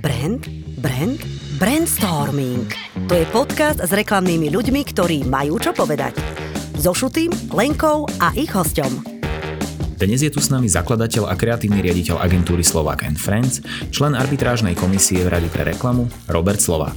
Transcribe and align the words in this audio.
Brand, 0.00 0.40
brand, 0.80 1.20
brainstorming. 1.60 2.72
To 3.04 3.12
je 3.12 3.28
podcast 3.28 3.84
s 3.84 3.92
reklamnými 3.92 4.48
ľuďmi, 4.48 4.80
ktorí 4.88 5.28
majú 5.28 5.60
čo 5.60 5.76
povedať. 5.76 6.16
So 6.80 6.96
Šutým, 6.96 7.28
Lenkou 7.52 8.08
a 8.16 8.32
ich 8.32 8.48
hosťom. 8.48 9.04
Dnes 10.00 10.24
je 10.24 10.32
tu 10.32 10.40
s 10.40 10.48
nami 10.48 10.72
zakladateľ 10.72 11.28
a 11.28 11.36
kreatívny 11.36 11.84
riaditeľ 11.84 12.16
agentúry 12.16 12.64
Slovak 12.64 13.04
and 13.04 13.20
Friends, 13.20 13.60
člen 13.92 14.16
arbitrážnej 14.16 14.72
komisie 14.72 15.20
v 15.20 15.36
Rade 15.36 15.52
pre 15.52 15.68
reklamu, 15.68 16.08
Robert 16.32 16.64
Slovák. 16.64 16.96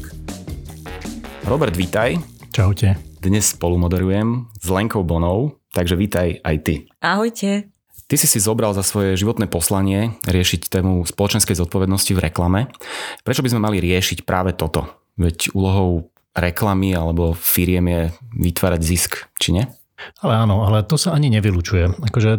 Robert, 1.43 1.75
vítaj. 1.75 2.23
Čaute. 2.55 2.95
Dnes 3.19 3.51
spolu 3.51 3.75
moderujem 3.75 4.47
s 4.63 4.67
Lenkou 4.71 5.03
Bonou, 5.03 5.59
takže 5.75 5.99
vítaj 5.99 6.39
aj 6.39 6.55
ty. 6.63 6.87
Ahojte. 7.03 7.72
Ty 8.13 8.21
si 8.21 8.29
si 8.29 8.37
zobral 8.37 8.77
za 8.77 8.85
svoje 8.85 9.17
životné 9.17 9.49
poslanie 9.49 10.21
riešiť 10.29 10.69
tému 10.69 11.01
spoločenskej 11.01 11.57
zodpovednosti 11.57 12.13
v 12.13 12.29
reklame. 12.29 12.69
Prečo 13.25 13.41
by 13.41 13.49
sme 13.49 13.65
mali 13.65 13.81
riešiť 13.81 14.21
práve 14.21 14.53
toto? 14.53 14.85
Veď 15.17 15.49
úlohou 15.57 16.13
reklamy 16.37 16.93
alebo 16.93 17.33
firiem 17.33 17.89
je 17.89 18.01
vytvárať 18.37 18.81
zisk, 18.85 19.33
či 19.41 19.57
nie? 19.57 19.65
Ale 20.21 20.45
áno, 20.45 20.61
ale 20.61 20.85
to 20.85 20.93
sa 20.93 21.17
ani 21.17 21.33
nevylučuje. 21.33 22.05
Akože 22.13 22.37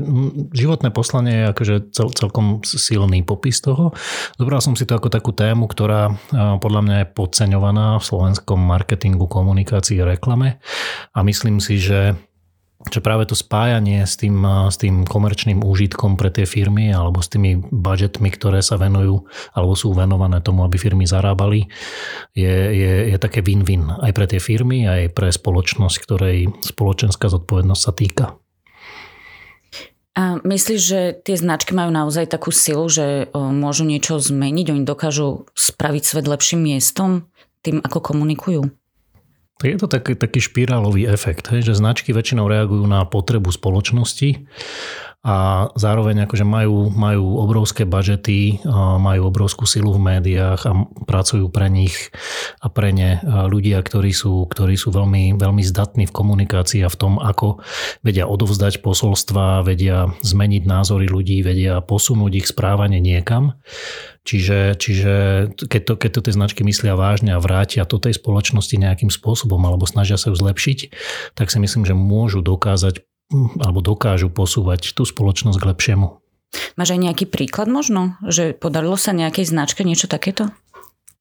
životné 0.55 0.95
poslanie 0.95 1.43
je 1.43 1.51
akože 1.51 1.75
cel, 1.91 2.07
celkom 2.15 2.63
silný 2.63 3.27
popis 3.27 3.59
toho. 3.59 3.91
Zobral 4.39 4.63
som 4.63 4.79
si 4.79 4.87
to 4.87 4.95
ako 4.95 5.11
takú 5.11 5.35
tému, 5.35 5.67
ktorá 5.67 6.15
podľa 6.63 6.81
mňa 6.87 6.97
je 7.03 7.11
podceňovaná 7.19 7.99
v 7.99 8.07
slovenskom 8.07 8.63
marketingu, 8.63 9.27
komunikácii 9.27 9.99
a 9.99 10.07
reklame. 10.07 10.63
A 11.11 11.27
myslím 11.27 11.59
si, 11.59 11.83
že 11.83 12.15
že 12.93 13.01
práve 13.01 13.25
to 13.25 13.33
spájanie 13.33 14.05
s 14.05 14.21
tým, 14.21 14.45
s 14.45 14.77
tým 14.77 15.09
komerčným 15.09 15.65
úžitkom 15.65 16.21
pre 16.21 16.29
tie 16.29 16.45
firmy 16.45 16.93
alebo 16.93 17.25
s 17.25 17.33
tými 17.33 17.65
budžetmi, 17.73 18.29
ktoré 18.29 18.61
sa 18.61 18.77
venujú 18.77 19.25
alebo 19.57 19.73
sú 19.73 19.97
venované 19.97 20.45
tomu, 20.45 20.65
aby 20.69 20.77
firmy 20.77 21.09
zarábali, 21.09 21.73
je, 22.37 22.55
je, 22.77 22.93
je 23.15 23.17
také 23.17 23.41
win-win 23.41 23.89
aj 23.89 24.13
pre 24.13 24.27
tie 24.29 24.41
firmy, 24.41 24.85
aj 24.85 25.17
pre 25.17 25.33
spoločnosť, 25.33 25.97
ktorej 26.05 26.53
spoločenská 26.61 27.33
zodpovednosť 27.33 27.83
sa 27.83 27.93
týka. 27.97 28.27
A 30.15 30.39
myslíš, 30.47 30.81
že 30.81 31.01
tie 31.27 31.35
značky 31.35 31.75
majú 31.75 31.91
naozaj 31.91 32.31
takú 32.31 32.55
silu, 32.55 32.87
že 32.87 33.27
môžu 33.35 33.83
niečo 33.83 34.23
zmeniť? 34.23 34.71
Oni 34.71 34.83
dokážu 34.87 35.51
spraviť 35.59 36.03
svet 36.07 36.27
lepším 36.31 36.71
miestom 36.71 37.27
tým, 37.67 37.83
ako 37.83 38.15
komunikujú? 38.15 38.63
Tak 39.55 39.69
je 39.71 39.79
to 39.79 39.87
taký, 39.87 40.13
taký 40.19 40.41
špirálový 40.43 41.07
efekt, 41.07 41.47
hej, 41.55 41.63
že 41.63 41.79
značky 41.79 42.11
väčšinou 42.11 42.51
reagujú 42.51 42.85
na 42.91 43.07
potrebu 43.07 43.55
spoločnosti 43.55 44.51
a 45.25 45.67
zároveň 45.73 46.29
akože 46.29 46.45
majú, 46.45 46.93
majú 46.93 47.41
obrovské 47.41 47.89
budžety, 47.89 48.61
majú 49.01 49.33
obrovskú 49.33 49.65
silu 49.65 49.97
v 49.97 50.21
médiách 50.21 50.61
a 50.69 50.85
pracujú 51.09 51.49
pre 51.49 51.73
nich 51.73 52.13
a 52.61 52.69
pre 52.69 52.93
ne 52.93 53.25
ľudia, 53.25 53.81
ktorí 53.81 54.13
sú, 54.13 54.45
ktorí 54.45 54.77
sú 54.77 54.93
veľmi, 54.93 55.41
veľmi 55.41 55.65
zdatní 55.65 56.05
v 56.05 56.13
komunikácii 56.13 56.85
a 56.85 56.93
v 56.93 56.99
tom, 57.01 57.17
ako 57.17 57.65
vedia 58.05 58.29
odovzdať 58.29 58.85
posolstva, 58.85 59.65
vedia 59.65 60.13
zmeniť 60.21 60.69
názory 60.69 61.09
ľudí, 61.09 61.41
vedia 61.41 61.81
posunúť 61.81 62.45
ich 62.45 62.47
správanie 62.53 63.01
niekam. 63.01 63.57
Čiže, 64.29 64.77
čiže 64.77 65.15
keď, 65.57 65.83
to, 65.85 65.95
keď 66.01 66.11
to 66.17 66.21
tie 66.25 66.37
značky 66.37 66.61
myslia 66.65 66.97
vážne 66.97 67.33
a 67.37 67.41
vrátia 67.41 67.89
to 67.89 67.97
tej 68.01 68.17
spoločnosti 68.17 68.77
nejakým 68.77 69.13
spôsobom 69.13 69.61
alebo 69.65 69.89
snažia 69.89 70.21
sa 70.21 70.33
ju 70.33 70.37
zlepšiť, 70.37 70.79
tak 71.33 71.49
si 71.49 71.61
myslím, 71.61 71.89
že 71.89 71.97
môžu 71.97 72.45
dokázať 72.45 73.05
alebo 73.33 73.81
dokážu 73.81 74.29
posúvať 74.29 74.93
tú 74.93 75.09
spoločnosť 75.09 75.59
k 75.61 75.69
lepšiemu. 75.71 76.07
Máš 76.79 76.95
aj 76.95 77.01
nejaký 77.03 77.25
príklad 77.27 77.67
možno, 77.67 78.15
že 78.23 78.55
podarilo 78.55 78.95
sa 78.95 79.11
nejakej 79.11 79.51
značke 79.51 79.83
niečo 79.83 80.07
takéto? 80.07 80.55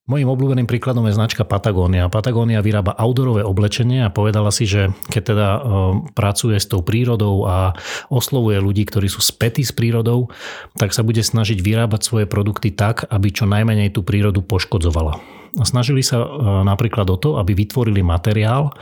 Mojím 0.04 0.36
obľúbeným 0.36 0.68
príkladom 0.68 1.08
je 1.08 1.16
značka 1.16 1.48
Patagónia. 1.48 2.12
Patagónia 2.12 2.60
vyrába 2.60 2.92
outdoorové 2.92 3.40
oblečenie 3.48 4.04
a 4.04 4.12
povedala 4.12 4.52
si, 4.52 4.68
že 4.68 4.92
keď 5.08 5.24
teda 5.24 5.48
e, 5.48 5.60
pracuje 6.12 6.60
s 6.60 6.68
tou 6.68 6.84
prírodou 6.84 7.48
a 7.48 7.72
oslovuje 8.12 8.60
ľudí, 8.60 8.84
ktorí 8.84 9.08
sú 9.08 9.24
spätí 9.24 9.64
s 9.64 9.72
prírodou, 9.72 10.28
tak 10.76 10.92
sa 10.92 11.08
bude 11.08 11.24
snažiť 11.24 11.56
vyrábať 11.56 12.04
svoje 12.04 12.26
produkty 12.28 12.76
tak, 12.76 13.08
aby 13.08 13.32
čo 13.32 13.48
najmenej 13.48 13.96
tú 13.96 14.04
prírodu 14.04 14.44
poškodzovala. 14.44 15.24
Snažili 15.64 16.04
sa 16.04 16.20
e, 16.20 16.28
napríklad 16.68 17.08
o 17.08 17.16
to, 17.16 17.40
aby 17.40 17.56
vytvorili 17.56 18.04
materiál, 18.04 18.76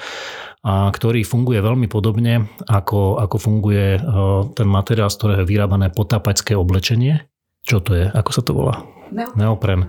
a 0.62 0.94
ktorý 0.94 1.26
funguje 1.26 1.58
veľmi 1.58 1.90
podobne, 1.90 2.46
ako, 2.70 3.18
ako 3.18 3.38
funguje 3.42 3.98
e, 3.98 4.00
ten 4.54 4.70
materiál, 4.70 5.10
z 5.10 5.18
ktorého 5.18 5.42
je 5.42 5.50
vyrábané 5.50 5.90
potápačské 5.90 6.54
oblečenie. 6.54 7.26
Čo 7.66 7.82
to 7.82 7.98
je? 7.98 8.06
Ako 8.10 8.30
sa 8.30 8.42
to 8.46 8.54
volá? 8.54 8.86
Neopren. 9.12 9.36
neopren. 9.36 9.82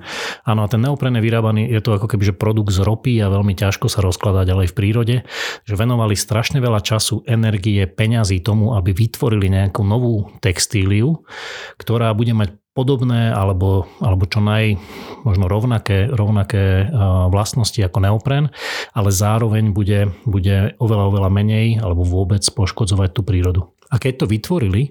Áno, 0.42 0.66
a 0.66 0.68
ten 0.68 0.82
neopren 0.82 1.14
je 1.14 1.22
vyrábaný, 1.22 1.70
je 1.70 1.78
to 1.78 1.94
ako 1.94 2.10
keby 2.10 2.26
že 2.26 2.34
produkt 2.34 2.74
z 2.74 2.82
ropy 2.82 3.22
a 3.22 3.30
veľmi 3.30 3.54
ťažko 3.54 3.86
sa 3.86 4.02
rozkladá 4.02 4.42
ďalej 4.42 4.74
v 4.74 4.76
prírode. 4.76 5.16
Že 5.62 5.74
venovali 5.78 6.18
strašne 6.18 6.58
veľa 6.58 6.82
času, 6.82 7.22
energie, 7.30 7.86
peňazí 7.86 8.42
tomu, 8.42 8.74
aby 8.74 8.90
vytvorili 8.90 9.46
nejakú 9.46 9.86
novú 9.86 10.26
textíliu, 10.42 11.22
ktorá 11.78 12.10
bude 12.18 12.34
mať 12.34 12.61
podobné 12.72 13.28
alebo, 13.32 13.84
alebo 14.00 14.24
čo 14.24 14.40
naj 14.40 14.80
možno 15.28 15.46
rovnaké, 15.46 16.08
rovnaké 16.08 16.88
vlastnosti 17.28 17.78
ako 17.78 17.98
neopren, 18.00 18.48
ale 18.96 19.12
zároveň 19.12 19.76
bude, 19.76 20.16
bude 20.24 20.72
oveľa, 20.80 21.04
oveľa 21.12 21.30
menej 21.30 21.66
alebo 21.84 22.02
vôbec 22.02 22.42
poškodzovať 22.42 23.10
tú 23.12 23.22
prírodu. 23.22 23.62
A 23.92 24.00
keď 24.00 24.24
to 24.24 24.26
vytvorili 24.26 24.88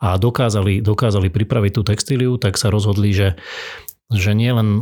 a 0.00 0.16
dokázali, 0.16 0.80
dokázali 0.80 1.28
pripraviť 1.28 1.72
tú 1.76 1.82
textíliu, 1.84 2.40
tak 2.40 2.56
sa 2.56 2.72
rozhodli, 2.72 3.12
že 3.12 3.36
že 4.08 4.32
nie 4.32 4.48
len, 4.48 4.80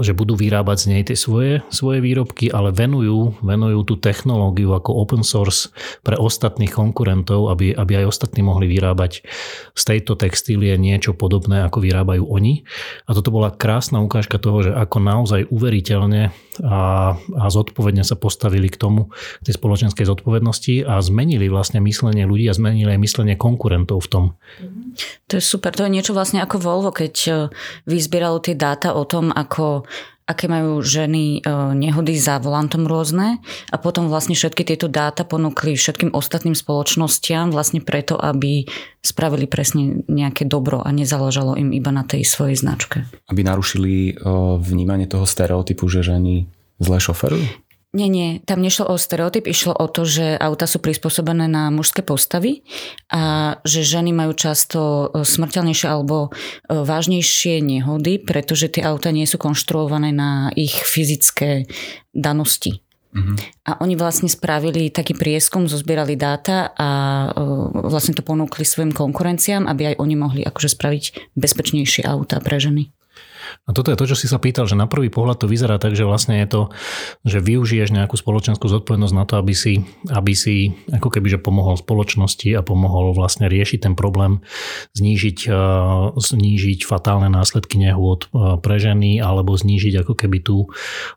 že 0.00 0.16
budú 0.16 0.32
vyrábať 0.32 0.76
z 0.80 0.86
nej 0.88 1.02
tie 1.04 1.12
svoje, 1.12 1.60
svoje 1.68 2.00
výrobky, 2.00 2.48
ale 2.48 2.72
venujú, 2.72 3.36
venujú 3.44 3.84
tú 3.84 3.94
technológiu 4.00 4.72
ako 4.72 4.96
open 4.96 5.20
source 5.20 5.68
pre 6.00 6.16
ostatných 6.16 6.72
konkurentov, 6.72 7.52
aby, 7.52 7.76
aby 7.76 8.00
aj 8.00 8.16
ostatní 8.16 8.40
mohli 8.40 8.64
vyrábať 8.72 9.28
z 9.76 9.82
tejto 9.84 10.16
textílie 10.16 10.80
niečo 10.80 11.12
podobné, 11.12 11.68
ako 11.68 11.84
vyrábajú 11.84 12.24
oni. 12.24 12.64
A 13.04 13.12
toto 13.12 13.28
bola 13.28 13.52
krásna 13.52 14.00
ukážka 14.00 14.40
toho, 14.40 14.64
že 14.64 14.72
ako 14.72 15.04
naozaj 15.04 15.52
uveriteľne 15.52 16.32
a, 16.60 17.16
a 17.16 17.44
zodpovedne 17.48 18.04
sa 18.04 18.12
postavili 18.12 18.68
k 18.68 18.76
tomu, 18.76 19.08
k 19.40 19.48
tej 19.48 19.56
spoločenskej 19.56 20.04
zodpovednosti 20.04 20.84
a 20.84 21.00
zmenili 21.00 21.48
vlastne 21.48 21.80
myslenie 21.80 22.28
ľudí 22.28 22.44
a 22.52 22.56
zmenili 22.56 22.92
aj 22.92 23.00
myslenie 23.00 23.34
konkurentov 23.40 24.04
v 24.04 24.08
tom. 24.12 24.24
To 25.32 25.40
je 25.40 25.42
super, 25.42 25.72
to 25.72 25.88
je 25.88 25.94
niečo 25.96 26.12
vlastne 26.12 26.44
ako 26.44 26.60
Volvo, 26.60 26.92
keď 26.92 27.14
e, 27.24 27.32
vyzbieralo 27.88 28.44
tie 28.44 28.52
dáta 28.52 28.92
o 28.92 29.08
tom, 29.08 29.32
ako 29.32 29.88
aké 30.22 30.46
majú 30.46 30.80
ženy 30.80 31.38
e, 31.38 31.50
nehody 31.74 32.14
za 32.14 32.38
volantom 32.38 32.86
rôzne 32.86 33.42
a 33.68 33.76
potom 33.76 34.06
vlastne 34.06 34.38
všetky 34.38 34.62
tieto 34.62 34.86
dáta 34.86 35.26
ponúkli 35.26 35.74
všetkým 35.74 36.14
ostatným 36.14 36.54
spoločnostiam 36.54 37.50
vlastne 37.50 37.82
preto, 37.82 38.14
aby 38.14 38.64
spravili 39.02 39.50
presne 39.50 40.06
nejaké 40.06 40.46
dobro 40.46 40.78
a 40.80 40.88
nezáležalo 40.94 41.58
im 41.58 41.74
iba 41.74 41.90
na 41.90 42.06
tej 42.06 42.22
svojej 42.22 42.54
značke. 42.54 43.04
Aby 43.26 43.42
narušili 43.42 43.92
e, 43.92 44.12
vnímanie 44.62 45.10
toho 45.10 45.26
stereotypu, 45.26 45.90
že 45.90 46.06
ženy 46.06 46.46
zle 46.78 46.98
šoferujú? 47.02 47.71
Nie, 47.92 48.08
nie, 48.08 48.40
tam 48.48 48.64
nešlo 48.64 48.88
o 48.88 48.96
stereotyp, 48.96 49.44
išlo 49.44 49.76
o 49.76 49.84
to, 49.84 50.08
že 50.08 50.40
auta 50.40 50.64
sú 50.64 50.80
prispôsobené 50.80 51.44
na 51.44 51.68
mužské 51.68 52.00
postavy 52.00 52.64
a 53.12 53.56
že 53.68 53.84
ženy 53.84 54.16
majú 54.16 54.32
často 54.32 55.12
e, 55.12 55.28
smrteľnejšie 55.28 55.92
alebo 55.92 56.32
e, 56.32 56.72
vážnejšie 56.72 57.60
nehody, 57.60 58.16
pretože 58.16 58.72
tie 58.72 58.88
auta 58.88 59.12
nie 59.12 59.28
sú 59.28 59.36
konštruované 59.36 60.08
na 60.08 60.48
ich 60.56 60.72
fyzické 60.72 61.68
danosti. 62.16 62.80
Uh-huh. 63.12 63.36
A 63.68 63.76
oni 63.84 63.92
vlastne 63.92 64.32
spravili 64.32 64.88
taký 64.88 65.12
prieskum, 65.12 65.68
zozbierali 65.68 66.16
dáta 66.16 66.72
a 66.72 66.88
e, 67.28 67.44
vlastne 67.92 68.16
to 68.16 68.24
ponúkli 68.24 68.64
svojim 68.64 68.96
konkurenciám, 68.96 69.68
aby 69.68 69.92
aj 69.92 70.00
oni 70.00 70.16
mohli 70.16 70.40
akože 70.48 70.80
spraviť 70.80 71.36
bezpečnejšie 71.36 72.08
auta 72.08 72.40
pre 72.40 72.56
ženy. 72.56 72.88
A 73.66 73.76
toto 73.76 73.92
je 73.92 73.98
to, 73.98 74.08
čo 74.08 74.16
si 74.18 74.26
sa 74.26 74.40
pýtal, 74.42 74.66
že 74.66 74.78
na 74.78 74.90
prvý 74.90 75.08
pohľad 75.08 75.44
to 75.44 75.50
vyzerá 75.50 75.78
tak, 75.78 75.94
že 75.94 76.06
vlastne 76.06 76.40
je 76.42 76.48
to, 76.48 76.62
že 77.22 77.38
využiješ 77.38 77.94
nejakú 77.94 78.16
spoločenskú 78.18 78.66
zodpovednosť 78.68 79.14
na 79.14 79.24
to, 79.24 79.38
aby 79.38 79.54
si, 79.54 79.84
aby 80.10 80.32
si 80.34 80.76
ako 80.90 81.08
keby 81.08 81.36
že 81.36 81.38
pomohol 81.38 81.78
spoločnosti 81.78 82.48
a 82.56 82.64
pomohol 82.64 83.14
vlastne 83.14 83.46
riešiť 83.46 83.88
ten 83.90 83.94
problém, 83.94 84.42
znížiť, 84.96 85.48
znížiť 86.16 86.80
fatálne 86.84 87.28
následky 87.32 87.80
nehôd 87.80 88.28
pre 88.60 88.76
ženy 88.78 89.18
alebo 89.22 89.54
znížiť 89.54 90.04
ako 90.04 90.14
keby 90.18 90.38
tú 90.42 90.70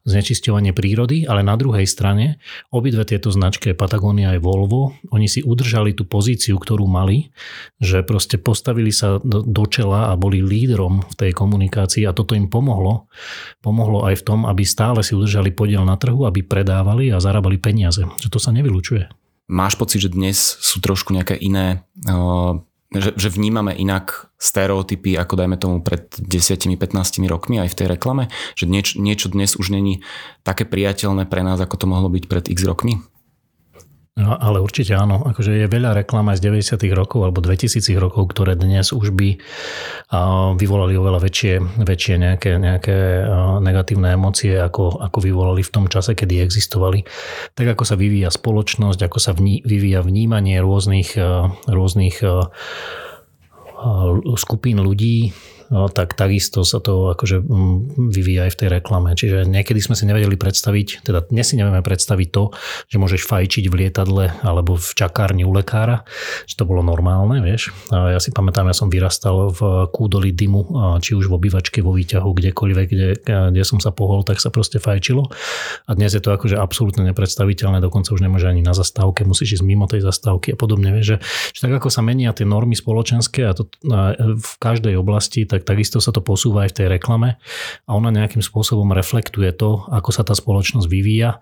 znečisťovanie 0.05 0.71
prírody, 0.71 1.25
ale 1.25 1.41
na 1.41 1.57
druhej 1.57 1.87
strane 1.89 2.37
obidve 2.71 3.05
tieto 3.07 3.31
značky, 3.33 3.73
Patagonia 3.75 4.37
aj 4.37 4.39
Volvo, 4.41 4.95
oni 5.11 5.27
si 5.27 5.43
udržali 5.43 5.91
tú 5.93 6.07
pozíciu, 6.07 6.55
ktorú 6.55 6.87
mali, 6.87 7.33
že 7.81 8.01
proste 8.05 8.39
postavili 8.39 8.93
sa 8.93 9.19
do, 9.21 9.43
do 9.43 9.63
čela 9.67 10.11
a 10.11 10.13
boli 10.17 10.39
lídrom 10.39 11.03
v 11.03 11.15
tej 11.15 11.31
komunikácii 11.35 12.03
a 12.07 12.15
toto 12.25 12.33
im 12.33 12.50
pomohlo. 12.50 13.06
Pomohlo 13.62 14.10
aj 14.10 14.19
v 14.19 14.25
tom, 14.25 14.39
aby 14.50 14.66
stále 14.66 15.06
si 15.06 15.13
udržali 15.13 15.54
podiel 15.54 15.86
na 15.86 15.94
trhu, 15.95 16.25
aby 16.25 16.42
predávali 16.42 17.13
a 17.13 17.22
zarábali 17.22 17.62
peniaze. 17.62 18.01
Že 18.01 18.33
to 18.33 18.39
sa 18.42 18.50
nevylučuje. 18.50 19.06
Máš 19.45 19.77
pocit, 19.77 20.01
že 20.01 20.10
dnes 20.10 20.36
sú 20.42 20.81
trošku 20.81 21.13
nejaké 21.13 21.38
iné 21.38 21.86
uh, 22.10 22.57
že, 22.95 23.12
že 23.18 23.27
vnímame 23.33 23.75
inak 23.75 24.31
stereotypy, 24.39 25.19
ako 25.19 25.33
dajme 25.36 25.57
tomu 25.60 25.83
pred 25.83 26.07
10-15 26.16 26.80
rokmi 27.27 27.60
aj 27.60 27.74
v 27.74 27.77
tej 27.77 27.88
reklame? 27.92 28.31
Že 28.56 28.66
nieč, 28.71 28.88
niečo 28.95 29.28
dnes 29.28 29.60
už 29.60 29.74
není 29.74 30.06
také 30.48 30.63
priateľné 30.63 31.28
pre 31.28 31.44
nás, 31.44 31.60
ako 31.60 31.75
to 31.75 31.86
mohlo 31.92 32.07
byť 32.07 32.24
pred 32.30 32.45
x 32.48 32.63
rokmi? 32.63 33.04
No, 34.15 34.31
ale 34.31 34.63
určite 34.63 34.95
áno. 34.95 35.27
Akože 35.27 35.51
je 35.59 35.67
veľa 35.67 35.91
reklám 35.91 36.31
aj 36.31 36.39
z 36.39 36.47
90. 36.47 36.88
rokov 36.95 37.27
alebo 37.27 37.44
2000 37.44 37.83
rokov, 38.00 38.31
ktoré 38.31 38.56
dnes 38.56 38.95
už 38.95 39.12
by 39.12 39.35
vyvolali 40.56 40.95
oveľa 40.95 41.19
väčšie, 41.19 41.83
väčšie 41.83 42.15
nejaké, 42.23 42.56
nejaké 42.56 43.27
negatívne 43.59 44.15
emócie, 44.15 44.56
ako, 44.56 45.03
ako 45.03 45.19
vyvolali 45.19 45.67
v 45.67 45.73
tom 45.73 45.91
čase, 45.91 46.15
kedy 46.15 46.39
existovali. 46.39 47.03
Tak 47.59 47.75
ako 47.75 47.83
sa 47.83 48.00
vyvíja 48.00 48.31
spoločnosť, 48.31 49.03
ako 49.03 49.19
sa 49.19 49.35
vní, 49.35 49.59
vyvíja 49.67 50.00
vnímanie 50.00 50.63
rôznych, 50.63 51.19
rôznych 51.68 52.23
skupín 54.39 54.79
ľudí, 54.79 55.35
tak 55.69 56.13
takisto 56.13 56.62
sa 56.62 56.77
to 56.77 57.15
akože 57.15 57.41
mm, 57.41 58.12
vyvíja 58.12 58.47
aj 58.47 58.51
v 58.53 58.59
tej 58.59 58.69
reklame. 58.81 59.09
Čiže 59.17 59.50
niekedy 59.50 59.81
sme 59.81 59.97
si 59.97 60.06
nevedeli 60.06 60.38
predstaviť, 60.38 61.06
teda 61.06 61.29
dnes 61.29 61.50
si 61.50 61.56
nevieme 61.57 61.81
predstaviť 61.81 62.27
to, 62.29 62.53
že 62.89 62.97
môžeš 63.01 63.25
fajčiť 63.25 63.65
v 63.69 63.75
lietadle 63.85 64.25
alebo 64.45 64.77
v 64.77 64.89
čakárni 64.94 65.47
u 65.47 65.51
lekára, 65.53 66.06
že 66.45 66.57
to 66.57 66.69
bolo 66.69 66.85
normálne, 66.85 67.41
vieš. 67.41 67.73
A 67.89 68.13
ja 68.13 68.19
si 68.21 68.29
pamätám, 68.29 68.69
ja 68.69 68.75
som 68.77 68.91
vyrastal 68.91 69.51
v 69.53 69.89
kúdoli 69.89 70.31
dymu, 70.35 70.97
či 71.01 71.17
už 71.17 71.31
v 71.31 71.38
obývačke, 71.38 71.81
vo 71.81 71.95
výťahu, 71.95 72.29
kdekoľvek, 72.29 72.88
kde, 72.89 73.09
kde 73.25 73.63
som 73.65 73.81
sa 73.81 73.89
pohol, 73.89 74.21
tak 74.21 74.38
sa 74.41 74.53
proste 74.53 74.77
fajčilo. 74.77 75.29
A 75.89 75.91
dnes 75.97 76.13
je 76.13 76.21
to 76.21 76.33
akože 76.33 76.57
absolútne 76.57 77.06
nepredstaviteľné, 77.09 77.81
dokonca 77.81 78.13
už 78.13 78.21
nemôže 78.21 78.50
ani 78.50 78.61
na 78.61 78.77
zastávke, 78.77 79.25
musíš 79.25 79.61
ísť 79.61 79.65
mimo 79.65 79.89
tej 79.89 80.06
zastávky 80.06 80.53
a 80.53 80.57
podobne. 80.57 80.94
Vieš, 80.94 81.06
že, 81.06 81.18
že 81.56 81.59
tak 81.65 81.73
ako 81.81 81.89
sa 81.89 82.06
menia 82.06 82.35
tie 82.35 82.45
normy 82.45 82.77
spoločenské 82.77 83.47
a 83.47 83.53
to 83.56 83.65
a 83.95 84.15
v 84.35 84.53
každej 84.59 84.95
oblasti, 85.00 85.47
tak 85.56 85.75
takisto 85.75 86.04
sa 86.04 86.12
to 86.12 86.24
posúva 86.24 86.68
aj 86.68 86.75
v 86.75 86.78
tej 86.81 86.88
reklame 87.00 87.40
a 87.88 87.92
ona 87.96 88.12
nejakým 88.12 88.44
spôsobom 88.44 88.92
reflektuje 88.96 89.52
to, 89.56 89.84
ako 89.92 90.10
sa 90.12 90.24
tá 90.24 90.36
spoločnosť 90.36 90.88
vyvíja 90.88 91.40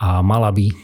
a 0.00 0.24
mala 0.24 0.48
by 0.52 0.66
e, 0.68 0.74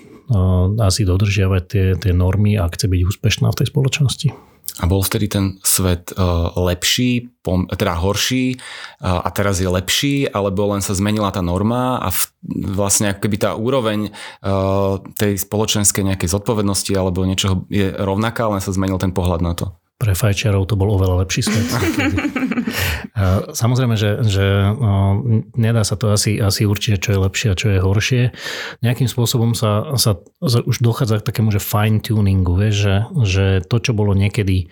asi 0.81 1.09
dodržiavať 1.09 1.63
tie, 1.69 1.87
tie 1.97 2.13
normy, 2.13 2.61
ak 2.61 2.77
chce 2.77 2.87
byť 2.89 3.01
úspešná 3.05 3.49
v 3.53 3.59
tej 3.63 3.67
spoločnosti. 3.73 4.29
A 4.77 4.85
bol 4.85 5.01
vtedy 5.01 5.33
ten 5.33 5.57
svet 5.65 6.13
uh, 6.21 6.53
lepší, 6.53 7.33
teda 7.81 7.97
horší 7.97 8.61
uh, 8.61 9.25
a 9.25 9.33
teraz 9.33 9.57
je 9.57 9.65
lepší, 9.65 10.29
alebo 10.29 10.69
len 10.69 10.85
sa 10.85 10.93
zmenila 10.93 11.33
tá 11.33 11.41
norma 11.41 11.97
a 11.97 12.13
vlastne 12.77 13.09
ako 13.09 13.25
keby 13.25 13.37
tá 13.41 13.57
úroveň 13.57 14.13
tej 15.17 15.33
spoločenskej 15.41 16.13
nejakej 16.13 16.29
zodpovednosti 16.29 16.93
alebo 16.93 17.25
niečoho 17.25 17.65
je 17.73 17.89
rovnaká, 17.89 18.53
len 18.53 18.61
sa 18.61 18.69
zmenil 18.69 19.01
ten 19.01 19.17
pohľad 19.17 19.41
na 19.41 19.57
to? 19.57 19.73
Pre 19.97 20.13
fajčiarov 20.13 20.69
to 20.69 20.77
bol 20.77 20.93
oveľa 20.93 21.25
lepší 21.25 21.49
svet. 21.49 21.67
Samozrejme, 23.65 23.97
že, 23.97 24.21
že 24.29 24.45
nedá 25.57 25.83
sa 25.89 25.97
to 25.97 26.13
asi, 26.13 26.37
asi 26.37 26.69
určiť, 26.69 27.01
čo 27.01 27.17
je 27.17 27.23
lepšie 27.25 27.49
a 27.49 27.59
čo 27.59 27.67
je 27.73 27.79
horšie. 27.81 28.23
Nejakým 28.85 29.09
spôsobom 29.09 29.57
sa, 29.57 29.97
sa, 29.97 30.21
sa 30.45 30.59
už 30.61 30.85
dochádza 30.85 31.25
k 31.25 31.27
takému, 31.33 31.49
že 31.49 31.65
fine 31.65 32.05
tuningu, 32.05 32.61
vieš, 32.61 32.77
že, 32.77 32.97
že 33.25 33.45
to, 33.65 33.81
čo 33.81 33.97
bolo 33.97 34.13
niekedy 34.13 34.69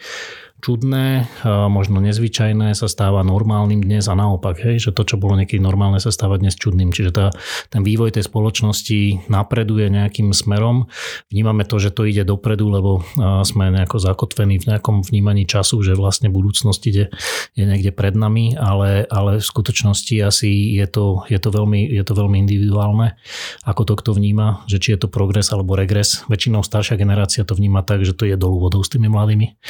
čudné, 0.65 1.29
možno 1.45 2.01
nezvyčajné 2.01 2.73
sa 2.73 2.89
stáva 2.89 3.21
normálnym 3.21 3.85
dnes 3.85 4.09
a 4.09 4.17
naopak, 4.17 4.65
hej, 4.65 4.81
že 4.81 4.97
to, 4.97 5.05
čo 5.05 5.21
bolo 5.21 5.37
niekedy 5.37 5.61
normálne, 5.61 6.01
sa 6.01 6.09
stáva 6.09 6.41
dnes 6.41 6.57
čudným. 6.57 6.89
Čiže 6.89 7.11
tá, 7.13 7.27
ten 7.69 7.85
vývoj 7.85 8.17
tej 8.17 8.25
spoločnosti 8.25 9.29
napreduje 9.29 9.93
nejakým 9.93 10.33
smerom. 10.33 10.89
Vnímame 11.29 11.69
to, 11.69 11.77
že 11.77 11.93
to 11.93 12.09
ide 12.09 12.25
dopredu, 12.25 12.73
lebo 12.73 13.05
sme 13.45 13.69
nejako 13.77 14.01
zakotvení 14.01 14.65
v 14.65 14.73
nejakom 14.73 15.05
vnímaní 15.05 15.45
času, 15.45 15.85
že 15.85 15.93
vlastne 15.93 16.33
budúcnosť 16.33 16.83
ide, 16.89 17.13
je 17.53 17.65
niekde 17.69 17.93
pred 17.93 18.17
nami, 18.17 18.57
ale, 18.57 19.05
ale 19.13 19.37
v 19.37 19.45
skutočnosti 19.45 20.17
asi 20.25 20.81
je 20.81 20.87
to, 20.89 21.29
je, 21.29 21.37
to 21.37 21.53
veľmi, 21.53 21.93
je 21.93 22.01
to 22.01 22.17
veľmi 22.17 22.41
individuálne, 22.41 23.21
ako 23.69 23.85
to 23.85 23.95
kto 24.01 24.11
vníma, 24.17 24.65
že 24.65 24.81
či 24.81 24.97
je 24.97 25.05
to 25.05 25.13
progres 25.13 25.53
alebo 25.53 25.77
regres. 25.77 26.25
Väčšinou 26.33 26.65
staršia 26.65 26.97
generácia 26.97 27.45
to 27.45 27.53
vníma 27.53 27.85
tak, 27.85 28.09
že 28.09 28.17
to 28.17 28.25
je 28.25 28.41
dolu 28.41 28.65
vodou 28.65 28.81
s 28.81 28.89
tými 28.89 29.13
mladými. 29.13 29.61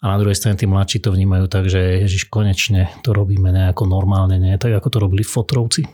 A 0.00 0.08
na 0.08 0.16
druhej 0.16 0.29
strane 0.36 0.58
tí 0.58 0.66
mladší 0.66 1.02
to 1.04 1.14
vnímajú 1.14 1.46
tak, 1.46 1.70
že 1.70 2.02
ježiš, 2.06 2.28
konečne 2.28 2.90
to 3.06 3.14
robíme 3.14 3.50
nejako 3.50 3.86
normálne, 3.86 4.36
nie 4.36 4.58
tak 4.60 4.76
ako 4.76 4.88
to 4.88 4.98
robili 4.98 5.22
fotrovci. 5.24 5.88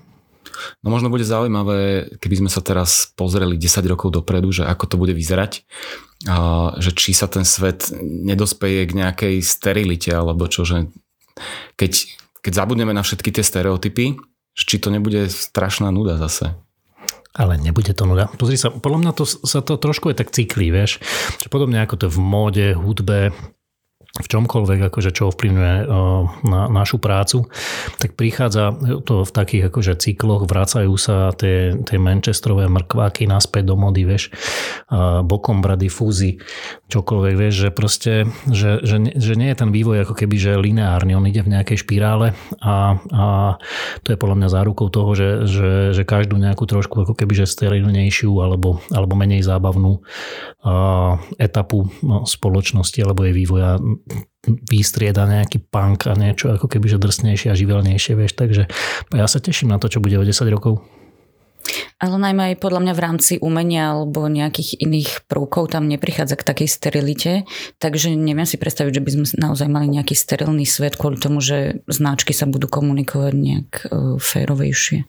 No 0.81 0.88
možno 0.88 1.12
bude 1.12 1.27
zaujímavé, 1.27 2.09
keby 2.23 2.47
sme 2.47 2.50
sa 2.50 2.62
teraz 2.62 3.12
pozreli 3.19 3.61
10 3.61 3.83
rokov 3.93 4.15
dopredu, 4.15 4.55
že 4.55 4.62
ako 4.65 4.85
to 4.88 4.97
bude 4.97 5.12
vyzerať, 5.12 5.67
a 6.31 6.73
že 6.81 6.97
či 6.97 7.12
sa 7.12 7.29
ten 7.29 7.44
svet 7.44 7.93
nedospeje 8.00 8.88
k 8.88 8.97
nejakej 8.97 9.35
sterilite, 9.44 10.11
alebo 10.15 10.49
čo, 10.49 10.65
že 10.65 10.88
keď, 11.77 11.93
keď 12.41 12.53
zabudneme 12.56 12.97
na 12.97 13.05
všetky 13.05 13.35
tie 13.35 13.44
stereotypy, 13.44 14.17
či 14.56 14.81
to 14.81 14.88
nebude 14.88 15.29
strašná 15.29 15.93
nuda 15.93 16.17
zase. 16.17 16.56
Ale 17.37 17.61
nebude 17.61 17.93
to 17.93 18.09
nuda. 18.09 18.33
Pozri 18.41 18.56
sa, 18.56 18.73
podľa 18.73 18.99
mňa 19.05 19.12
to, 19.12 19.25
sa 19.29 19.61
to 19.61 19.77
trošku 19.77 20.09
je 20.09 20.17
tak 20.17 20.33
cyklí, 20.33 20.73
vieš. 20.73 21.05
Čo 21.37 21.53
podobne 21.53 21.85
ako 21.85 21.94
to 22.00 22.05
je 22.09 22.15
v 22.17 22.21
móde, 22.25 22.67
hudbe, 22.73 23.37
v 24.16 24.26
čomkoľvek, 24.26 24.88
akože 24.88 25.10
čo 25.12 25.28
ovplyvňuje 25.28 25.74
na 26.48 26.60
našu 26.72 26.96
prácu, 26.96 27.48
tak 28.00 28.16
prichádza 28.16 28.72
to 29.04 29.28
v 29.28 29.30
takých 29.32 29.68
akože 29.68 29.92
cykloch, 30.00 30.48
vracajú 30.48 30.94
sa 30.96 31.36
tie, 31.36 31.76
tie 31.84 31.98
Manchesterové 32.00 32.68
mrkváky 32.72 33.28
naspäť 33.28 33.72
do 33.72 33.76
mody, 33.76 34.08
vieš, 34.08 34.32
bokom 35.24 35.60
brady, 35.60 35.92
fúzy, 35.92 36.40
čokoľvek, 36.88 37.34
vieš, 37.36 37.54
že 37.68 37.70
proste, 37.72 38.14
že, 38.48 38.80
že, 38.80 38.96
že 39.16 39.32
nie 39.36 39.52
je 39.52 39.60
ten 39.60 39.70
vývoj 39.70 40.08
ako 40.08 40.14
keby, 40.16 40.36
že 40.40 40.60
lineárny, 40.60 41.12
on 41.12 41.28
ide 41.28 41.44
v 41.44 41.52
nejakej 41.52 41.84
špirále 41.84 42.32
a, 42.64 42.96
a 43.12 43.24
to 44.00 44.08
je 44.14 44.20
podľa 44.20 44.36
mňa 44.40 44.48
zárukou 44.48 44.88
toho, 44.88 45.12
že, 45.12 45.30
že, 45.44 45.70
že 45.92 46.02
každú 46.08 46.40
nejakú 46.40 46.64
trošku 46.64 47.04
ako 47.04 47.12
keby, 47.12 47.44
že 47.44 47.50
sterilnejšiu 47.50 48.32
alebo, 48.40 48.80
alebo 48.92 49.12
menej 49.12 49.44
zábavnú 49.44 50.00
etapu 51.38 51.86
no, 52.02 52.26
spoločnosti 52.26 52.98
alebo 52.98 53.22
jej 53.22 53.34
vývoja 53.34 53.78
vystrieda 54.46 55.26
nejaký 55.26 55.62
punk 55.66 56.06
a 56.06 56.14
niečo 56.14 56.54
ako 56.54 56.70
keby 56.70 56.87
že 56.87 57.02
drsnejšie 57.02 57.48
a 57.52 57.58
živelnejšie, 57.58 58.12
vieš, 58.14 58.38
takže 58.38 58.70
ja 59.12 59.26
sa 59.26 59.38
teším 59.43 59.75
na 59.75 59.78
to, 59.82 59.90
čo 59.90 60.02
bude 60.02 60.16
o 60.16 60.25
10 60.25 60.32
rokov. 60.54 60.82
Ale 61.96 62.20
najmä 62.20 62.54
aj 62.54 62.62
podľa 62.62 62.81
mňa 62.84 62.94
v 62.94 63.02
rámci 63.02 63.32
umenia 63.40 63.96
alebo 63.96 64.28
nejakých 64.28 64.84
iných 64.84 65.10
prvkov 65.26 65.72
tam 65.72 65.88
neprichádza 65.88 66.37
k 66.37 66.46
takej 66.46 66.69
sterilite, 66.69 67.32
takže 67.81 68.12
neviem 68.12 68.46
si 68.46 68.60
predstaviť, 68.60 69.00
že 69.00 69.02
by 69.02 69.10
sme 69.10 69.26
naozaj 69.40 69.69
mali 69.72 69.88
nejaký 69.90 70.12
sterilný 70.12 70.69
svet 70.69 70.94
kvôli 70.94 71.16
tomu, 71.16 71.40
že 71.40 71.82
značky 71.88 72.37
sa 72.37 72.44
budú 72.46 72.69
komunikovať 72.69 73.34
nejak 73.34 73.70
e, 73.72 73.87
férovejšie. 74.21 75.09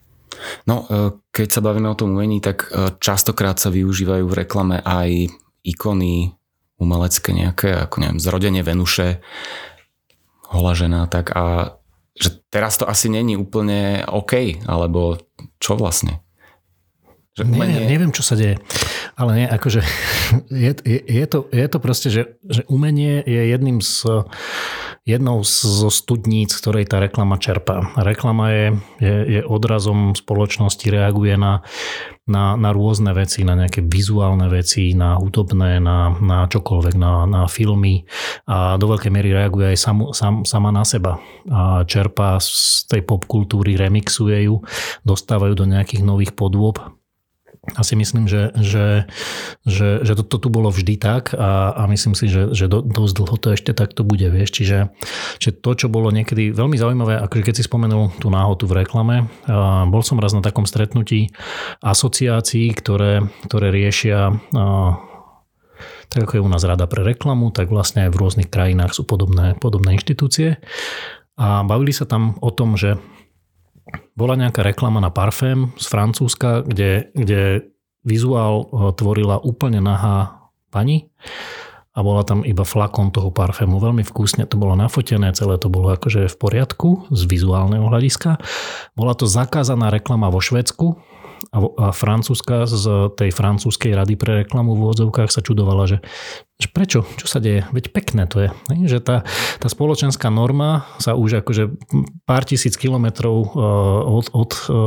No, 0.66 0.88
e, 0.88 1.12
keď 1.30 1.48
sa 1.52 1.62
bavíme 1.62 1.92
o 1.92 1.98
tom 2.00 2.16
umení, 2.16 2.40
tak 2.40 2.72
e, 2.72 2.96
častokrát 3.04 3.60
sa 3.60 3.68
využívajú 3.68 4.24
v 4.24 4.38
reklame 4.48 4.80
aj 4.82 5.28
ikony 5.68 6.37
umelecké 6.78 7.34
nejaké, 7.34 7.74
ako 7.74 8.02
neviem, 8.02 8.22
zrodenie 8.22 8.62
Venuše, 8.62 9.22
holá 10.54 10.74
žena, 10.78 11.10
tak 11.10 11.34
a 11.34 11.76
že 12.18 12.42
teraz 12.50 12.82
to 12.82 12.90
asi 12.90 13.14
není 13.14 13.38
úplne 13.38 14.02
OK, 14.10 14.66
alebo 14.66 15.22
čo 15.62 15.78
vlastne? 15.78 16.26
Že 17.38 17.46
umenie... 17.46 17.62
neviem, 17.62 17.86
neviem, 17.86 18.12
čo 18.18 18.26
sa 18.26 18.34
deje. 18.34 18.58
Ale 19.14 19.32
nie, 19.38 19.46
akože 19.46 19.82
je, 20.66 20.72
je, 20.82 21.00
je, 21.06 21.26
to, 21.30 21.46
je 21.54 21.68
to 21.70 21.78
proste, 21.78 22.10
že, 22.10 22.42
že 22.42 22.66
umenie 22.66 23.22
je 23.22 23.42
jedným 23.54 23.78
z, 23.78 24.26
jednou 25.08 25.40
zo 25.46 25.88
studníc, 25.88 26.52
ktorej 26.58 26.90
tá 26.90 27.00
reklama 27.00 27.40
čerpá. 27.40 27.96
Reklama 27.96 28.52
je, 28.52 28.66
je, 29.00 29.16
je 29.38 29.42
odrazom 29.46 30.18
spoločnosti, 30.18 30.84
reaguje 30.90 31.40
na, 31.40 31.64
na, 32.28 32.60
na 32.60 32.76
rôzne 32.76 33.16
veci, 33.16 33.48
na 33.48 33.56
nejaké 33.56 33.86
vizuálne 33.88 34.52
veci, 34.52 34.92
na 34.98 35.16
hudobné, 35.16 35.80
na, 35.80 36.12
na 36.20 36.50
čokoľvek, 36.50 36.96
na, 37.00 37.24
na 37.24 37.48
filmy 37.48 38.04
a 38.50 38.76
do 38.76 38.92
veľkej 38.92 39.14
miery 39.14 39.32
reaguje 39.32 39.72
aj 39.72 39.80
sam, 39.80 39.98
sam, 40.12 40.34
sama 40.44 40.76
na 40.76 40.84
seba. 40.84 41.24
A 41.48 41.88
čerpá 41.88 42.42
z 42.44 42.84
tej 42.92 43.06
popkultúry, 43.08 43.80
remixuje 43.80 44.52
ju, 44.52 44.60
dostávajú 45.08 45.54
do 45.56 45.70
nejakých 45.70 46.04
nových 46.04 46.36
podôb 46.36 46.82
asi 47.76 48.00
myslím, 48.00 48.32
že, 48.32 48.56
že, 48.56 49.10
že, 49.68 50.00
že 50.00 50.14
to, 50.16 50.24
to 50.24 50.38
tu 50.40 50.48
bolo 50.48 50.72
vždy 50.72 50.96
tak 50.96 51.36
a, 51.36 51.76
a 51.76 51.84
myslím 51.92 52.16
si, 52.16 52.32
že, 52.32 52.56
že 52.56 52.72
do, 52.72 52.80
dosť 52.80 53.14
dlho 53.20 53.36
to 53.36 53.48
ešte 53.52 53.72
takto 53.76 54.08
bude, 54.08 54.24
vieš. 54.32 54.56
Čiže, 54.56 54.96
čiže 55.44 55.60
to, 55.60 55.72
čo 55.76 55.88
bolo 55.92 56.08
niekedy 56.16 56.56
veľmi 56.56 56.80
zaujímavé, 56.80 57.20
akože 57.20 57.44
keď 57.44 57.56
si 57.60 57.68
spomenul 57.68 58.16
tú 58.24 58.32
náhodu 58.32 58.64
v 58.64 58.78
reklame, 58.88 59.16
a 59.52 59.84
bol 59.84 60.00
som 60.00 60.16
raz 60.22 60.32
na 60.32 60.40
takom 60.40 60.64
stretnutí 60.64 61.36
asociácií, 61.84 62.72
ktoré, 62.72 63.28
ktoré 63.44 63.68
riešia 63.76 64.32
tak 66.08 66.24
ako 66.24 66.40
je 66.40 66.46
u 66.46 66.50
nás 66.50 66.64
rada 66.64 66.88
pre 66.88 67.04
reklamu, 67.04 67.52
tak 67.52 67.68
vlastne 67.68 68.08
aj 68.08 68.16
v 68.16 68.20
rôznych 68.20 68.50
krajinách 68.50 68.96
sú 68.96 69.04
podobné, 69.04 69.60
podobné 69.60 70.00
inštitúcie. 70.00 70.58
A 71.38 71.68
bavili 71.68 71.92
sa 71.92 72.08
tam 72.08 72.40
o 72.40 72.50
tom, 72.50 72.80
že 72.80 72.98
bola 74.18 74.34
nejaká 74.34 74.66
reklama 74.66 74.98
na 74.98 75.14
parfém 75.14 75.70
z 75.78 75.86
Francúzska, 75.86 76.66
kde, 76.66 77.14
kde 77.14 77.70
vizuál 78.02 78.66
eh, 78.66 78.68
tvorila 78.98 79.38
úplne 79.38 79.78
nahá 79.78 80.50
pani 80.74 81.14
a 81.98 82.06
bola 82.06 82.22
tam 82.22 82.46
iba 82.46 82.62
flakon 82.62 83.10
toho 83.10 83.34
parfému. 83.34 83.82
Veľmi 83.82 84.06
vkusne 84.06 84.46
to 84.46 84.62
bolo 84.62 84.78
nafotené, 84.78 85.34
celé 85.34 85.58
to 85.58 85.66
bolo 85.66 85.90
akože 85.98 86.30
v 86.30 86.36
poriadku 86.38 87.10
z 87.10 87.22
vizuálneho 87.26 87.90
hľadiska. 87.90 88.38
Bola 88.94 89.18
to 89.18 89.26
zakázaná 89.26 89.90
reklama 89.90 90.30
vo 90.30 90.38
Švedsku, 90.38 91.02
a, 91.54 91.58
a 91.64 91.88
francúzska 91.96 92.68
z 92.68 93.14
tej 93.16 93.32
francúzskej 93.32 93.94
rady 93.96 94.14
pre 94.20 94.44
reklamu 94.44 94.76
v 94.76 94.90
úvodzovkách 94.90 95.32
sa 95.32 95.42
čudovala, 95.42 95.88
že, 95.88 95.98
že 96.60 96.68
prečo, 96.70 97.06
čo 97.16 97.26
sa 97.30 97.40
deje, 97.40 97.64
veď 97.72 97.86
pekné 97.94 98.26
to 98.28 98.48
je, 98.48 98.50
ne? 98.74 98.90
že 98.90 99.00
tá, 99.00 99.24
tá 99.62 99.68
spoločenská 99.70 100.28
norma 100.28 100.90
sa 101.00 101.16
už 101.16 101.46
akože 101.46 101.72
pár 102.28 102.44
tisíc 102.44 102.76
kilometrov 102.76 103.36
e, 103.46 103.48
od, 104.06 104.28
od, 104.34 104.52
e, 104.68 104.82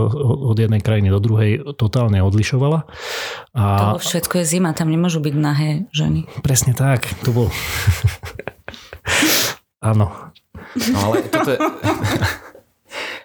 od 0.50 0.56
jednej 0.58 0.82
krajiny 0.82 1.08
do 1.14 1.20
druhej 1.22 1.76
totálne 1.78 2.20
odlišovala. 2.20 2.84
A... 3.54 3.96
To 3.96 4.02
Švedsku 4.02 4.42
je 4.42 4.46
zima, 4.46 4.76
tam 4.76 4.90
nemôžu 4.92 5.22
byť 5.22 5.34
nahé 5.38 5.70
ženy. 5.94 6.26
Presne 6.44 6.74
tak, 6.76 7.06
to 7.22 7.32
bol... 7.32 7.46
Áno. 9.80 10.12
No 10.76 10.98
ale 11.00 11.24
toto 11.32 11.50
je... 11.54 11.58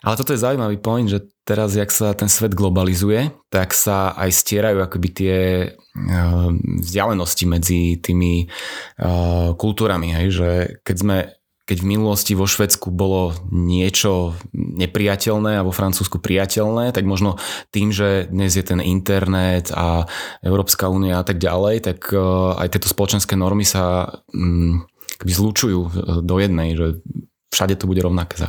Ale 0.06 0.22
toto 0.22 0.38
je 0.38 0.44
zaujímavý 0.46 0.78
point, 0.78 1.10
že 1.10 1.26
teraz, 1.42 1.74
jak 1.74 1.90
sa 1.90 2.14
ten 2.14 2.30
svet 2.30 2.54
globalizuje, 2.54 3.34
tak 3.50 3.74
sa 3.74 4.14
aj 4.14 4.30
stierajú 4.30 4.86
akoby 4.86 5.10
tie 5.10 5.38
eh, 5.74 6.50
vzdialenosti 6.86 7.46
medzi 7.50 7.98
tými 7.98 8.46
eh, 8.46 9.50
kultúrami. 9.58 10.14
Hej? 10.14 10.28
Že 10.38 10.50
keď 10.86 10.98
sme 10.98 11.18
keď 11.66 11.82
v 11.82 11.98
minulosti 11.98 12.38
vo 12.38 12.46
Švedsku 12.46 12.94
bolo 12.94 13.34
niečo 13.50 14.38
nepriateľné 14.54 15.58
a 15.58 15.66
vo 15.66 15.74
Francúzsku 15.74 16.22
priateľné, 16.22 16.94
tak 16.94 17.10
možno 17.10 17.42
tým, 17.74 17.90
že 17.90 18.30
dnes 18.30 18.54
je 18.54 18.62
ten 18.62 18.78
internet 18.78 19.74
a 19.74 20.06
Európska 20.46 20.94
únia 20.94 21.18
a 21.18 21.26
tak 21.26 21.42
ďalej, 21.42 21.76
tak 21.82 22.14
eh, 22.14 22.22
aj 22.62 22.70
tieto 22.70 22.86
spoločenské 22.86 23.34
normy 23.34 23.66
sa 23.66 24.14
mm, 24.30 24.86
zlučujú 25.26 25.82
do 26.22 26.36
jednej, 26.38 26.78
že 26.78 27.02
všade 27.50 27.82
to 27.82 27.90
bude 27.90 28.06
rovnaké 28.06 28.38
za 28.38 28.46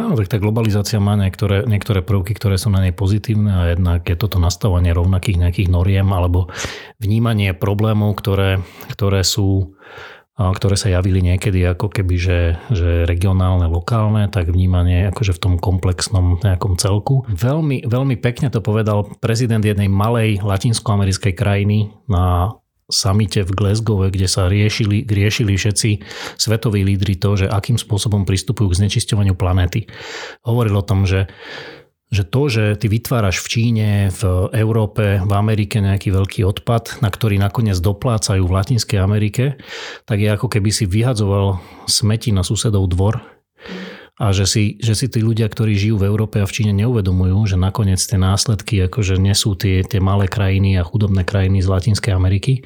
Áno, 0.00 0.16
tak 0.16 0.32
tá 0.32 0.40
globalizácia 0.40 0.96
má 0.96 1.12
niektoré, 1.12 1.68
niektoré 1.68 2.00
prvky, 2.00 2.32
ktoré 2.32 2.56
sú 2.56 2.72
na 2.72 2.80
nej 2.80 2.96
pozitívne 2.96 3.52
a 3.52 3.62
jednak 3.76 4.08
je 4.08 4.16
toto 4.16 4.40
nastavenie 4.40 4.96
rovnakých 4.96 5.36
nejakých 5.36 5.68
noriem 5.68 6.08
alebo 6.08 6.48
vnímanie 6.96 7.52
problémov, 7.52 8.16
ktoré, 8.16 8.64
ktoré 8.88 9.20
sú 9.20 9.76
ktoré 10.40 10.72
sa 10.72 10.88
javili 10.88 11.20
niekedy 11.20 11.60
ako 11.68 11.92
keby, 11.92 12.16
že, 12.16 12.56
že 12.72 13.04
regionálne, 13.04 13.68
lokálne, 13.68 14.24
tak 14.32 14.48
vnímanie 14.48 15.12
akože 15.12 15.36
v 15.36 15.42
tom 15.42 15.54
komplexnom 15.60 16.40
nejakom 16.40 16.80
celku. 16.80 17.28
Veľmi, 17.28 17.84
veľmi 17.84 18.16
pekne 18.16 18.48
to 18.48 18.64
povedal 18.64 19.04
prezident 19.20 19.60
jednej 19.60 19.92
malej 19.92 20.40
latinskoamerickej 20.40 21.36
krajiny 21.36 21.92
na 22.08 22.56
samite 22.90 23.46
v 23.46 23.54
Glasgow, 23.54 24.06
kde 24.10 24.28
sa 24.28 24.50
riešili, 24.50 25.06
riešili 25.06 25.56
všetci 25.56 25.90
svetoví 26.36 26.84
lídry 26.84 27.16
to, 27.16 27.40
že 27.40 27.46
akým 27.48 27.80
spôsobom 27.80 28.28
pristupujú 28.28 28.70
k 28.70 28.78
znečisťovaniu 28.84 29.34
planéty. 29.38 29.88
Hovoril 30.44 30.76
o 30.76 30.84
tom, 30.84 31.08
že 31.08 31.30
že 32.10 32.26
to, 32.26 32.50
že 32.50 32.74
ty 32.74 32.90
vytváraš 32.90 33.38
v 33.38 33.46
Číne, 33.46 33.88
v 34.10 34.50
Európe, 34.58 35.22
v 35.22 35.30
Amerike 35.30 35.78
nejaký 35.78 36.10
veľký 36.10 36.42
odpad, 36.42 36.98
na 37.06 37.08
ktorý 37.08 37.38
nakoniec 37.38 37.78
doplácajú 37.78 38.50
v 38.50 38.54
Latinskej 38.58 38.98
Amerike, 38.98 39.62
tak 40.10 40.18
je 40.18 40.26
ako 40.26 40.50
keby 40.50 40.74
si 40.74 40.90
vyhadzoval 40.90 41.62
smeti 41.86 42.34
na 42.34 42.42
susedov 42.42 42.90
dvor 42.90 43.22
a 44.20 44.36
že 44.36 44.44
si, 44.44 44.64
že 44.76 44.92
si 44.92 45.08
tí 45.08 45.24
ľudia, 45.24 45.48
ktorí 45.48 45.72
žijú 45.80 45.96
v 45.96 46.12
Európe 46.12 46.44
a 46.44 46.46
v 46.46 46.52
Číne 46.52 46.76
neuvedomujú, 46.76 47.48
že 47.48 47.56
nakoniec 47.56 47.96
tie 47.96 48.20
následky 48.20 48.84
akože 48.84 49.16
nesú 49.16 49.56
tie, 49.56 49.80
tie 49.80 49.96
malé 49.96 50.28
krajiny 50.28 50.76
a 50.76 50.84
chudobné 50.84 51.24
krajiny 51.24 51.64
z 51.64 51.72
Latinskej 51.72 52.12
Ameriky 52.12 52.60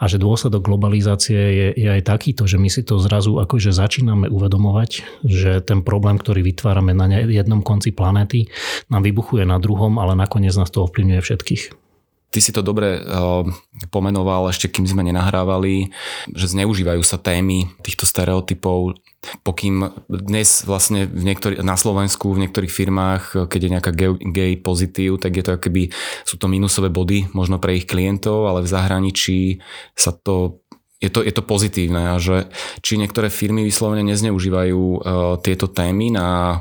a 0.00 0.08
že 0.08 0.16
dôsledok 0.16 0.64
globalizácie 0.64 1.36
je, 1.36 1.68
je 1.76 1.88
aj 1.92 2.08
takýto, 2.08 2.48
že 2.48 2.56
my 2.56 2.72
si 2.72 2.80
to 2.80 2.96
zrazu 2.96 3.36
akože 3.36 3.76
začíname 3.76 4.32
uvedomovať, 4.32 5.20
že 5.28 5.60
ten 5.60 5.84
problém, 5.84 6.16
ktorý 6.16 6.40
vytvárame 6.40 6.96
na 6.96 7.04
jednom 7.28 7.60
konci 7.60 7.92
planéty, 7.92 8.48
nám 8.88 9.04
vybuchuje 9.04 9.44
na 9.44 9.60
druhom, 9.60 10.00
ale 10.00 10.16
nakoniec 10.16 10.56
nás 10.56 10.72
to 10.72 10.88
ovplyvňuje 10.88 11.20
všetkých. 11.20 11.62
Ty 12.34 12.42
si 12.42 12.50
to 12.50 12.66
dobre 12.66 12.98
uh, 12.98 13.46
pomenoval 13.94 14.50
ešte, 14.50 14.66
kým 14.66 14.90
sme 14.90 15.06
nenahrávali, 15.06 15.94
že 16.34 16.50
zneužívajú 16.50 16.98
sa 17.06 17.14
témy 17.14 17.70
týchto 17.86 18.10
stereotypov, 18.10 18.98
pokým 19.42 19.90
dnes 20.08 20.64
vlastne 20.64 21.06
v 21.08 21.22
niektorý, 21.24 21.60
na 21.64 21.76
Slovensku 21.78 22.32
v 22.32 22.46
niektorých 22.46 22.72
firmách, 22.72 23.48
keď 23.48 23.60
je 23.60 23.72
nejaká 23.72 23.92
gay, 23.92 24.12
gay 24.32 24.52
pozitív, 24.58 25.20
tak 25.20 25.36
je 25.38 25.44
to 25.44 25.56
akoby, 25.56 25.90
sú 26.24 26.36
to 26.36 26.46
minusové 26.50 26.88
body 26.88 27.28
možno 27.32 27.60
pre 27.60 27.78
ich 27.78 27.88
klientov, 27.88 28.48
ale 28.48 28.64
v 28.64 28.72
zahraničí 28.72 29.40
sa 29.94 30.12
to 30.12 30.64
je 31.02 31.12
to, 31.12 31.20
je 31.20 31.34
to 31.36 31.44
pozitívne 31.44 32.16
a 32.16 32.16
že 32.16 32.48
či 32.80 32.96
niektoré 32.96 33.28
firmy 33.28 33.60
vyslovene 33.60 34.00
nezneužívajú 34.08 34.80
uh, 34.80 35.36
tieto 35.44 35.68
témy 35.68 36.08
na, 36.08 36.60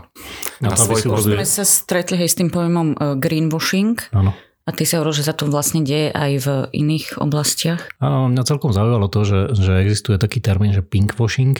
na, 0.59 0.73
na 0.73 0.75
svoj... 0.75 0.99
My 1.07 1.47
sme 1.47 1.47
sa 1.47 1.63
stretli 1.63 2.19
aj 2.19 2.27
s 2.27 2.35
tým 2.43 2.51
pojmom 2.51 2.87
uh, 2.99 3.15
greenwashing. 3.15 3.95
Áno 4.11 4.35
a 4.63 4.71
ty 4.71 4.87
sa 4.87 4.99
hovoril, 4.99 5.19
že 5.19 5.27
sa 5.27 5.35
to 5.35 5.51
vlastne 5.51 5.83
deje 5.83 6.07
aj 6.15 6.31
v 6.39 6.47
iných 6.71 7.19
oblastiach? 7.19 7.83
Áno, 7.99 8.31
mňa 8.31 8.47
celkom 8.47 8.71
zaujalo 8.71 9.11
to, 9.11 9.27
že, 9.27 9.39
že 9.59 9.83
existuje 9.83 10.15
taký 10.15 10.39
termín, 10.39 10.71
že 10.71 10.79
pinkwashing. 10.79 11.59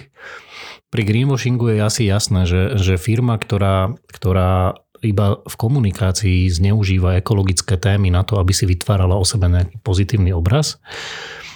Pri 0.93 1.01
greenwashingu 1.09 1.73
je 1.73 1.81
asi 1.81 2.05
jasné, 2.05 2.45
že, 2.45 2.77
že 2.77 3.01
firma, 3.01 3.41
ktorá, 3.41 3.97
ktorá 4.13 4.77
iba 5.01 5.41
v 5.41 5.55
komunikácii 5.57 6.45
zneužíva 6.53 7.17
ekologické 7.17 7.81
témy 7.81 8.13
na 8.13 8.21
to, 8.21 8.37
aby 8.37 8.53
si 8.53 8.69
vytvárala 8.69 9.17
o 9.17 9.25
sebe 9.25 9.49
nejaký 9.49 9.81
pozitívny 9.81 10.29
obraz, 10.37 10.77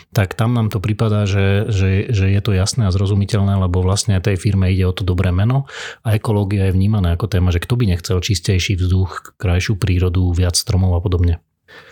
tak 0.10 0.34
tam 0.34 0.58
nám 0.58 0.74
to 0.74 0.82
pripadá, 0.82 1.30
že, 1.30 1.70
že, 1.70 2.10
že 2.10 2.34
je 2.34 2.42
to 2.42 2.58
jasné 2.58 2.90
a 2.90 2.96
zrozumiteľné, 2.96 3.62
lebo 3.62 3.86
vlastne 3.86 4.18
tej 4.18 4.42
firme 4.42 4.74
ide 4.74 4.90
o 4.90 4.96
to 4.96 5.06
dobré 5.06 5.30
meno 5.30 5.70
a 6.02 6.18
ekológia 6.18 6.66
je 6.68 6.74
vnímaná 6.74 7.14
ako 7.14 7.30
téma, 7.30 7.54
že 7.54 7.62
kto 7.62 7.78
by 7.78 7.94
nechcel 7.94 8.18
čistejší 8.18 8.74
vzduch, 8.74 9.38
krajšiu 9.38 9.78
prírodu, 9.78 10.34
viac 10.34 10.58
stromov 10.58 10.98
a 10.98 11.04
podobne. 11.04 11.46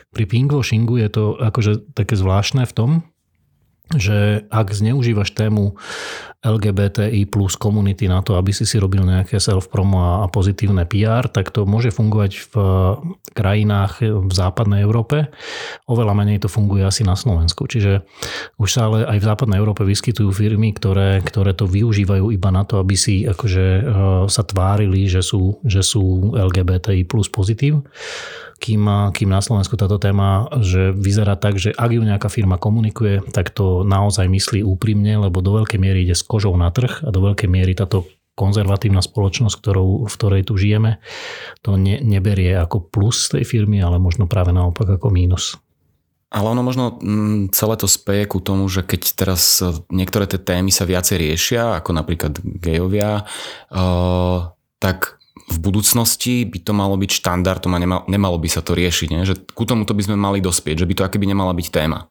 Pri 0.10 0.26
pinkwashingu 0.26 0.98
je 0.98 1.10
to 1.14 1.24
akože 1.38 1.94
také 1.94 2.18
zvláštne 2.18 2.66
v 2.66 2.74
tom, 2.74 2.92
že 3.94 4.50
ak 4.50 4.74
zneužívaš 4.74 5.38
tému 5.38 5.78
LGBTI 6.46 7.26
plus 7.26 7.58
komunity 7.58 8.06
na 8.06 8.22
to, 8.22 8.38
aby 8.38 8.54
si 8.54 8.70
si 8.70 8.78
robil 8.78 9.02
nejaké 9.02 9.42
self-promo 9.42 10.22
a 10.22 10.30
pozitívne 10.30 10.86
PR, 10.86 11.26
tak 11.26 11.50
to 11.50 11.66
môže 11.66 11.90
fungovať 11.90 12.32
v 12.50 12.56
krajinách 13.34 14.06
v 14.06 14.32
západnej 14.32 14.86
Európe. 14.86 15.34
Oveľa 15.90 16.14
menej 16.14 16.46
to 16.46 16.50
funguje 16.50 16.86
asi 16.86 17.02
na 17.02 17.18
Slovensku. 17.18 17.66
Čiže 17.66 18.06
už 18.62 18.70
sa 18.70 18.88
ale 18.88 19.10
aj 19.10 19.18
v 19.18 19.28
západnej 19.28 19.58
Európe 19.58 19.82
vyskytujú 19.82 20.30
firmy, 20.30 20.72
ktoré, 20.78 21.26
ktoré 21.26 21.58
to 21.58 21.66
využívajú 21.66 22.30
iba 22.30 22.50
na 22.54 22.62
to, 22.62 22.78
aby 22.78 22.94
si 22.94 23.26
akože 23.26 23.66
e, 23.66 23.82
sa 24.30 24.44
tvárili, 24.46 25.10
že 25.10 25.26
sú, 25.26 25.58
že 25.66 25.82
sú 25.82 26.38
LGBTI 26.38 27.10
plus 27.10 27.28
pozitív 27.28 27.82
kým, 28.56 29.12
kým 29.12 29.30
na 29.30 29.42
Slovensku 29.44 29.76
táto 29.76 30.00
téma, 30.00 30.48
že 30.64 30.96
vyzerá 30.96 31.36
tak, 31.36 31.60
že 31.60 31.76
ak 31.76 31.92
ju 31.92 32.02
nejaká 32.02 32.32
firma 32.32 32.56
komunikuje, 32.56 33.22
tak 33.36 33.52
to 33.52 33.84
naozaj 33.84 34.26
myslí 34.26 34.64
úprimne, 34.64 35.20
lebo 35.20 35.44
do 35.44 35.60
veľkej 35.62 35.80
miery 35.80 36.08
ide 36.08 36.16
s 36.16 36.24
kožou 36.24 36.56
na 36.56 36.72
trh 36.72 37.04
a 37.04 37.10
do 37.12 37.20
veľkej 37.22 37.50
miery 37.52 37.76
táto 37.76 38.08
konzervatívna 38.36 39.00
spoločnosť, 39.00 39.56
ktorou, 39.64 40.08
v 40.08 40.14
ktorej 40.14 40.44
tu 40.44 40.60
žijeme, 40.60 41.00
to 41.64 41.80
ne, 41.80 42.04
neberie 42.04 42.52
ako 42.60 42.84
plus 42.92 43.32
tej 43.32 43.48
firmy, 43.48 43.80
ale 43.80 43.96
možno 43.96 44.28
práve 44.28 44.52
naopak 44.52 45.00
ako 45.00 45.08
mínus. 45.08 45.56
Ale 46.36 46.52
ono 46.52 46.68
možno 46.68 47.00
mm, 47.00 47.56
celé 47.56 47.80
to 47.80 47.88
speje 47.88 48.28
ku 48.28 48.44
tomu, 48.44 48.68
že 48.68 48.84
keď 48.84 49.02
teraz 49.16 49.64
niektoré 49.88 50.28
tie 50.28 50.36
témy 50.36 50.68
sa 50.68 50.84
viacej 50.84 51.16
riešia, 51.16 51.80
ako 51.80 51.96
napríklad 51.96 52.44
gejovia, 52.60 53.24
uh, 53.72 54.52
tak 54.84 55.16
v 55.36 55.58
budúcnosti 55.60 56.48
by 56.48 56.60
to 56.64 56.72
malo 56.72 56.96
byť 56.96 57.12
štandardom 57.12 57.76
a 57.76 57.80
nemalo, 58.08 58.40
by 58.40 58.50
sa 58.50 58.64
to 58.64 58.72
riešiť. 58.72 59.08
Ne? 59.12 59.28
Že 59.28 59.52
ku 59.52 59.68
tomuto 59.68 59.92
by 59.92 60.08
sme 60.08 60.16
mali 60.16 60.40
dospieť, 60.40 60.84
že 60.84 60.88
by 60.88 60.94
to 60.96 61.06
akoby 61.06 61.28
nemala 61.28 61.52
byť 61.52 61.68
téma 61.70 62.08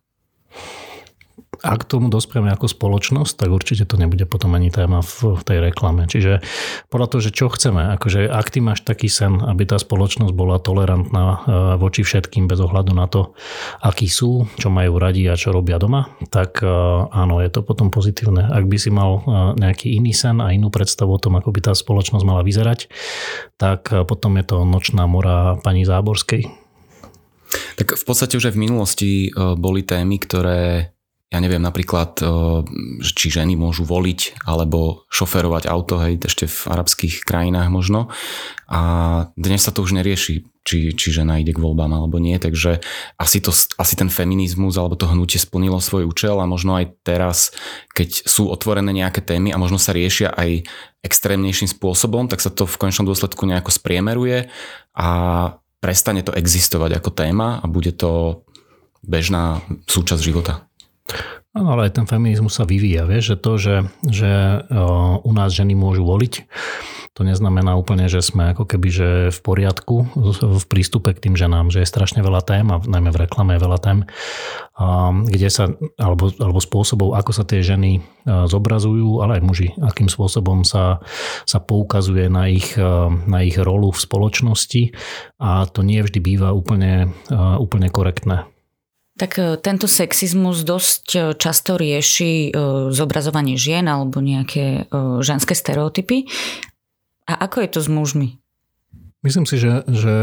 ak 1.65 1.89
tomu 1.89 2.13
dospieme 2.13 2.53
ako 2.53 2.69
spoločnosť, 2.69 3.41
tak 3.41 3.49
určite 3.49 3.89
to 3.89 3.97
nebude 3.97 4.29
potom 4.29 4.53
ani 4.53 4.69
téma 4.69 5.01
v, 5.01 5.41
tej 5.41 5.65
reklame. 5.65 6.05
Čiže 6.05 6.45
podľa 6.93 7.09
toho, 7.09 7.21
že 7.25 7.33
čo 7.33 7.49
chceme, 7.49 7.97
akože 7.97 8.29
ak 8.29 8.53
ty 8.53 8.61
máš 8.61 8.85
taký 8.85 9.09
sen, 9.09 9.41
aby 9.41 9.65
tá 9.65 9.81
spoločnosť 9.81 10.37
bola 10.37 10.61
tolerantná 10.61 11.25
e, 11.25 11.39
voči 11.81 12.05
všetkým 12.05 12.45
bez 12.45 12.61
ohľadu 12.61 12.93
na 12.93 13.09
to, 13.09 13.33
akí 13.81 14.13
sú, 14.13 14.45
čo 14.61 14.69
majú 14.69 15.01
radi 15.01 15.25
a 15.25 15.41
čo 15.41 15.57
robia 15.57 15.81
doma, 15.81 16.13
tak 16.29 16.61
e, 16.61 16.69
áno, 17.09 17.41
je 17.41 17.49
to 17.49 17.65
potom 17.65 17.89
pozitívne. 17.89 18.45
Ak 18.45 18.69
by 18.69 18.77
si 18.77 18.93
mal 18.93 19.25
e, 19.25 19.57
nejaký 19.57 19.97
iný 19.97 20.13
sen 20.13 20.45
a 20.45 20.53
inú 20.53 20.69
predstavu 20.69 21.17
o 21.17 21.23
tom, 21.23 21.41
ako 21.41 21.49
by 21.49 21.65
tá 21.65 21.73
spoločnosť 21.73 22.25
mala 22.29 22.45
vyzerať, 22.45 22.93
tak 23.57 23.89
potom 24.05 24.37
je 24.37 24.45
to 24.45 24.69
nočná 24.69 25.09
mora 25.09 25.57
pani 25.65 25.89
Záborskej. 25.89 26.45
Tak 27.79 27.97
v 27.97 28.05
podstate 28.05 28.35
už 28.37 28.51
aj 28.51 28.55
v 28.59 28.63
minulosti 28.67 29.11
boli 29.35 29.87
témy, 29.87 30.19
ktoré 30.19 30.94
ja 31.35 31.43
neviem, 31.43 31.59
napríklad, 31.59 32.23
či 33.03 33.27
ženy 33.27 33.59
môžu 33.59 33.83
voliť 33.83 34.47
alebo 34.47 35.03
šoferovať 35.11 35.67
auto, 35.67 35.99
hej, 35.99 36.23
ešte 36.23 36.47
v 36.47 36.59
arabských 36.71 37.27
krajinách 37.27 37.75
možno. 37.75 38.07
A 38.71 38.81
dnes 39.35 39.67
sa 39.67 39.75
to 39.75 39.83
už 39.83 39.99
nerieši 39.99 40.47
či, 40.65 40.97
či 40.97 41.13
žena 41.13 41.37
ide 41.37 41.53
k 41.53 41.61
voľbám 41.61 41.93
alebo 41.93 42.17
nie, 42.17 42.41
takže 42.41 42.81
asi, 43.21 43.39
to, 43.45 43.53
asi 43.53 43.95
ten 44.01 44.09
feminizmus 44.09 44.81
alebo 44.81 44.97
to 44.97 45.05
hnutie 45.05 45.37
splnilo 45.37 45.77
svoj 45.77 46.09
účel 46.09 46.41
a 46.41 46.49
možno 46.49 46.81
aj 46.81 47.05
teraz, 47.05 47.53
keď 47.93 48.25
sú 48.25 48.49
otvorené 48.49 48.89
nejaké 48.97 49.21
témy 49.21 49.53
a 49.53 49.61
možno 49.61 49.77
sa 49.77 49.93
riešia 49.93 50.33
aj 50.33 50.65
extrémnejším 51.05 51.69
spôsobom, 51.69 52.33
tak 52.33 52.41
sa 52.41 52.49
to 52.49 52.65
v 52.65 52.81
konečnom 52.81 53.05
dôsledku 53.05 53.45
nejako 53.45 53.69
spriemeruje 53.77 54.49
a 54.97 55.09
prestane 55.85 56.25
to 56.25 56.33
existovať 56.33 56.97
ako 56.97 57.13
téma 57.13 57.61
a 57.61 57.69
bude 57.69 57.93
to 57.93 58.41
bežná 59.05 59.61
súčasť 59.85 60.23
života. 60.25 60.65
Áno, 61.55 61.71
ale 61.71 61.87
aj 61.87 62.03
ten 62.03 62.07
feminizmus 62.11 62.59
sa 62.59 62.67
vyvíja, 62.67 63.07
vieš, 63.07 63.35
že 63.35 63.37
to, 63.39 63.53
že, 63.61 63.77
že 64.11 64.31
u 65.23 65.31
nás 65.31 65.55
ženy 65.55 65.79
môžu 65.79 66.03
voliť, 66.03 66.51
to 67.15 67.23
neznamená 67.23 67.79
úplne, 67.79 68.11
že 68.11 68.27
sme 68.27 68.51
ako 68.51 68.67
keby 68.67 68.89
že 68.91 69.09
v 69.31 69.39
poriadku 69.39 70.11
v 70.35 70.65
prístupe 70.67 71.15
k 71.15 71.23
tým 71.31 71.39
ženám, 71.39 71.71
že 71.71 71.87
je 71.87 71.93
strašne 71.93 72.27
veľa 72.27 72.43
tém 72.43 72.67
a 72.67 72.83
najmä 72.83 73.15
v 73.15 73.21
reklame 73.23 73.55
je 73.55 73.63
veľa 73.63 73.79
tém, 73.79 73.99
kde 75.31 75.47
sa, 75.47 75.71
alebo, 75.95 76.35
alebo 76.43 76.59
spôsobov, 76.59 77.15
ako 77.15 77.31
sa 77.31 77.47
tie 77.47 77.63
ženy 77.63 78.03
zobrazujú, 78.27 79.23
ale 79.23 79.39
aj 79.39 79.43
muži, 79.47 79.69
akým 79.79 80.11
spôsobom 80.11 80.67
sa, 80.67 80.99
sa 81.47 81.63
poukazuje 81.63 82.27
na 82.27 82.51
ich, 82.51 82.75
na 83.31 83.39
ich 83.47 83.55
rolu 83.63 83.95
v 83.95 84.03
spoločnosti 84.03 84.83
a 85.39 85.71
to 85.71 85.87
nie 85.87 86.03
vždy 86.03 86.19
býva 86.19 86.51
úplne, 86.51 87.15
úplne 87.63 87.95
korektné. 87.95 88.51
Tak 89.15 89.39
e, 89.39 89.43
tento 89.63 89.87
sexizmus 89.87 90.67
dosť 90.67 91.07
e, 91.15 91.19
často 91.39 91.79
rieši 91.79 92.33
e, 92.35 92.61
zobrazovanie 92.91 93.55
žien 93.55 93.87
alebo 93.87 94.19
nejaké 94.19 94.91
ženské 95.23 95.55
stereotypy. 95.55 96.27
A 97.31 97.39
ako 97.47 97.63
je 97.63 97.69
to 97.71 97.81
s 97.81 97.89
mužmi? 97.89 98.29
Myslím 99.25 99.49
si, 99.49 99.57
že, 99.57 99.87
že 99.89 100.15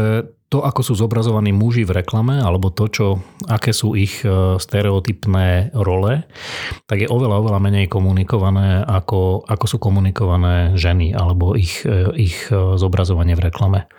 to, 0.46 0.62
ako 0.62 0.86
sú 0.86 0.94
zobrazovaní 0.94 1.50
muži 1.50 1.82
v 1.82 2.04
reklame, 2.04 2.38
alebo 2.38 2.70
to, 2.70 2.86
čo, 2.86 3.06
aké 3.50 3.74
sú 3.74 3.98
ich 3.98 4.22
stereotypné 4.62 5.74
role, 5.74 6.22
tak 6.86 7.02
je 7.02 7.10
oveľa, 7.10 7.42
oveľa 7.42 7.58
menej 7.58 7.90
komunikované, 7.90 8.86
ako, 8.86 9.42
ako 9.42 9.64
sú 9.66 9.82
komunikované 9.82 10.78
ženy, 10.78 11.18
alebo 11.18 11.58
ich, 11.58 11.82
ich 12.14 12.46
zobrazovanie 12.54 13.34
v 13.34 13.50
reklame. 13.50 13.90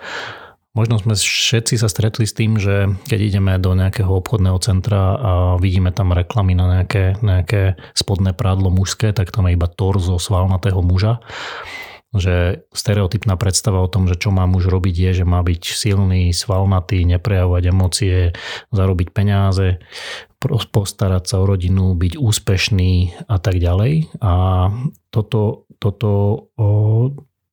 Možno 0.73 0.97
sme 0.97 1.13
všetci 1.13 1.77
sa 1.77 1.85
stretli 1.85 2.25
s 2.25 2.33
tým, 2.33 2.57
že 2.57 2.89
keď 3.05 3.19
ideme 3.21 3.53
do 3.61 3.77
nejakého 3.77 4.09
obchodného 4.09 4.57
centra 4.57 5.13
a 5.13 5.31
vidíme 5.61 5.93
tam 5.93 6.17
reklamy 6.17 6.57
na 6.57 6.81
nejaké, 6.81 7.21
nejaké 7.21 7.77
spodné 7.93 8.33
prádlo 8.33 8.73
mužské, 8.73 9.13
tak 9.13 9.29
tam 9.29 9.45
je 9.45 9.53
iba 9.53 9.69
torzo 9.69 10.17
svalnatého 10.17 10.81
muža 10.81 11.21
že 12.13 12.61
stereotypná 12.69 13.33
predstava 13.41 13.81
o 13.81 13.89
tom, 13.89 14.05
že 14.05 14.13
čo 14.13 14.29
má 14.29 14.45
muž 14.45 14.69
robiť 14.69 14.95
je, 14.95 15.11
že 15.21 15.25
má 15.25 15.41
byť 15.41 15.61
silný, 15.73 16.29
svalnatý, 16.29 17.01
neprejavovať 17.09 17.63
emócie, 17.73 18.17
zarobiť 18.69 19.09
peniaze, 19.09 19.81
postarať 20.45 21.23
sa 21.25 21.41
o 21.41 21.49
rodinu, 21.49 21.97
byť 21.97 22.13
úspešný 22.21 23.25
a 23.25 23.37
tak 23.41 23.57
ďalej. 23.57 24.13
A 24.21 24.33
toto, 25.09 25.65
toto 25.81 26.09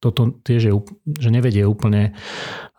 toto 0.01 0.41
tiež 0.41 0.61
je, 0.65 0.73
že 1.21 1.29
nevedie 1.29 1.61
úplne 1.63 2.17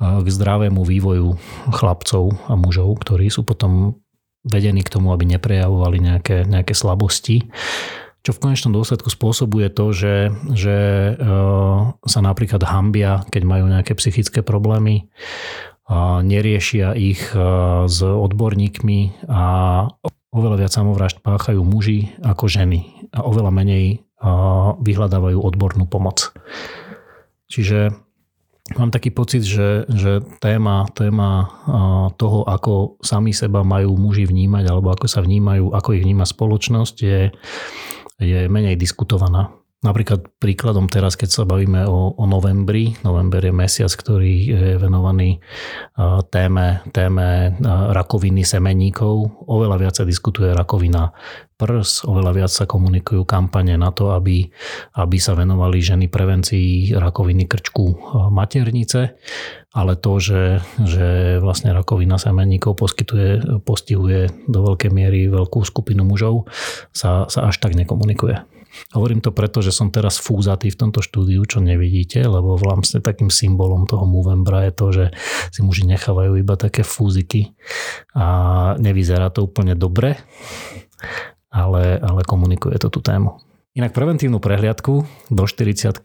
k 0.03 0.27
zdravému 0.27 0.83
vývoju 0.83 1.39
chlapcov 1.71 2.35
a 2.51 2.59
mužov, 2.59 2.99
ktorí 3.07 3.31
sú 3.31 3.47
potom 3.47 4.03
vedení 4.43 4.83
k 4.83 4.91
tomu, 4.91 5.15
aby 5.15 5.39
neprejavovali 5.39 6.03
nejaké, 6.03 6.43
nejaké 6.51 6.75
slabosti. 6.75 7.47
Čo 8.27 8.35
v 8.35 8.43
konečnom 8.43 8.75
dôsledku 8.75 9.07
spôsobuje 9.11 9.71
to, 9.71 9.95
že, 9.95 10.35
že 10.51 10.79
sa 12.07 12.21
napríklad 12.23 12.63
hambia, 12.67 13.23
keď 13.31 13.43
majú 13.47 13.71
nejaké 13.71 13.95
psychické 13.99 14.43
problémy, 14.43 15.07
neriešia 16.23 16.95
ich 16.99 17.23
s 17.87 17.99
odborníkmi 18.03 19.31
a 19.31 19.43
oveľa 20.35 20.57
viac 20.59 20.73
samovražd 20.75 21.19
páchajú 21.23 21.63
muži 21.67 22.15
ako 22.23 22.47
ženy 22.47 23.11
a 23.11 23.27
oveľa 23.27 23.51
menej 23.55 24.07
vyhľadávajú 24.79 25.39
odbornú 25.43 25.91
pomoc. 25.91 26.31
Čiže 27.53 27.93
mám 28.81 28.89
taký 28.89 29.13
pocit, 29.13 29.45
že, 29.45 29.85
že 29.93 30.25
téma, 30.41 30.89
téma 30.97 31.53
toho, 32.17 32.49
ako 32.49 32.97
sami 33.05 33.37
seba 33.37 33.61
majú 33.61 33.93
muži 34.01 34.25
vnímať 34.25 34.65
alebo 34.73 34.89
ako 34.89 35.05
sa 35.05 35.21
vnímajú, 35.21 35.77
ako 35.77 35.89
ich 35.93 36.05
vníma 36.09 36.25
spoločnosť 36.25 36.97
je, 37.05 37.29
je 38.25 38.41
menej 38.49 38.81
diskutovaná. 38.81 39.53
Napríklad 39.83 40.39
príkladom 40.39 40.87
teraz, 40.87 41.19
keď 41.19 41.29
sa 41.29 41.43
bavíme 41.43 41.91
o, 41.91 42.15
o 42.15 42.25
novembri, 42.31 42.95
november 43.03 43.43
je 43.43 43.51
mesiac, 43.51 43.91
ktorý 43.91 44.35
je 44.47 44.71
venovaný 44.79 45.43
téme, 46.31 46.87
téme 46.95 47.59
rakoviny 47.91 48.47
semeníkov. 48.47 49.43
Oveľa 49.51 49.77
viac 49.83 49.95
sa 49.99 50.07
diskutuje 50.07 50.55
rakovina 50.55 51.11
prs, 51.63 52.03
oveľa 52.11 52.33
viac 52.35 52.51
sa 52.51 52.67
komunikujú 52.67 53.23
kampane 53.23 53.79
na 53.79 53.95
to, 53.95 54.11
aby, 54.11 54.51
aby 54.99 55.17
sa 55.23 55.39
venovali 55.39 55.79
ženy 55.79 56.11
prevencii 56.11 56.99
rakoviny 56.99 57.47
krčku 57.47 58.19
maternice, 58.35 59.15
ale 59.71 59.95
to, 59.95 60.19
že, 60.19 60.43
že 60.83 61.39
vlastne 61.39 61.71
rakovina 61.71 62.19
semeníkov 62.19 62.75
poskytuje, 62.75 63.63
postihuje 63.63 64.51
do 64.51 64.59
veľkej 64.67 64.91
miery 64.91 65.31
veľkú 65.31 65.63
skupinu 65.63 66.03
mužov, 66.03 66.51
sa, 66.91 67.31
sa 67.31 67.47
až 67.47 67.63
tak 67.63 67.79
nekomunikuje. 67.79 68.43
Hovorím 68.97 69.21
to 69.21 69.37
preto, 69.37 69.61
že 69.61 69.69
som 69.69 69.93
teraz 69.93 70.17
fúzatý 70.17 70.73
v 70.73 70.81
tomto 70.81 71.05
štúdiu, 71.05 71.45
čo 71.45 71.61
nevidíte, 71.61 72.25
lebo 72.25 72.57
vlastne 72.57 73.05
takým 73.05 73.29
symbolom 73.29 73.85
toho 73.85 74.09
Movembra 74.09 74.65
je 74.65 74.73
to, 74.73 74.87
že 74.93 75.05
si 75.53 75.61
muži 75.61 75.85
nechávajú 75.85 76.41
iba 76.41 76.57
také 76.57 76.81
fúziky 76.81 77.53
a 78.17 78.27
nevyzerá 78.81 79.29
to 79.29 79.45
úplne 79.45 79.77
dobre, 79.77 80.17
komunikuje 82.43 82.75
to 82.83 82.91
tú 82.91 82.99
tému. 82.99 83.39
Inak 83.73 83.97
preventívnu 83.97 84.37
prehliadku 84.37 85.07
do 85.33 85.45
40 85.49 85.97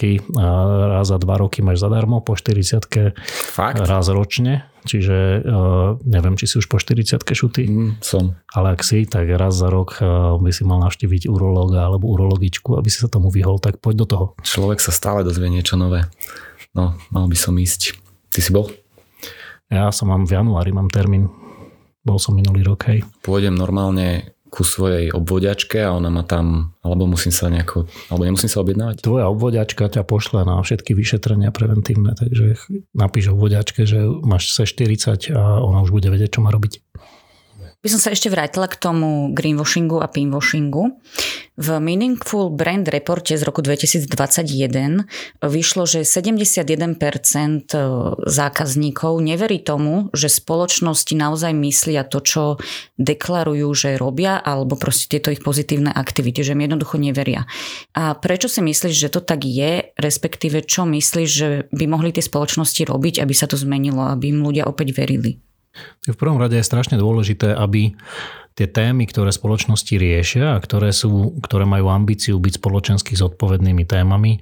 raz 0.88 1.12
za 1.12 1.18
2 1.20 1.28
roky 1.36 1.60
máš 1.60 1.84
zadarmo, 1.84 2.24
po 2.24 2.38
40 2.38 3.18
Fakt? 3.28 3.84
raz 3.84 4.08
ročne. 4.08 4.70
Čiže 4.88 5.44
neviem, 6.08 6.40
či 6.40 6.48
si 6.48 6.56
už 6.64 6.72
po 6.72 6.80
40 6.80 7.20
šuty. 7.28 7.68
Mm, 7.68 7.92
som. 8.00 8.40
Ale 8.56 8.72
ak 8.72 8.88
si, 8.88 9.04
tak 9.04 9.28
raz 9.36 9.60
za 9.60 9.68
rok 9.68 10.00
by 10.40 10.48
si 10.56 10.64
mal 10.64 10.80
navštíviť 10.80 11.28
urológa 11.28 11.92
alebo 11.92 12.08
urologičku, 12.08 12.80
aby 12.80 12.88
si 12.88 13.04
sa 13.04 13.12
tomu 13.12 13.28
vyhol, 13.34 13.60
tak 13.60 13.84
poď 13.84 13.96
do 14.00 14.06
toho. 14.08 14.26
Človek 14.48 14.80
sa 14.80 14.96
stále 14.96 15.28
dozvie 15.28 15.52
niečo 15.52 15.76
nové. 15.76 16.08
No, 16.72 16.96
mal 17.12 17.28
by 17.28 17.36
som 17.36 17.52
ísť. 17.60 18.00
Ty 18.32 18.40
si 18.40 18.56
bol? 18.56 18.72
Ja 19.68 19.92
som 19.92 20.08
mám 20.08 20.24
v 20.24 20.40
januári, 20.40 20.72
mám 20.72 20.88
termín. 20.88 21.28
Bol 22.08 22.16
som 22.16 22.32
minulý 22.32 22.64
rok, 22.64 22.88
hej. 22.88 23.04
Pôjdem 23.28 23.60
normálne 23.60 24.37
ku 24.48 24.64
svojej 24.64 25.12
obvodiačke 25.12 25.84
a 25.84 25.92
ona 25.94 26.08
ma 26.08 26.24
tam, 26.24 26.76
alebo 26.82 27.08
musím 27.08 27.36
sa 27.36 27.52
nejako, 27.52 27.88
alebo 28.08 28.24
nemusím 28.24 28.48
sa 28.48 28.64
objednávať? 28.64 29.04
Tvoja 29.04 29.28
obvodiačka 29.28 29.92
ťa 29.92 30.08
pošle 30.08 30.48
na 30.48 30.60
všetky 30.60 30.96
vyšetrenia 30.96 31.52
preventívne, 31.52 32.16
takže 32.16 32.56
napíš 32.96 33.36
obvodiačke, 33.36 33.84
že 33.84 34.08
máš 34.24 34.56
C40 34.56 35.36
a 35.36 35.60
ona 35.60 35.84
už 35.84 35.92
bude 35.92 36.08
vedieť, 36.08 36.40
čo 36.40 36.44
má 36.44 36.50
robiť 36.50 36.80
by 37.88 37.96
som 37.96 38.04
sa 38.04 38.12
ešte 38.12 38.28
vrátila 38.28 38.68
k 38.68 38.76
tomu 38.76 39.32
greenwashingu 39.32 40.04
a 40.04 40.12
pinwashingu. 40.12 41.00
V 41.56 41.68
Meaningful 41.80 42.52
Brand 42.52 42.84
reporte 42.84 43.32
z 43.32 43.48
roku 43.48 43.64
2021 43.64 45.08
vyšlo, 45.40 45.88
že 45.88 46.04
71% 46.04 47.00
zákazníkov 48.28 49.14
neverí 49.24 49.64
tomu, 49.64 50.12
že 50.12 50.28
spoločnosti 50.28 51.16
naozaj 51.16 51.56
myslia 51.56 52.04
to, 52.04 52.20
čo 52.20 52.44
deklarujú, 53.00 53.72
že 53.72 53.96
robia, 53.96 54.36
alebo 54.36 54.76
proste 54.76 55.08
tieto 55.08 55.32
ich 55.32 55.40
pozitívne 55.40 55.96
aktivity, 55.96 56.44
že 56.44 56.60
im 56.60 56.68
jednoducho 56.68 57.00
neveria. 57.00 57.48
A 57.96 58.20
prečo 58.20 58.52
si 58.52 58.60
myslíš, 58.60 59.08
že 59.08 59.08
to 59.16 59.24
tak 59.24 59.48
je, 59.48 59.96
respektíve 59.96 60.60
čo 60.68 60.84
myslíš, 60.84 61.30
že 61.32 61.48
by 61.72 61.88
mohli 61.88 62.12
tie 62.12 62.22
spoločnosti 62.22 62.84
robiť, 62.84 63.24
aby 63.24 63.32
sa 63.32 63.48
to 63.48 63.56
zmenilo, 63.56 64.12
aby 64.12 64.36
im 64.36 64.44
ľudia 64.44 64.68
opäť 64.68 64.92
verili? 64.92 65.47
V 66.08 66.18
prvom 66.18 66.40
rade 66.40 66.56
je 66.58 66.66
strašne 66.66 66.96
dôležité, 66.96 67.54
aby 67.54 67.94
tie 68.58 68.66
témy, 68.66 69.06
ktoré 69.06 69.30
spoločnosti 69.30 69.94
riešia 69.94 70.58
a 70.58 70.62
ktoré, 70.64 70.90
sú, 70.90 71.38
ktoré 71.46 71.70
majú 71.70 71.94
ambíciu 71.94 72.42
byť 72.42 72.54
spoločensky 72.58 73.14
zodpovednými 73.14 73.86
témami, 73.86 74.42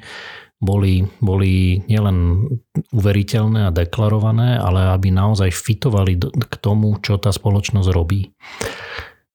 boli, 0.55 1.03
boli 1.19 1.83
nielen 1.91 2.47
uveriteľné 2.95 3.67
a 3.67 3.75
deklarované, 3.75 4.55
ale 4.55 4.95
aby 4.95 5.11
naozaj 5.11 5.51
fitovali 5.51 6.15
k 6.23 6.55
tomu, 6.63 6.95
čo 7.03 7.19
tá 7.19 7.35
spoločnosť 7.35 7.91
robí. 7.91 8.31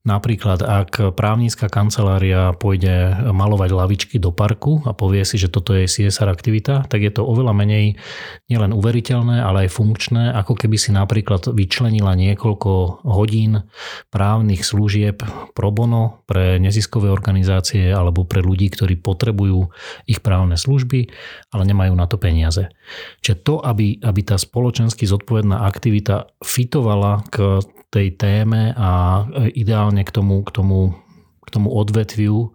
Napríklad, 0.00 0.64
ak 0.64 1.12
právnická 1.12 1.68
kancelária 1.68 2.56
pôjde 2.56 3.20
malovať 3.36 3.68
lavičky 3.68 4.16
do 4.16 4.32
parku 4.32 4.80
a 4.88 4.96
povie 4.96 5.28
si, 5.28 5.36
že 5.36 5.52
toto 5.52 5.76
je 5.76 5.84
CSR 5.84 6.24
aktivita, 6.24 6.88
tak 6.88 7.04
je 7.04 7.12
to 7.12 7.20
oveľa 7.20 7.52
menej 7.52 8.00
nielen 8.48 8.72
uveriteľné, 8.72 9.44
ale 9.44 9.68
aj 9.68 9.76
funkčné, 9.76 10.32
ako 10.32 10.56
keby 10.56 10.80
si 10.80 10.96
napríklad 10.96 11.52
vyčlenila 11.52 12.16
niekoľko 12.16 13.04
hodín 13.04 13.68
právnych 14.08 14.64
služieb 14.64 15.20
pro 15.52 15.68
bono 15.68 16.24
pre 16.24 16.56
neziskové 16.56 17.12
organizácie 17.12 17.92
alebo 17.92 18.24
pre 18.24 18.40
ľudí, 18.40 18.72
ktorí 18.72 18.96
potrebujú 19.04 19.68
ich 20.08 20.24
právne 20.24 20.56
služby, 20.56 21.12
ale 21.52 21.68
nemajú 21.68 21.92
na 21.92 22.08
to 22.08 22.16
peniaze. 22.16 22.72
Čiže 23.20 23.36
to, 23.44 23.60
aby, 23.60 24.00
aby 24.00 24.20
tá 24.24 24.40
spoločensky 24.40 25.04
zodpovedná 25.04 25.68
aktivita 25.68 26.32
fitovala 26.40 27.20
k 27.28 27.60
tej 27.90 28.14
téme 28.14 28.70
a 28.78 29.22
ideálne 29.52 30.06
k 30.06 30.10
tomu, 30.14 30.46
k 30.46 30.50
tomu, 30.54 30.94
k 31.42 31.48
tomu 31.50 31.68
odvetviu, 31.74 32.54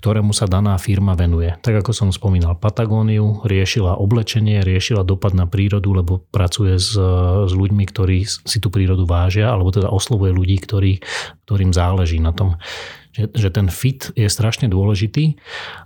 ktorému 0.00 0.32
sa 0.32 0.48
daná 0.48 0.80
firma 0.80 1.12
venuje. 1.12 1.52
Tak 1.60 1.84
ako 1.84 1.92
som 1.92 2.08
spomínal, 2.08 2.56
Patagóniu 2.56 3.44
riešila 3.44 4.00
oblečenie, 4.00 4.64
riešila 4.64 5.04
dopad 5.04 5.36
na 5.36 5.44
prírodu, 5.44 5.92
lebo 5.92 6.24
pracuje 6.32 6.80
s, 6.80 6.96
s 7.44 7.52
ľuďmi, 7.52 7.84
ktorí 7.84 8.24
si 8.24 8.58
tú 8.64 8.72
prírodu 8.72 9.04
vážia, 9.04 9.52
alebo 9.52 9.68
teda 9.68 9.92
oslovuje 9.92 10.32
ľudí, 10.32 10.56
ktorí, 10.56 11.04
ktorým 11.44 11.76
záleží 11.76 12.16
na 12.16 12.32
tom. 12.32 12.56
Že, 13.12 13.24
že 13.36 13.48
ten 13.52 13.68
fit 13.68 14.08
je 14.16 14.24
strašne 14.32 14.72
dôležitý 14.72 15.36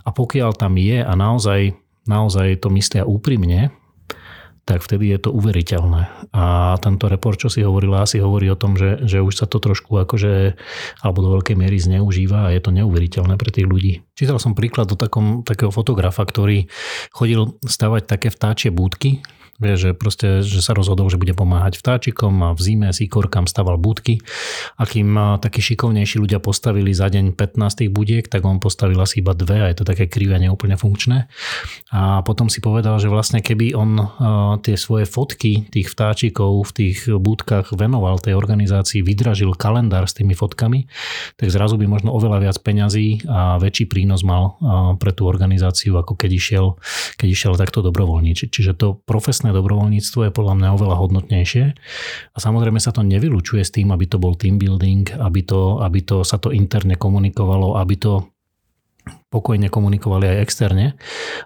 a 0.07 0.15
pokiaľ 0.15 0.55
tam 0.55 0.79
je 0.79 1.03
a 1.03 1.11
naozaj, 1.11 1.75
naozaj 2.07 2.63
to 2.63 2.71
myslia 2.71 3.03
úprimne, 3.03 3.75
tak 4.65 4.81
vtedy 4.81 5.13
je 5.13 5.19
to 5.21 5.29
uveriteľné. 5.29 6.33
A 6.33 6.73
tento 6.81 7.05
report, 7.05 7.37
čo 7.37 7.53
si 7.53 7.61
hovorila, 7.61 8.01
asi 8.01 8.17
hovorí 8.17 8.49
o 8.49 8.57
tom, 8.57 8.73
že, 8.73 9.05
že 9.05 9.21
už 9.21 9.37
sa 9.37 9.45
to 9.45 9.61
trošku 9.61 9.93
akože, 9.93 10.57
alebo 11.05 11.19
do 11.21 11.29
veľkej 11.37 11.53
miery 11.53 11.77
zneužíva 11.77 12.49
a 12.49 12.53
je 12.53 12.61
to 12.65 12.73
neuveriteľné 12.73 13.37
pre 13.37 13.53
tých 13.53 13.69
ľudí. 13.69 14.01
Čítal 14.17 14.41
som 14.41 14.57
príklad 14.57 14.89
do 14.89 14.97
takom, 14.97 15.45
takého 15.45 15.69
fotografa, 15.69 16.25
ktorý 16.25 16.65
chodil 17.13 17.61
stavať 17.61 18.09
také 18.09 18.33
vtáčie 18.33 18.73
búdky, 18.73 19.21
Vie, 19.55 19.79
že 19.79 19.95
proste, 19.95 20.43
že 20.43 20.59
sa 20.59 20.75
rozhodol, 20.75 21.07
že 21.07 21.15
bude 21.15 21.31
pomáhať 21.31 21.79
vtáčikom 21.79 22.33
a 22.43 22.49
v 22.51 22.59
zime 22.59 22.91
s 22.91 22.99
ikorkám 22.99 23.47
staval 23.47 23.79
budky. 23.79 24.19
A 24.75 24.83
kým 24.83 25.15
takí 25.39 25.63
šikovnejší 25.63 26.19
ľudia 26.19 26.43
postavili 26.43 26.91
za 26.91 27.07
deň 27.07 27.39
15 27.39 27.87
budiek, 27.87 28.27
tak 28.27 28.43
on 28.43 28.59
postavil 28.59 28.99
asi 28.99 29.23
iba 29.23 29.31
dve 29.31 29.63
a 29.63 29.71
je 29.71 29.79
to 29.79 29.87
také 29.87 30.11
krivé, 30.11 30.35
neúplne 30.43 30.75
funkčné. 30.75 31.31
A 31.95 32.19
potom 32.27 32.51
si 32.51 32.59
povedal, 32.59 32.99
že 32.99 33.07
vlastne 33.07 33.39
keby 33.39 33.71
on 33.79 33.95
tie 34.59 34.75
svoje 34.75 35.07
fotky 35.07 35.71
tých 35.71 35.87
vtáčikov 35.87 36.67
v 36.67 36.71
tých 36.75 37.07
budkách 37.07 37.71
venoval 37.79 38.19
tej 38.19 38.35
organizácii, 38.35 39.07
vydražil 39.07 39.55
kalendár 39.55 40.03
s 40.11 40.19
tými 40.19 40.35
fotkami, 40.35 40.91
tak 41.39 41.47
zrazu 41.47 41.79
by 41.79 41.87
možno 41.87 42.11
oveľa 42.11 42.43
viac 42.43 42.57
peňazí 42.59 43.23
a 43.23 43.55
väčší 43.55 43.87
prínos 43.87 44.19
mal 44.27 44.59
pre 44.99 45.15
tú 45.15 45.31
organizáciu, 45.31 45.95
ako 45.95 46.19
keď 46.19 46.31
išiel, 46.35 46.75
keď 47.15 47.27
išiel 47.31 47.53
takto 47.55 47.79
dobrovoľniť. 47.79 48.51
Čiže 48.51 48.75
to 48.75 48.99
profesné 49.07 49.44
miestne 49.45 49.61
dobrovoľníctvo 49.61 50.19
je 50.25 50.31
podľa 50.33 50.55
mňa 50.57 50.69
oveľa 50.73 50.95
hodnotnejšie. 51.05 51.65
A 52.33 52.37
samozrejme 52.41 52.81
sa 52.81 52.89
to 52.89 53.05
nevylučuje 53.05 53.61
s 53.61 53.69
tým, 53.69 53.93
aby 53.93 54.09
to 54.09 54.17
bol 54.17 54.33
team 54.33 54.57
building, 54.57 55.05
aby, 55.21 55.45
to, 55.45 55.77
aby 55.85 56.01
to, 56.01 56.25
sa 56.25 56.41
to 56.41 56.49
interne 56.49 56.97
komunikovalo, 56.97 57.77
aby 57.77 57.93
to 57.93 58.25
pokojne 59.29 59.69
komunikovali 59.69 60.25
aj 60.25 60.41
externe, 60.41 60.97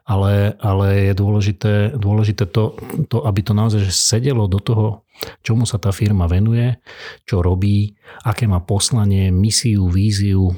ale, 0.08 0.56
ale 0.64 1.12
je 1.12 1.14
dôležité, 1.18 1.74
dôležité 2.00 2.48
to, 2.48 2.80
to, 3.12 3.20
aby 3.28 3.44
to 3.44 3.52
naozaj 3.52 3.84
sedelo 3.92 4.48
do 4.48 4.64
toho, 4.64 5.04
čomu 5.44 5.68
sa 5.68 5.76
tá 5.76 5.92
firma 5.92 6.24
venuje, 6.24 6.80
čo 7.28 7.44
robí, 7.44 8.00
aké 8.24 8.48
má 8.48 8.64
poslanie, 8.64 9.28
misiu, 9.28 9.92
víziu 9.92 10.56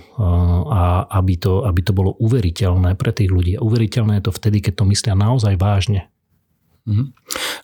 a 0.69 1.09
aby 1.09 1.41
to, 1.41 1.65
aby 1.65 1.81
to 1.81 1.89
bolo 1.89 2.13
uveriteľné 2.21 2.93
pre 2.93 3.09
tých 3.09 3.33
ľudí. 3.33 3.57
Uveriteľné 3.57 4.21
je 4.21 4.29
to 4.29 4.37
vtedy, 4.37 4.61
keď 4.61 4.73
to 4.77 4.85
myslia 4.93 5.17
naozaj 5.17 5.57
vážne. 5.57 6.10
Mm-hmm. 6.87 7.07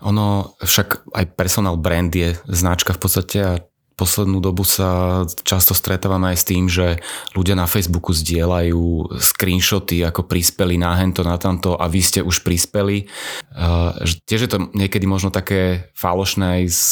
Ono 0.05 0.53
však 0.61 1.09
aj 1.13 1.25
personal 1.33 1.75
brand 1.77 2.13
je 2.13 2.37
značka 2.45 2.93
v 2.93 3.01
podstate 3.01 3.37
a 3.41 3.53
poslednú 3.97 4.37
dobu 4.37 4.61
sa 4.61 5.25
často 5.41 5.73
stretávame 5.73 6.29
aj 6.29 6.37
s 6.37 6.45
tým, 6.45 6.69
že 6.69 7.01
ľudia 7.33 7.57
na 7.57 7.65
Facebooku 7.65 8.13
zdieľajú 8.13 9.17
screenshoty, 9.17 10.05
ako 10.05 10.29
prispeli 10.29 10.77
na 10.77 10.93
hento, 11.01 11.25
na 11.25 11.33
tamto 11.41 11.73
a 11.73 11.89
vy 11.89 12.05
ste 12.05 12.21
už 12.21 12.45
prispeli. 12.45 13.09
Uh, 13.57 13.97
tiež 14.29 14.45
je 14.45 14.51
to 14.53 14.69
niekedy 14.77 15.09
možno 15.09 15.33
také 15.33 15.89
falošné 15.97 16.61
aj 16.61 16.63
z, 16.69 16.87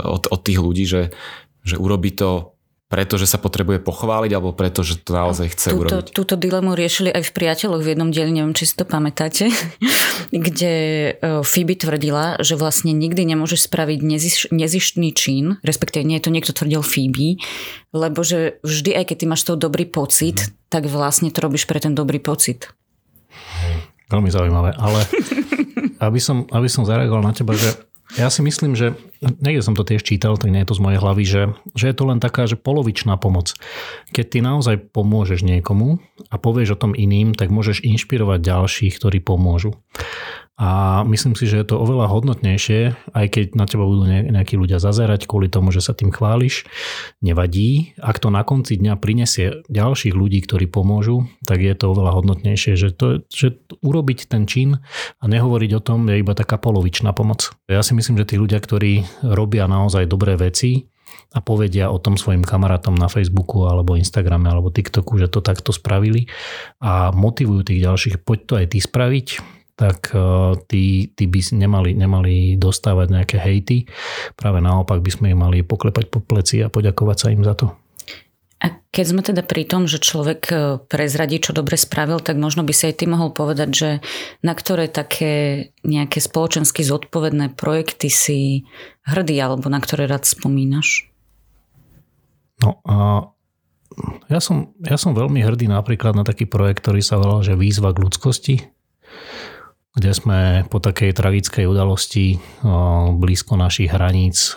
od, 0.00 0.32
od 0.32 0.40
tých 0.40 0.56
ľudí, 0.56 0.88
že, 0.88 1.12
že 1.60 1.76
urobí 1.76 2.16
to 2.16 2.55
preto, 2.86 3.18
že 3.18 3.26
sa 3.26 3.42
potrebuje 3.42 3.82
pochváliť, 3.82 4.30
alebo 4.30 4.54
preto, 4.54 4.86
že 4.86 5.02
to 5.02 5.10
naozaj 5.10 5.50
chce 5.50 5.74
túto, 5.74 5.80
urobiť? 5.82 6.06
Túto 6.14 6.34
dilemu 6.38 6.70
riešili 6.78 7.10
aj 7.10 7.26
v 7.26 7.34
priateľoch 7.34 7.82
v 7.82 7.90
jednom 7.92 8.10
dieli, 8.14 8.30
neviem, 8.30 8.54
či 8.54 8.70
si 8.70 8.78
to 8.78 8.86
pamätáte, 8.86 9.50
kde 10.46 10.74
e, 11.18 11.42
Phoebe 11.42 11.74
tvrdila, 11.74 12.38
že 12.38 12.54
vlastne 12.54 12.94
nikdy 12.94 13.26
nemôžeš 13.26 13.66
spraviť 13.66 13.98
neziš, 14.06 14.36
nezištný 14.54 15.10
čin, 15.18 15.58
respektíve 15.66 16.06
nie 16.06 16.22
je 16.22 16.24
to 16.30 16.34
niekto 16.34 16.54
tvrdil 16.54 16.86
Phoebe, 16.86 17.42
lebo 17.90 18.22
že 18.22 18.62
vždy, 18.62 18.94
aj 19.02 19.04
keď 19.10 19.16
ty 19.18 19.26
máš 19.26 19.42
to 19.42 19.58
dobrý 19.58 19.90
pocit, 19.90 20.46
mm. 20.46 20.70
tak 20.70 20.86
vlastne 20.86 21.34
to 21.34 21.42
robíš 21.42 21.66
pre 21.66 21.82
ten 21.82 21.90
dobrý 21.90 22.22
pocit. 22.22 22.70
Veľmi 24.06 24.30
zaujímavé, 24.30 24.78
ale 24.78 25.02
aby 26.06 26.22
som, 26.22 26.46
aby 26.54 26.70
som 26.70 26.86
zareagoval 26.86 27.26
na 27.26 27.34
teba, 27.34 27.58
že 27.58 27.74
ja 28.14 28.30
si 28.30 28.38
myslím, 28.46 28.78
že 28.78 28.94
niekde 29.18 29.66
som 29.66 29.74
to 29.74 29.82
tiež 29.82 30.06
čítal, 30.06 30.38
tak 30.38 30.54
nie 30.54 30.62
je 30.62 30.70
to 30.70 30.78
z 30.78 30.84
mojej 30.86 31.02
hlavy, 31.02 31.24
že, 31.26 31.42
že 31.74 31.90
je 31.90 31.96
to 31.98 32.06
len 32.06 32.22
taká, 32.22 32.46
že 32.46 32.54
polovičná 32.54 33.18
pomoc. 33.18 33.58
Keď 34.14 34.24
ty 34.30 34.38
naozaj 34.38 34.94
pomôžeš 34.94 35.42
niekomu 35.42 35.98
a 36.30 36.36
povieš 36.38 36.78
o 36.78 36.80
tom 36.80 36.94
iným, 36.94 37.34
tak 37.34 37.50
môžeš 37.50 37.82
inšpirovať 37.82 38.38
ďalších, 38.46 38.94
ktorí 39.02 39.18
pomôžu. 39.18 39.74
A 40.56 41.04
myslím 41.04 41.36
si, 41.36 41.44
že 41.44 41.60
je 41.60 41.68
to 41.68 41.76
oveľa 41.76 42.08
hodnotnejšie, 42.08 43.12
aj 43.12 43.26
keď 43.28 43.46
na 43.60 43.68
teba 43.68 43.84
budú 43.84 44.08
nejakí 44.08 44.56
ľudia 44.56 44.80
zazerať 44.80 45.28
kvôli 45.28 45.52
tomu, 45.52 45.68
že 45.68 45.84
sa 45.84 45.92
tým 45.92 46.08
chváliš. 46.08 46.64
Nevadí. 47.20 47.92
Ak 48.00 48.24
to 48.24 48.32
na 48.32 48.40
konci 48.40 48.80
dňa 48.80 48.96
prinesie 48.96 49.60
ďalších 49.68 50.16
ľudí, 50.16 50.40
ktorí 50.40 50.64
pomôžu, 50.72 51.28
tak 51.44 51.60
je 51.60 51.76
to 51.76 51.92
oveľa 51.92 52.16
hodnotnejšie, 52.16 52.72
že, 52.72 52.96
to, 52.96 53.20
že 53.28 53.60
urobiť 53.84 54.32
ten 54.32 54.48
čin 54.48 54.80
a 55.20 55.24
nehovoriť 55.28 55.70
o 55.76 55.84
tom 55.84 56.08
je 56.08 56.24
iba 56.24 56.32
taká 56.32 56.56
polovičná 56.56 57.12
pomoc. 57.12 57.52
Ja 57.68 57.84
si 57.84 57.92
myslím, 57.92 58.16
že 58.16 58.32
tí 58.32 58.40
ľudia, 58.40 58.56
ktorí 58.56 59.04
robia 59.28 59.68
naozaj 59.68 60.08
dobré 60.08 60.40
veci, 60.40 60.88
a 61.34 61.38
povedia 61.44 61.92
o 61.92 62.00
tom 62.00 62.16
svojim 62.16 62.42
kamarátom 62.42 62.96
na 62.96 63.06
Facebooku 63.06 63.68
alebo 63.68 63.94
Instagrame 63.94 64.48
alebo 64.48 64.72
TikToku, 64.72 65.20
že 65.20 65.30
to 65.30 65.44
takto 65.44 65.70
spravili 65.70 66.26
a 66.80 67.12
motivujú 67.12 67.66
tých 67.66 67.80
ďalších, 67.82 68.16
poď 68.24 68.38
to 68.46 68.52
aj 68.56 68.66
ty 68.72 68.78
spraviť, 68.80 69.26
tak 69.76 70.10
e, 70.16 70.20
tí, 70.66 71.12
tí 71.12 71.24
by 71.28 71.40
nemali, 71.52 71.92
nemali 71.92 72.34
dostávať 72.56 73.06
nejaké 73.12 73.36
hejty. 73.36 73.84
Práve 74.32 74.64
naopak 74.64 75.04
by 75.04 75.10
sme 75.12 75.26
im 75.36 75.40
mali 75.44 75.60
poklepať 75.60 76.08
po 76.08 76.24
pleci 76.24 76.64
a 76.64 76.72
poďakovať 76.72 77.16
sa 77.20 77.28
im 77.30 77.44
za 77.44 77.54
to. 77.54 77.76
A 78.56 78.72
keď 78.88 79.04
sme 79.04 79.20
teda 79.20 79.44
pri 79.44 79.68
tom, 79.68 79.84
že 79.84 80.00
človek 80.00 80.42
e, 80.48 80.56
prezradí, 80.88 81.36
čo 81.44 81.52
dobre 81.52 81.76
spravil, 81.76 82.24
tak 82.24 82.40
možno 82.40 82.64
by 82.64 82.72
si 82.72 82.88
aj 82.88 83.04
ty 83.04 83.04
mohol 83.04 83.36
povedať, 83.36 83.68
že 83.68 83.90
na 84.40 84.56
ktoré 84.56 84.88
také 84.88 85.68
nejaké 85.84 86.24
spoločensky 86.24 86.80
zodpovedné 86.80 87.52
projekty 87.52 88.08
si 88.08 88.64
hrdý, 89.04 89.36
alebo 89.44 89.68
na 89.68 89.76
ktoré 89.76 90.08
rád 90.08 90.24
spomínaš? 90.24 91.04
No 92.64 92.80
a 92.88 93.28
ja 94.32 94.40
som, 94.40 94.72
ja 94.80 94.96
som 94.96 95.12
veľmi 95.12 95.44
hrdý 95.44 95.68
napríklad 95.68 96.16
na 96.16 96.24
taký 96.24 96.48
projekt, 96.48 96.80
ktorý 96.80 97.04
sa 97.04 97.20
volal, 97.20 97.44
že 97.44 97.60
Výzva 97.60 97.92
k 97.92 98.00
ľudskosti 98.00 98.54
kde 99.96 100.12
sme 100.12 100.40
po 100.68 100.76
takej 100.76 101.16
tragickej 101.16 101.64
udalosti 101.64 102.36
blízko 103.16 103.56
našich 103.56 103.88
hraníc 103.88 104.52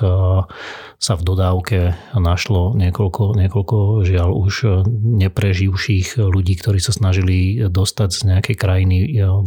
sa 0.99 1.13
v 1.15 1.23
dodávke 1.23 1.95
našlo 2.19 2.75
niekoľko, 2.75 3.39
niekoľko 3.39 4.03
žiaľ 4.03 4.35
už 4.35 4.83
nepreživších 5.23 6.19
ľudí, 6.19 6.59
ktorí 6.59 6.83
sa 6.83 6.91
snažili 6.91 7.63
dostať 7.71 8.09
z 8.11 8.21
nejakej 8.35 8.55
krajiny 8.59 8.97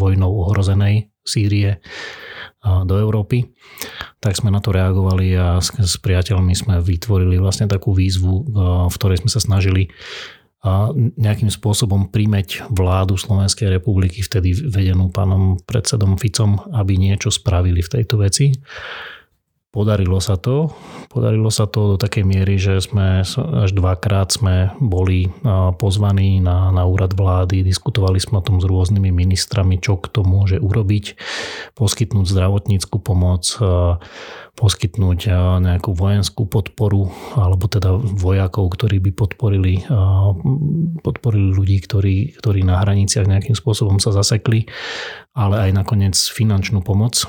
vojnou 0.00 0.32
ohrozenej 0.48 1.12
Sýrie 1.22 1.84
do 2.62 2.94
Európy. 2.96 3.52
Tak 4.22 4.38
sme 4.38 4.48
na 4.48 4.64
to 4.64 4.72
reagovali 4.72 5.34
a 5.36 5.60
s, 5.60 5.98
priateľmi 6.00 6.56
sme 6.56 6.80
vytvorili 6.80 7.36
vlastne 7.36 7.68
takú 7.68 7.92
výzvu, 7.92 8.48
v 8.88 8.94
ktorej 8.96 9.20
sme 9.22 9.30
sa 9.30 9.44
snažili 9.44 9.92
a 10.62 10.94
nejakým 10.94 11.50
spôsobom 11.50 12.14
príjmeť 12.14 12.70
vládu 12.70 13.18
Slovenskej 13.18 13.66
republiky, 13.66 14.22
vtedy 14.22 14.54
vedenú 14.54 15.10
pánom 15.10 15.58
predsedom 15.58 16.14
Ficom, 16.14 16.62
aby 16.70 16.94
niečo 16.94 17.34
spravili 17.34 17.82
v 17.82 17.92
tejto 17.98 18.22
veci. 18.22 18.54
Podarilo 19.72 20.20
sa 20.20 20.36
to. 20.36 20.68
Podarilo 21.08 21.48
sa 21.48 21.64
to 21.64 21.96
do 21.96 21.96
takej 21.96 22.28
miery, 22.28 22.60
že 22.60 22.76
sme 22.84 23.24
až 23.24 23.70
dvakrát 23.72 24.28
sme 24.28 24.68
boli 24.76 25.32
pozvaní 25.80 26.44
na, 26.44 26.68
na 26.68 26.84
úrad 26.84 27.16
vlády, 27.16 27.64
diskutovali 27.64 28.20
sme 28.20 28.44
o 28.44 28.44
tom 28.44 28.60
s 28.60 28.68
rôznymi 28.68 29.08
ministrami, 29.08 29.80
čo 29.80 29.96
kto 29.96 30.28
môže 30.28 30.60
urobiť, 30.60 31.16
poskytnúť 31.72 32.26
zdravotníckú 32.28 33.00
pomoc, 33.00 33.48
poskytnúť 34.60 35.32
nejakú 35.64 35.96
vojenskú 35.96 36.44
podporu, 36.44 37.08
alebo 37.32 37.64
teda 37.64 37.96
vojakov, 37.96 38.76
ktorí 38.76 39.00
by 39.00 39.10
podporili, 39.16 39.88
podporili 41.00 41.48
ľudí, 41.48 41.80
ktorí, 41.80 42.36
ktorí 42.36 42.60
na 42.60 42.76
hraniciach 42.84 43.24
nejakým 43.24 43.56
spôsobom 43.56 43.96
sa 44.04 44.12
zasekli, 44.12 44.68
ale 45.32 45.64
aj 45.64 45.80
nakoniec 45.80 46.12
finančnú 46.12 46.84
pomoc 46.84 47.24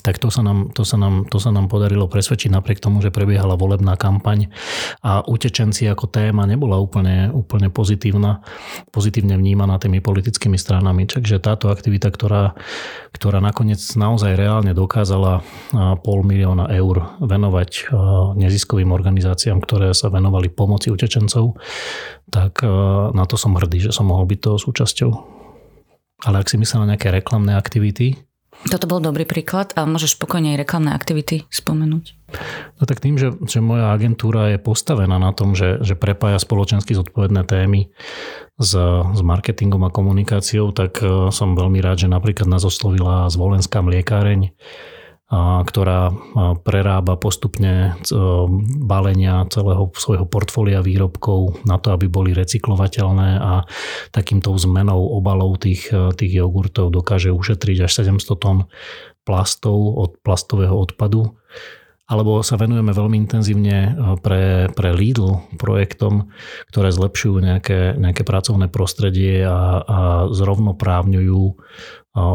tak 0.00 0.16
to 0.16 0.32
sa, 0.32 0.40
nám, 0.40 0.72
to, 0.72 0.88
sa 0.88 0.96
nám, 0.96 1.28
to 1.28 1.36
sa 1.36 1.52
nám 1.52 1.68
podarilo 1.68 2.08
presvedčiť 2.08 2.48
napriek 2.48 2.80
tomu, 2.80 3.04
že 3.04 3.12
prebiehala 3.12 3.60
volebná 3.60 4.00
kampaň 4.00 4.48
a 5.04 5.20
utečenci 5.20 5.84
ako 5.84 6.08
téma 6.08 6.48
nebola 6.48 6.80
úplne, 6.80 7.28
úplne 7.28 7.68
pozitívna, 7.68 8.40
pozitívne 8.88 9.36
vnímaná 9.36 9.76
tými 9.76 10.00
politickými 10.00 10.56
stranami. 10.56 11.04
Takže 11.04 11.36
táto 11.36 11.68
aktivita, 11.68 12.08
ktorá, 12.08 12.56
ktorá 13.12 13.44
nakoniec 13.44 13.84
naozaj 13.92 14.32
reálne 14.32 14.72
dokázala 14.72 15.44
pol 16.00 16.24
milióna 16.24 16.72
eur 16.72 17.20
venovať 17.20 17.92
neziskovým 18.40 18.88
organizáciám, 18.96 19.60
ktoré 19.60 19.92
sa 19.92 20.08
venovali 20.08 20.48
pomoci 20.48 20.88
utečencov, 20.88 21.60
tak 22.32 22.64
na 23.12 23.24
to 23.28 23.36
som 23.36 23.52
hrdý, 23.60 23.84
že 23.84 23.92
som 23.92 24.08
mohol 24.08 24.24
byť 24.24 24.38
toho 24.40 24.56
súčasťou. 24.56 25.10
Ale 26.22 26.38
ak 26.38 26.48
si 26.48 26.56
myslel 26.56 26.86
na 26.86 26.94
nejaké 26.94 27.10
reklamné 27.10 27.58
aktivity, 27.58 28.14
toto 28.70 28.86
bol 28.86 29.02
dobrý 29.02 29.26
príklad 29.26 29.74
a 29.74 29.82
môžeš 29.88 30.14
spokojne 30.14 30.54
aj 30.54 30.60
reklamné 30.62 30.90
aktivity 30.94 31.48
spomenúť. 31.50 32.14
No 32.80 32.82
tak 32.88 33.02
tým, 33.02 33.20
že, 33.20 33.34
že 33.44 33.60
moja 33.60 33.92
agentúra 33.92 34.54
je 34.54 34.58
postavená 34.62 35.20
na 35.20 35.34
tom, 35.36 35.52
že, 35.52 35.82
že 35.84 35.98
prepája 35.98 36.40
spoločensky 36.40 36.96
zodpovedné 36.96 37.44
témy 37.44 37.92
s, 38.56 38.72
s 39.12 39.20
marketingom 39.20 39.84
a 39.84 39.92
komunikáciou, 39.92 40.72
tak 40.72 41.02
e, 41.04 41.28
som 41.28 41.58
veľmi 41.58 41.82
rád, 41.84 42.06
že 42.06 42.08
napríklad 42.08 42.48
nás 42.48 42.64
oslovila 42.64 43.28
Zvolenská 43.28 43.84
mliekáreň, 43.84 44.54
ktorá 45.32 46.12
prerába 46.60 47.16
postupne 47.16 47.96
e, 47.96 48.12
balenia 48.84 49.48
celého 49.48 49.88
svojho 49.96 50.28
portfólia 50.28 50.84
výrobkov 50.84 51.64
na 51.64 51.80
to, 51.80 51.96
aby 51.96 52.04
boli 52.04 52.36
recyklovateľné 52.36 53.40
a 53.40 53.64
takýmto 54.12 54.52
zmenou 54.60 55.00
obalov 55.16 55.64
tých, 55.64 55.88
e, 55.88 56.12
tých 56.12 56.36
jogurtov 56.36 56.92
dokáže 56.92 57.32
ušetriť 57.32 57.88
až 57.88 58.04
700 58.04 58.36
tón 58.36 58.68
plastov 59.24 59.96
od 59.96 60.20
plastového 60.20 60.76
odpadu. 60.76 61.32
Alebo 62.12 62.44
sa 62.44 62.60
venujeme 62.60 62.92
veľmi 62.92 63.16
intenzívne 63.16 63.76
e, 63.88 63.90
pre, 64.20 64.68
pre 64.68 64.92
Lidl 64.92 65.48
projektom, 65.56 66.28
ktoré 66.68 66.92
zlepšujú 66.92 67.40
nejaké, 67.40 67.96
nejaké 67.96 68.20
pracovné 68.28 68.68
prostredie 68.68 69.48
a, 69.48 69.80
a 69.80 69.98
zrovnoprávňujú 70.28 71.56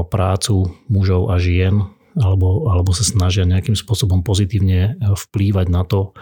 prácu 0.09 0.73
mužov 0.89 1.29
a 1.29 1.37
žien 1.37 1.85
alebo, 2.17 2.69
alebo 2.69 2.91
sa 2.93 3.05
snažia 3.05 3.47
nejakým 3.47 3.77
spôsobom 3.77 4.25
pozitívne 4.25 4.93
eh, 4.93 5.13
vplývať 5.13 5.67
na 5.69 5.85
to, 5.85 6.13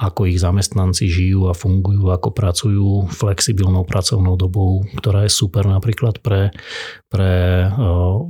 ako 0.00 0.32
ich 0.32 0.40
zamestnanci 0.40 1.12
žijú 1.12 1.52
a 1.52 1.52
fungujú, 1.52 2.08
ako 2.08 2.32
pracujú 2.32 2.88
flexibilnou 3.12 3.84
pracovnou 3.84 4.32
dobou, 4.40 4.88
ktorá 4.96 5.28
je 5.28 5.32
super 5.32 5.68
napríklad 5.68 6.24
pre, 6.24 6.56
pre 7.12 7.68
uh, 7.68 8.24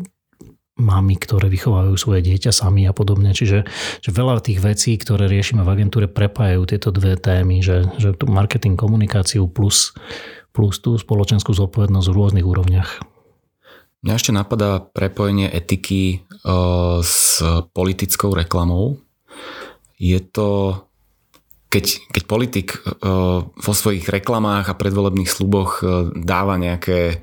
mami, 0.80 1.14
ktoré 1.14 1.46
vychovajú 1.46 1.94
svoje 1.94 2.26
dieťa 2.26 2.50
sami 2.50 2.90
a 2.90 2.96
podobne. 2.96 3.30
Čiže 3.30 3.68
že 4.02 4.10
veľa 4.10 4.42
tých 4.42 4.58
vecí, 4.58 4.98
ktoré 4.98 5.30
riešime 5.30 5.62
v 5.62 5.72
agentúre, 5.78 6.10
prepájajú 6.10 6.62
tieto 6.66 6.90
dve 6.90 7.14
témy, 7.14 7.62
že, 7.62 7.86
že 8.02 8.16
tu 8.18 8.26
marketing, 8.26 8.74
komunikáciu 8.74 9.46
plus, 9.46 9.94
plus 10.50 10.82
tú 10.82 10.98
spoločenskú 10.98 11.54
zodpovednosť 11.54 12.08
v 12.10 12.16
rôznych 12.16 12.46
úrovniach. 12.48 13.09
Mňa 14.00 14.16
ešte 14.16 14.32
napadá 14.32 14.80
prepojenie 14.80 15.52
etiky 15.52 16.24
uh, 16.44 17.04
s 17.04 17.44
politickou 17.76 18.32
reklamou. 18.32 18.96
Je 20.00 20.16
to, 20.24 20.80
keď, 21.68 21.84
keď 22.08 22.22
politik 22.24 22.68
uh, 22.80 23.44
vo 23.44 23.72
svojich 23.76 24.08
reklamách 24.08 24.72
a 24.72 24.78
predvolebných 24.78 25.28
sluboch 25.28 25.84
uh, 25.84 26.08
dáva 26.16 26.56
nejaké 26.56 27.20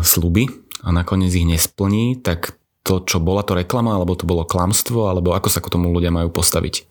sluby 0.00 0.48
a 0.80 0.88
nakoniec 0.96 1.34
ich 1.36 1.44
nesplní, 1.44 2.24
tak 2.24 2.56
to, 2.82 3.04
čo 3.04 3.20
bola 3.20 3.44
to 3.44 3.52
reklama, 3.52 3.94
alebo 3.94 4.16
to 4.16 4.24
bolo 4.24 4.48
klamstvo, 4.48 5.12
alebo 5.12 5.36
ako 5.36 5.48
sa 5.52 5.60
k 5.60 5.68
tomu 5.68 5.92
ľudia 5.92 6.08
majú 6.08 6.32
postaviť? 6.32 6.88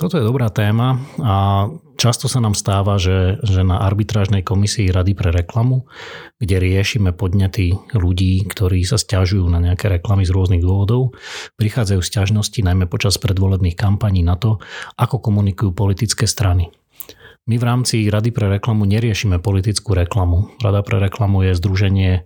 Toto 0.00 0.16
je 0.16 0.24
dobrá 0.24 0.48
téma 0.48 0.96
a 1.20 1.68
často 2.00 2.24
sa 2.24 2.40
nám 2.40 2.56
stáva, 2.56 2.96
že, 2.96 3.36
že 3.44 3.60
na 3.60 3.84
arbitrážnej 3.84 4.40
komisii 4.40 4.88
Rady 4.88 5.12
pre 5.12 5.28
reklamu, 5.28 5.84
kde 6.40 6.56
riešime 6.56 7.12
podnety 7.12 7.76
ľudí, 7.92 8.48
ktorí 8.48 8.80
sa 8.88 8.96
stiažujú 8.96 9.44
na 9.52 9.60
nejaké 9.60 9.92
reklamy 9.92 10.24
z 10.24 10.32
rôznych 10.32 10.64
dôvodov, 10.64 11.12
prichádzajú 11.60 12.00
stiažnosti 12.00 12.64
najmä 12.64 12.88
počas 12.88 13.20
predvolebných 13.20 13.76
kampaní 13.76 14.24
na 14.24 14.40
to, 14.40 14.56
ako 14.96 15.20
komunikujú 15.20 15.76
politické 15.76 16.24
strany. 16.24 16.72
My 17.50 17.58
v 17.58 17.66
rámci 17.66 18.06
Rady 18.06 18.30
pre 18.30 18.46
reklamu 18.46 18.86
neriešime 18.86 19.42
politickú 19.42 19.98
reklamu. 19.98 20.54
Rada 20.62 20.86
pre 20.86 21.02
reklamu 21.02 21.42
je 21.50 21.58
združenie 21.58 22.22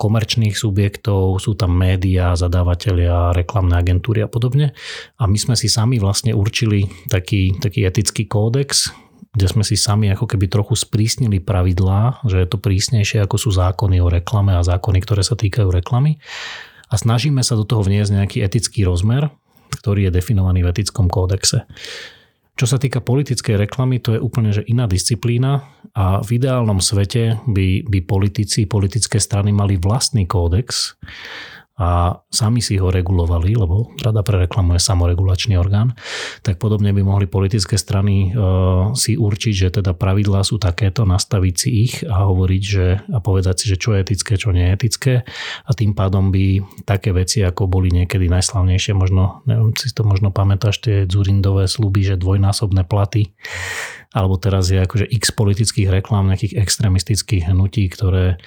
komerčných 0.00 0.56
subjektov, 0.56 1.36
sú 1.44 1.52
tam 1.52 1.76
médiá, 1.76 2.32
zadávateľia, 2.32 3.36
reklamné 3.36 3.76
agentúry 3.76 4.24
a 4.24 4.28
podobne. 4.32 4.72
A 5.20 5.28
my 5.28 5.36
sme 5.36 5.60
si 5.60 5.68
sami 5.68 6.00
vlastne 6.00 6.32
určili 6.32 6.88
taký, 7.12 7.52
taký 7.60 7.84
etický 7.84 8.24
kódex, 8.24 8.96
kde 9.36 9.44
sme 9.44 9.60
si 9.60 9.76
sami 9.76 10.08
ako 10.08 10.24
keby 10.24 10.48
trochu 10.48 10.72
sprísnili 10.72 11.44
pravidlá, 11.44 12.24
že 12.24 12.40
je 12.40 12.48
to 12.48 12.56
prísnejšie 12.56 13.20
ako 13.20 13.36
sú 13.36 13.52
zákony 13.52 14.00
o 14.00 14.08
reklame 14.08 14.56
a 14.56 14.64
zákony, 14.64 15.04
ktoré 15.04 15.20
sa 15.20 15.36
týkajú 15.36 15.68
reklamy. 15.68 16.16
A 16.88 16.96
snažíme 16.96 17.44
sa 17.44 17.60
do 17.60 17.68
toho 17.68 17.84
vniesť 17.84 18.16
nejaký 18.16 18.40
etický 18.40 18.88
rozmer, 18.88 19.28
ktorý 19.84 20.08
je 20.08 20.16
definovaný 20.16 20.64
v 20.64 20.72
etickom 20.72 21.12
kódexe. 21.12 21.68
Čo 22.54 22.70
sa 22.70 22.78
týka 22.78 23.02
politickej 23.02 23.66
reklamy, 23.66 23.98
to 23.98 24.14
je 24.14 24.22
úplne 24.22 24.54
že 24.54 24.62
iná 24.70 24.86
disciplína 24.86 25.66
a 25.90 26.22
v 26.22 26.38
ideálnom 26.38 26.78
svete 26.78 27.42
by, 27.50 27.82
by 27.90 27.98
politici, 28.06 28.70
politické 28.70 29.18
strany 29.18 29.50
mali 29.50 29.74
vlastný 29.74 30.30
kódex, 30.30 30.94
a 31.74 32.22
sami 32.30 32.62
si 32.62 32.78
ho 32.78 32.86
regulovali, 32.86 33.58
lebo 33.58 33.90
Rada 33.98 34.22
pre 34.22 34.46
reklamu 34.46 34.78
je 34.78 34.86
samoregulačný 34.86 35.58
orgán, 35.58 35.98
tak 36.46 36.62
podobne 36.62 36.94
by 36.94 37.02
mohli 37.02 37.26
politické 37.26 37.74
strany 37.74 38.30
e, 38.30 38.38
si 38.94 39.18
určiť, 39.18 39.54
že 39.54 39.68
teda 39.82 39.90
pravidlá 39.98 40.46
sú 40.46 40.62
takéto, 40.62 41.02
nastaviť 41.02 41.54
si 41.58 41.68
ich 41.82 41.94
a 42.06 42.30
hovoriť, 42.30 42.62
že, 42.62 42.86
a 43.10 43.18
povedať 43.18 43.54
si, 43.58 43.66
že 43.74 43.80
čo 43.82 43.90
je 43.90 44.06
etické, 44.06 44.38
čo 44.38 44.54
nie 44.54 44.70
je 44.70 44.74
etické. 44.74 45.14
A 45.66 45.70
tým 45.74 45.98
pádom 45.98 46.30
by 46.30 46.62
také 46.86 47.10
veci, 47.10 47.42
ako 47.42 47.66
boli 47.66 47.90
niekedy 47.90 48.30
najslavnejšie, 48.30 48.94
možno, 48.94 49.42
neviem, 49.50 49.74
si 49.74 49.90
to 49.90 50.06
možno 50.06 50.30
pamätáš, 50.30 50.78
tie 50.78 50.96
Zurindové 51.10 51.66
sluby, 51.66 52.06
že 52.06 52.14
dvojnásobné 52.14 52.86
platy, 52.86 53.34
alebo 54.14 54.38
teraz 54.38 54.70
je 54.70 54.78
akože 54.78 55.10
x 55.10 55.34
politických 55.34 55.90
reklám, 55.90 56.30
nejakých 56.30 56.54
extremistických 56.54 57.50
hnutí, 57.50 57.90
ktoré, 57.90 58.38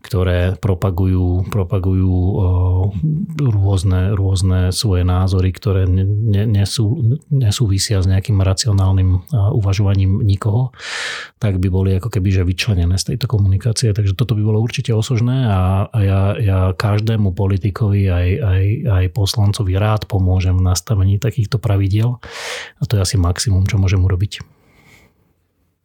ktoré 0.00 0.56
propagujú, 0.56 1.52
propagujú 1.52 2.16
rôzne, 3.36 4.16
rôzne 4.16 4.72
svoje 4.72 5.04
názory, 5.04 5.52
ktoré 5.52 5.84
ne, 5.84 6.48
nesú, 6.48 7.20
nesúvisia 7.28 8.00
s 8.00 8.08
nejakým 8.08 8.40
racionálnym 8.40 9.28
uvažovaním 9.52 10.24
nikoho, 10.24 10.72
tak 11.36 11.60
by 11.60 11.68
boli 11.68 12.00
ako 12.00 12.08
keby 12.08 12.32
že 12.32 12.48
vyčlenené 12.48 12.96
z 12.96 13.14
tejto 13.14 13.28
komunikácie. 13.28 13.92
Takže 13.92 14.16
toto 14.16 14.32
by 14.32 14.40
bolo 14.40 14.64
určite 14.64 14.96
osožné 14.96 15.44
a, 15.44 15.84
a 15.92 15.98
ja, 16.00 16.22
ja 16.40 16.58
každému 16.72 17.36
politikovi 17.36 18.08
aj, 18.08 18.28
aj, 18.40 18.64
aj 18.88 19.04
poslancovi 19.12 19.76
rád 19.76 20.08
pomôžem 20.08 20.56
v 20.56 20.64
nastavení 20.64 21.20
takýchto 21.20 21.60
pravidiel 21.60 22.16
a 22.80 22.82
to 22.88 22.96
je 22.96 23.04
asi 23.04 23.16
maximum, 23.20 23.68
čo 23.68 23.76
môžem 23.76 24.00
urobiť. 24.00 24.59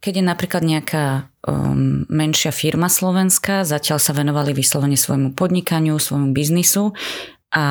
Keď 0.06 0.22
je 0.22 0.30
napríklad 0.30 0.62
nejaká 0.62 1.34
um, 1.50 2.06
menšia 2.06 2.54
firma 2.54 2.86
slovenská, 2.86 3.66
zatiaľ 3.66 3.98
sa 3.98 4.14
venovali 4.14 4.54
vyslovene 4.54 4.94
svojmu 4.94 5.34
podnikaniu, 5.34 5.98
svojmu 5.98 6.30
biznisu 6.30 6.94
a 7.50 7.64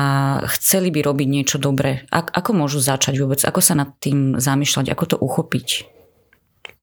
chceli 0.60 0.92
by 0.92 1.00
robiť 1.00 1.28
niečo 1.32 1.56
dobré. 1.56 2.04
ako 2.12 2.52
môžu 2.52 2.84
začať 2.84 3.16
vôbec? 3.24 3.40
Ako 3.40 3.64
sa 3.64 3.72
nad 3.72 3.88
tým 4.04 4.36
zamýšľať? 4.36 4.92
Ako 4.92 5.04
to 5.08 5.16
uchopiť? 5.16 5.88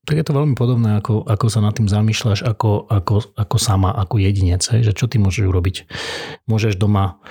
Tak 0.09 0.15
je 0.17 0.25
to 0.25 0.33
veľmi 0.33 0.57
podobné, 0.57 0.97
ako, 0.97 1.21
ako 1.21 1.45
sa 1.45 1.61
nad 1.61 1.77
tým 1.77 1.85
zamýšľaš 1.85 2.49
ako, 2.49 2.89
ako, 2.89 3.37
ako 3.37 3.57
sama, 3.61 3.93
ako 3.93 4.25
jedinec. 4.25 4.65
Že 4.65 4.89
čo 4.97 5.05
ty 5.05 5.21
môžeš 5.21 5.45
urobiť? 5.45 5.85
Môžeš 6.49 6.81
doma 6.81 7.21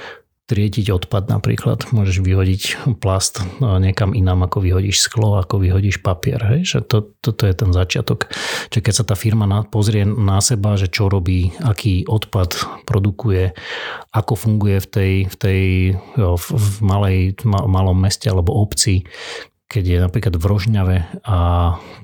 triediť 0.53 0.93
odpad 0.93 1.33
napríklad. 1.33 1.89
Môžeš 1.97 2.21
vyhodiť 2.21 2.63
plast 3.01 3.41
no, 3.57 3.81
niekam 3.81 4.13
inám, 4.13 4.45
ako 4.45 4.61
vyhodíš 4.61 5.09
sklo, 5.09 5.41
ako 5.41 5.65
vyhodíš 5.65 6.05
papier. 6.05 6.37
Hej? 6.45 6.69
Že 6.69 6.79
to, 6.85 6.99
toto 7.25 7.49
je 7.49 7.55
ten 7.57 7.73
začiatok. 7.73 8.29
Čiže 8.69 8.85
keď 8.85 8.95
sa 9.01 9.05
tá 9.09 9.17
firma 9.17 9.49
pozrie 9.65 10.05
na 10.05 10.45
seba, 10.45 10.77
že 10.77 10.93
čo 10.93 11.09
robí, 11.09 11.57
aký 11.65 12.05
odpad 12.05 12.85
produkuje, 12.85 13.57
ako 14.13 14.33
funguje 14.37 14.77
v 14.85 14.89
tej, 14.93 15.13
v 15.33 15.37
tej 15.41 15.61
jo, 16.21 16.37
v 16.37 16.77
malej, 16.85 17.41
malom 17.49 17.97
meste 17.97 18.29
alebo 18.29 18.53
obci, 18.53 19.09
keď 19.73 19.85
je 19.89 19.99
napríklad 20.05 20.35
v 20.37 20.45
Rožňave 20.45 20.99
a 21.25 21.39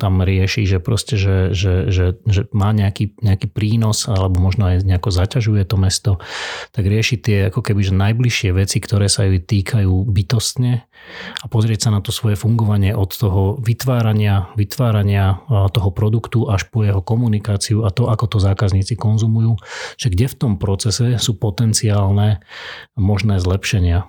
tam 0.01 0.25
rieši, 0.25 0.65
že 0.65 0.81
proste, 0.81 1.21
že, 1.21 1.53
že, 1.53 1.93
že, 1.93 2.17
že 2.25 2.49
má 2.57 2.73
nejaký, 2.73 3.21
nejaký 3.21 3.53
prínos 3.53 4.09
alebo 4.09 4.41
možno 4.41 4.73
aj 4.73 4.89
nejako 4.89 5.13
zaťažuje 5.13 5.69
to 5.69 5.77
mesto, 5.77 6.13
tak 6.73 6.89
rieši 6.89 7.21
tie 7.21 7.39
ako 7.53 7.61
keby 7.61 7.85
že 7.85 7.93
najbližšie 7.93 8.57
veci, 8.57 8.81
ktoré 8.81 9.13
sa 9.13 9.29
ju 9.29 9.37
týkajú 9.37 9.93
bytostne 10.09 10.89
a 11.45 11.47
pozrieť 11.53 11.89
sa 11.89 11.91
na 11.93 12.01
to 12.01 12.09
svoje 12.09 12.41
fungovanie 12.41 12.97
od 12.97 13.13
toho 13.13 13.61
vytvárania, 13.61 14.49
vytvárania 14.57 15.45
toho 15.49 15.93
produktu 15.93 16.49
až 16.49 16.65
po 16.73 16.89
jeho 16.89 17.05
komunikáciu 17.05 17.85
a 17.85 17.93
to, 17.93 18.09
ako 18.09 18.33
to 18.33 18.39
zákazníci 18.41 18.97
konzumujú, 18.97 19.61
že 20.01 20.09
kde 20.09 20.27
v 20.33 20.39
tom 20.41 20.53
procese 20.57 21.21
sú 21.21 21.37
potenciálne 21.37 22.41
možné 22.97 23.37
zlepšenia. 23.37 24.09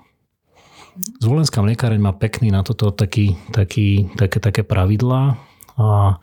Zvolenská 1.19 1.63
mliekáreň 1.63 1.99
má 2.01 2.11
pekný 2.11 2.51
na 2.51 2.63
toto 2.63 2.91
taký, 2.91 3.39
taký, 3.55 4.11
také, 4.19 4.39
také 4.43 4.61
pravidlá 4.67 5.39
a 5.79 6.19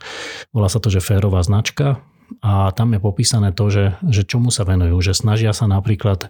volá 0.53 0.69
sa 0.69 0.77
to, 0.77 0.93
že 0.93 1.01
férová 1.01 1.41
značka 1.41 2.01
a 2.43 2.75
tam 2.75 2.91
je 2.93 2.99
popísané 2.99 3.55
to, 3.55 3.71
že, 3.71 3.85
že 4.03 4.27
čomu 4.27 4.51
sa 4.51 4.67
venujú, 4.67 4.99
že 4.99 5.15
snažia 5.15 5.55
sa 5.55 5.65
napríklad 5.65 6.27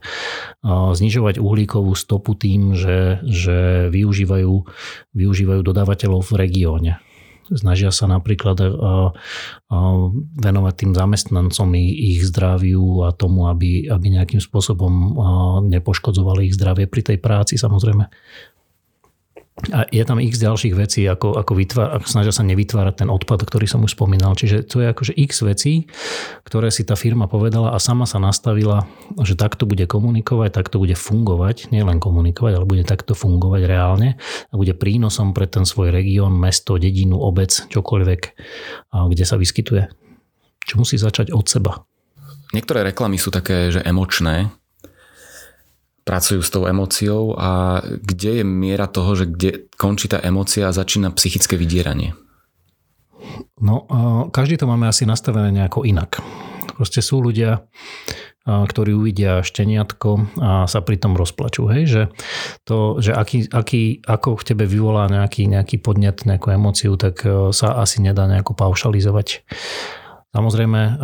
znižovať 0.67 1.41
uhlíkovú 1.41 1.91
stopu 1.97 2.37
tým, 2.37 2.77
že, 2.77 3.19
že 3.25 3.89
využívajú, 3.89 4.53
využívajú 5.17 5.61
dodávateľov 5.65 6.21
v 6.21 6.33
regióne. 6.37 6.93
Snažia 7.53 7.91
sa 7.95 8.09
napríklad 8.11 8.59
venovať 10.37 10.73
tým 10.75 10.91
zamestnancom 10.91 11.69
ich 11.79 12.23
zdraviu 12.27 13.07
a 13.07 13.15
tomu, 13.15 13.47
aby, 13.47 13.87
aby 13.87 14.05
nejakým 14.11 14.43
spôsobom 14.43 14.91
nepoškodzovali 15.71 16.51
ich 16.51 16.57
zdravie 16.57 16.91
pri 16.91 17.13
tej 17.13 17.17
práci 17.23 17.55
samozrejme. 17.55 18.09
A 19.73 19.89
je 19.89 20.05
tam 20.05 20.21
x 20.21 20.37
ďalších 20.37 20.77
vecí, 20.77 21.01
ako, 21.09 21.33
ako, 21.33 21.57
vytvár, 21.57 21.97
ako 21.97 22.05
snažia 22.05 22.29
sa 22.29 22.45
nevytvárať 22.45 23.01
ten 23.01 23.09
odpad, 23.09 23.41
ktorý 23.41 23.65
som 23.65 23.81
už 23.81 23.97
spomínal. 23.97 24.37
Čiže 24.37 24.69
to 24.69 24.85
je 24.85 24.87
akože 24.93 25.17
x 25.17 25.41
vecí, 25.41 25.89
ktoré 26.45 26.69
si 26.69 26.85
tá 26.85 26.93
firma 26.93 27.25
povedala 27.25 27.73
a 27.73 27.81
sama 27.81 28.05
sa 28.05 28.21
nastavila, 28.21 28.85
že 29.17 29.33
takto 29.33 29.65
bude 29.65 29.89
komunikovať, 29.89 30.53
takto 30.53 30.77
bude 30.77 30.93
fungovať, 30.93 31.73
nielen 31.73 31.97
komunikovať, 31.97 32.53
ale 32.53 32.69
bude 32.69 32.85
takto 32.85 33.17
fungovať 33.17 33.65
reálne 33.65 34.21
a 34.21 34.53
bude 34.53 34.77
prínosom 34.77 35.33
pre 35.33 35.49
ten 35.49 35.65
svoj 35.65 35.89
región, 35.89 36.37
mesto, 36.37 36.77
dedinu, 36.77 37.17
obec, 37.17 37.49
čokoľvek, 37.49 38.21
kde 38.93 39.23
sa 39.25 39.41
vyskytuje. 39.41 39.89
Čo 40.69 40.85
musí 40.85 41.01
začať 41.01 41.33
od 41.33 41.49
seba. 41.49 41.81
Niektoré 42.53 42.93
reklamy 42.93 43.17
sú 43.17 43.33
také, 43.33 43.73
že 43.73 43.81
emočné, 43.81 44.53
pracujú 46.07 46.39
s 46.39 46.49
tou 46.49 46.63
emóciou 46.63 47.35
a 47.35 47.83
kde 47.83 48.41
je 48.41 48.43
miera 48.47 48.87
toho, 48.87 49.11
že 49.19 49.27
kde 49.27 49.67
končí 49.75 50.07
tá 50.07 50.23
emócia 50.23 50.71
a 50.71 50.75
začína 50.75 51.11
psychické 51.11 51.59
vydieranie? 51.59 52.15
No, 53.59 53.83
každý 54.31 54.55
to 54.55 54.69
máme 54.71 54.87
asi 54.87 55.03
nastavené 55.03 55.51
nejako 55.51 55.83
inak. 55.83 56.23
Proste 56.79 57.03
sú 57.03 57.19
ľudia, 57.19 57.67
ktorí 58.47 58.95
uvidia 58.95 59.43
šteniatko 59.43 60.39
a 60.39 60.51
sa 60.71 60.79
pritom 60.79 61.19
rozplačú. 61.19 61.67
Hej? 61.67 61.83
Že, 61.91 62.03
to, 62.63 62.77
že 63.03 63.11
aký, 63.11 63.51
aký, 63.51 63.99
ako 64.07 64.39
v 64.39 64.43
tebe 64.47 64.63
vyvolá 64.63 65.11
nejaký, 65.11 65.51
nejaký 65.51 65.83
podnet, 65.83 66.23
nejakú 66.23 66.55
emóciu, 66.55 66.95
tak 66.95 67.27
e, 67.27 67.51
sa 67.51 67.75
asi 67.83 67.99
nedá 67.99 68.23
nejako 68.23 68.55
paušalizovať. 68.55 69.43
Samozrejme 70.35 71.01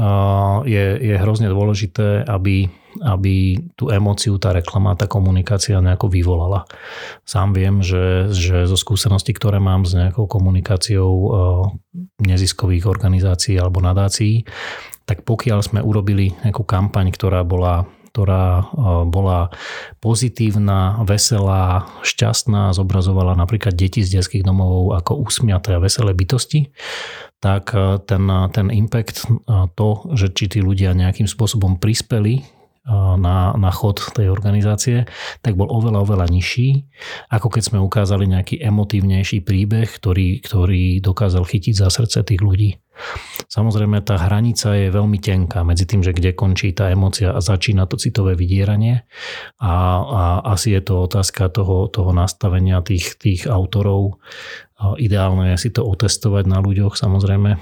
je, 0.67 0.85
je 0.99 1.15
hrozne 1.17 1.49
dôležité, 1.49 2.27
aby, 2.27 2.67
aby 3.01 3.57
tú 3.73 3.89
emóciu 3.89 4.37
tá 4.37 4.51
reklama, 4.53 4.99
tá 4.99 5.09
komunikácia 5.09 5.79
nejako 5.79 6.11
vyvolala. 6.11 6.67
Sám 7.25 7.55
viem, 7.55 7.81
že, 7.81 8.29
že 8.29 8.69
zo 8.69 8.77
skúseností, 8.77 9.33
ktoré 9.33 9.57
mám 9.63 9.87
s 9.87 9.95
nejakou 9.95 10.27
komunikáciou 10.27 11.13
neziskových 12.21 12.85
organizácií 12.85 13.57
alebo 13.57 13.81
nadácií, 13.81 14.45
tak 15.07 15.25
pokiaľ 15.25 15.59
sme 15.65 15.79
urobili 15.81 16.35
nejakú 16.43 16.63
kampaň, 16.67 17.09
ktorá 17.11 17.41
bola 17.47 17.87
ktorá 18.13 18.69
bola 19.09 19.49
pozitívna, 19.97 21.01
veselá, 21.01 21.89
šťastná, 22.05 22.69
zobrazovala 22.77 23.33
napríklad 23.33 23.73
deti 23.73 24.05
z 24.05 24.21
detských 24.21 24.45
domov 24.45 24.93
ako 24.93 25.25
usmiaté 25.25 25.73
a 25.73 25.81
veselé 25.81 26.13
bytosti, 26.13 26.69
tak 27.43 27.75
e, 27.75 27.99
ten, 28.07 28.23
ten 28.55 28.71
impact, 28.71 29.27
e, 29.27 29.67
to, 29.75 29.89
že 30.15 30.31
či 30.31 30.47
tí 30.47 30.59
ľudia 30.63 30.95
nejakým 30.95 31.27
spôsobom 31.27 31.75
prispeli 31.75 32.39
e, 32.39 32.43
na, 32.91 33.55
na 33.55 33.71
chod 33.71 34.03
tej 34.11 34.27
organizácie, 34.27 35.07
tak 35.39 35.55
bol 35.55 35.71
oveľa, 35.71 36.03
oveľa 36.03 36.27
nižší, 36.27 36.83
ako 37.31 37.47
keď 37.47 37.63
sme 37.71 37.79
ukázali 37.79 38.27
nejaký 38.27 38.59
emotívnejší 38.59 39.39
príbeh, 39.47 39.87
ktorý, 39.87 40.43
ktorý 40.43 40.99
dokázal 40.99 41.47
chytiť 41.47 41.79
za 41.79 41.87
srdce 41.87 42.27
tých 42.27 42.43
ľudí. 42.43 42.83
Samozrejme, 43.49 44.05
tá 44.05 44.21
hranica 44.21 44.77
je 44.77 44.93
veľmi 44.93 45.17
tenká 45.17 45.65
medzi 45.65 45.89
tým, 45.89 46.05
že 46.05 46.13
kde 46.13 46.37
končí 46.37 46.77
tá 46.77 46.93
emocia 46.93 47.33
a 47.33 47.41
začína 47.41 47.89
to 47.89 47.97
citové 47.97 48.37
vydieranie. 48.37 49.09
A, 49.57 49.73
a 49.97 50.21
asi 50.53 50.77
je 50.77 50.81
to 50.85 51.09
otázka 51.09 51.49
toho, 51.49 51.89
toho 51.89 52.13
nastavenia 52.13 52.85
tých, 52.85 53.17
tých 53.17 53.49
autorov. 53.49 54.21
Ideálne 54.99 55.55
je 55.55 55.67
si 55.67 55.69
to 55.71 55.87
otestovať 55.87 56.43
na 56.47 56.59
ľuďoch, 56.59 56.99
samozrejme, 56.99 57.55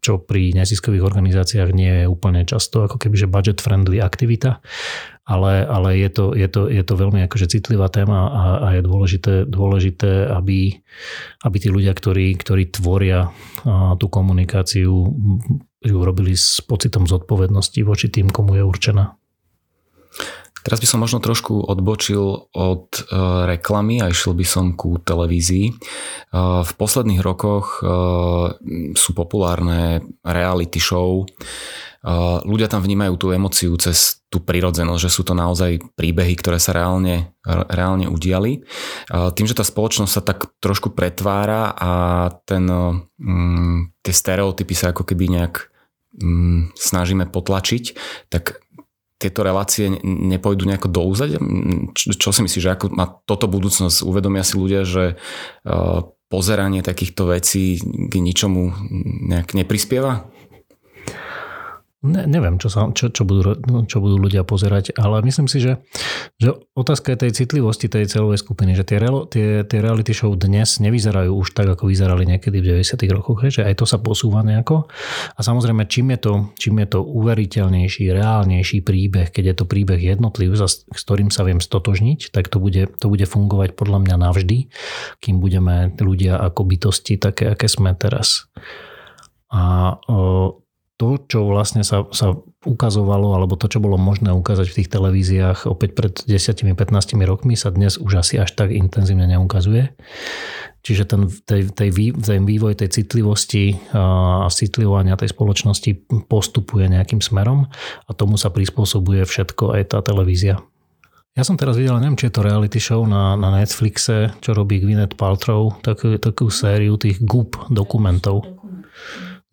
čo 0.00 0.12
pri 0.22 0.54
neziskových 0.54 1.02
organizáciách 1.02 1.70
nie 1.74 2.04
je 2.04 2.06
úplne 2.06 2.46
často 2.46 2.86
ako 2.86 3.02
keby 3.02 3.26
že 3.26 3.30
budget-friendly 3.30 3.98
aktivita 3.98 4.62
ale, 5.26 5.66
ale 5.66 5.98
je, 5.98 6.10
to, 6.14 6.24
je, 6.38 6.46
to, 6.46 6.70
je 6.70 6.82
to 6.86 6.94
veľmi 6.94 7.26
akože 7.26 7.50
citlivá 7.50 7.90
téma 7.90 8.30
a, 8.30 8.42
a 8.62 8.66
je 8.78 8.82
dôležité, 8.86 9.34
dôležité 9.50 10.30
aby, 10.30 10.78
aby 11.42 11.56
tí 11.58 11.66
ľudia, 11.66 11.90
ktorí, 11.90 12.38
ktorí 12.38 12.70
tvoria 12.70 13.34
tú 13.98 14.06
komunikáciu, 14.06 14.90
ju 15.82 15.98
robili 15.98 16.38
s 16.38 16.62
pocitom 16.62 17.10
zodpovednosti 17.10 17.82
voči 17.82 18.06
tým, 18.06 18.30
komu 18.30 18.54
je 18.54 18.62
určená. 18.62 19.18
Teraz 20.66 20.82
by 20.82 20.88
som 20.90 20.98
možno 20.98 21.22
trošku 21.22 21.62
odbočil 21.62 22.50
od 22.50 22.90
e, 22.90 23.02
reklamy 23.46 24.02
a 24.02 24.10
išiel 24.10 24.34
by 24.34 24.42
som 24.42 24.74
ku 24.74 24.98
televízii. 24.98 25.70
E, 25.70 25.74
v 26.66 26.72
posledných 26.74 27.22
rokoch 27.22 27.78
e, 27.78 27.82
sú 28.98 29.10
populárne 29.14 30.02
reality 30.26 30.82
show, 30.82 31.22
ľudia 32.46 32.70
tam 32.70 32.86
vnímajú 32.86 33.18
tú 33.18 33.26
emociu 33.34 33.74
cez 33.82 34.22
tú 34.30 34.38
prirodzenosť, 34.38 35.02
že 35.02 35.10
sú 35.10 35.26
to 35.26 35.34
naozaj 35.34 35.82
príbehy, 35.98 36.38
ktoré 36.38 36.62
sa 36.62 36.70
reálne, 36.70 37.34
reálne 37.42 38.06
udiali. 38.06 38.62
Tým, 39.10 39.46
že 39.50 39.58
tá 39.58 39.66
spoločnosť 39.66 40.12
sa 40.14 40.22
tak 40.22 40.54
trošku 40.62 40.94
pretvára 40.94 41.74
a 41.74 41.92
ten, 42.46 42.62
mm, 43.18 44.06
tie 44.06 44.14
stereotypy 44.14 44.74
sa 44.78 44.94
ako 44.94 45.02
keby 45.02 45.34
nejak 45.34 45.66
mm, 46.22 46.78
snažíme 46.78 47.26
potlačiť, 47.26 47.84
tak 48.30 48.62
tieto 49.16 49.40
relácie 49.40 49.88
nepôjdu 50.04 50.68
nejako 50.68 50.88
do 50.92 51.00
úzadia? 51.08 51.40
Čo, 51.96 52.30
si 52.36 52.40
myslíš, 52.44 52.64
že 52.64 52.74
ako 52.76 52.92
má 52.92 53.16
toto 53.24 53.48
budúcnosť? 53.48 54.04
Uvedomia 54.04 54.44
si 54.44 54.60
ľudia, 54.60 54.84
že 54.84 55.16
pozeranie 56.28 56.84
takýchto 56.84 57.32
vecí 57.32 57.80
k 57.80 58.14
ničomu 58.20 58.76
nejak 59.32 59.56
neprispieva? 59.56 60.28
Ne, 62.04 62.28
neviem, 62.28 62.60
čo, 62.60 62.68
sa, 62.68 62.92
čo, 62.92 63.08
čo, 63.08 63.24
budú, 63.24 63.56
čo 63.88 64.04
budú 64.04 64.20
ľudia 64.20 64.44
pozerať, 64.44 64.92
ale 65.00 65.24
myslím 65.24 65.48
si, 65.48 65.64
že, 65.64 65.80
že 66.36 66.52
otázka 66.76 67.16
je 67.16 67.24
tej 67.24 67.32
citlivosti 67.32 67.88
tej 67.88 68.04
celovej 68.04 68.36
skupiny, 68.36 68.76
že 68.76 68.84
tie, 68.84 69.00
tie, 69.32 69.64
tie 69.64 69.78
reality 69.80 70.12
show 70.12 70.28
dnes 70.36 70.76
nevyzerajú 70.76 71.32
už 71.32 71.56
tak, 71.56 71.72
ako 71.72 71.88
vyzerali 71.88 72.28
niekedy 72.28 72.60
v 72.60 72.84
90. 72.84 73.00
rokoch, 73.16 73.48
že 73.48 73.64
aj 73.64 73.80
to 73.80 73.88
sa 73.88 73.96
posúva 73.96 74.44
nejako. 74.44 74.92
A 75.34 75.40
samozrejme, 75.40 75.88
čím 75.88 76.12
je 76.12 76.18
to, 76.20 76.32
čím 76.60 76.84
je 76.84 76.88
to 76.92 77.00
uveriteľnejší, 77.00 78.12
reálnejší 78.12 78.84
príbeh, 78.84 79.32
keď 79.32 79.44
je 79.50 79.54
to 79.56 79.64
príbeh 79.64 79.96
jednotlivý, 79.96 80.52
s 80.52 80.84
ktorým 80.92 81.32
sa 81.32 81.48
viem 81.48 81.64
stotožniť, 81.64 82.28
tak 82.28 82.52
to 82.52 82.60
bude, 82.60 82.92
to 83.00 83.06
bude 83.08 83.24
fungovať 83.24 83.72
podľa 83.72 84.04
mňa 84.04 84.16
navždy, 84.20 84.68
kým 85.24 85.40
budeme 85.40 85.96
ľudia 85.96 86.36
ako 86.44 86.60
bytosti 86.60 87.16
také, 87.16 87.56
aké 87.56 87.72
sme 87.72 87.96
teraz. 87.96 88.52
A 89.48 89.96
to, 90.96 91.20
čo 91.28 91.44
vlastne 91.44 91.84
sa, 91.84 92.08
sa 92.08 92.32
ukazovalo, 92.64 93.36
alebo 93.36 93.54
to, 93.60 93.68
čo 93.68 93.84
bolo 93.84 94.00
možné 94.00 94.32
ukázať 94.32 94.66
v 94.72 94.76
tých 94.80 94.88
televíziách 94.88 95.68
opäť 95.68 95.90
pred 95.92 96.12
10-15 96.24 96.72
rokmi, 97.28 97.52
sa 97.52 97.68
dnes 97.68 98.00
už 98.00 98.24
asi 98.24 98.40
až 98.40 98.56
tak 98.56 98.72
intenzívne 98.72 99.28
neukazuje. 99.28 99.92
Čiže 100.80 101.04
ten, 101.04 101.28
tej, 101.28 101.68
tej, 101.74 101.90
ten 102.16 102.42
vývoj 102.46 102.78
tej 102.78 102.88
citlivosti 102.94 103.76
a 103.92 104.46
citlivovania 104.48 105.18
tej 105.18 105.34
spoločnosti 105.34 106.08
postupuje 106.30 106.86
nejakým 106.88 107.18
smerom 107.20 107.66
a 108.06 108.10
tomu 108.14 108.38
sa 108.40 108.48
prispôsobuje 108.48 109.26
všetko 109.26 109.76
aj 109.76 109.82
tá 109.92 109.98
televízia. 110.00 110.62
Ja 111.36 111.44
som 111.44 111.60
teraz 111.60 111.76
videl, 111.76 112.00
neviem, 112.00 112.16
či 112.16 112.32
je 112.32 112.40
to 112.40 112.46
reality 112.46 112.80
show 112.80 113.04
na, 113.04 113.36
na 113.36 113.52
Netflixe, 113.60 114.32
čo 114.40 114.56
robí 114.56 114.80
Gwyneth 114.80 115.20
Paltrow, 115.20 115.76
takú, 115.84 116.16
takú 116.16 116.48
sériu 116.48 116.96
tých 116.96 117.20
GUP 117.20 117.68
dokumentov. 117.68 118.46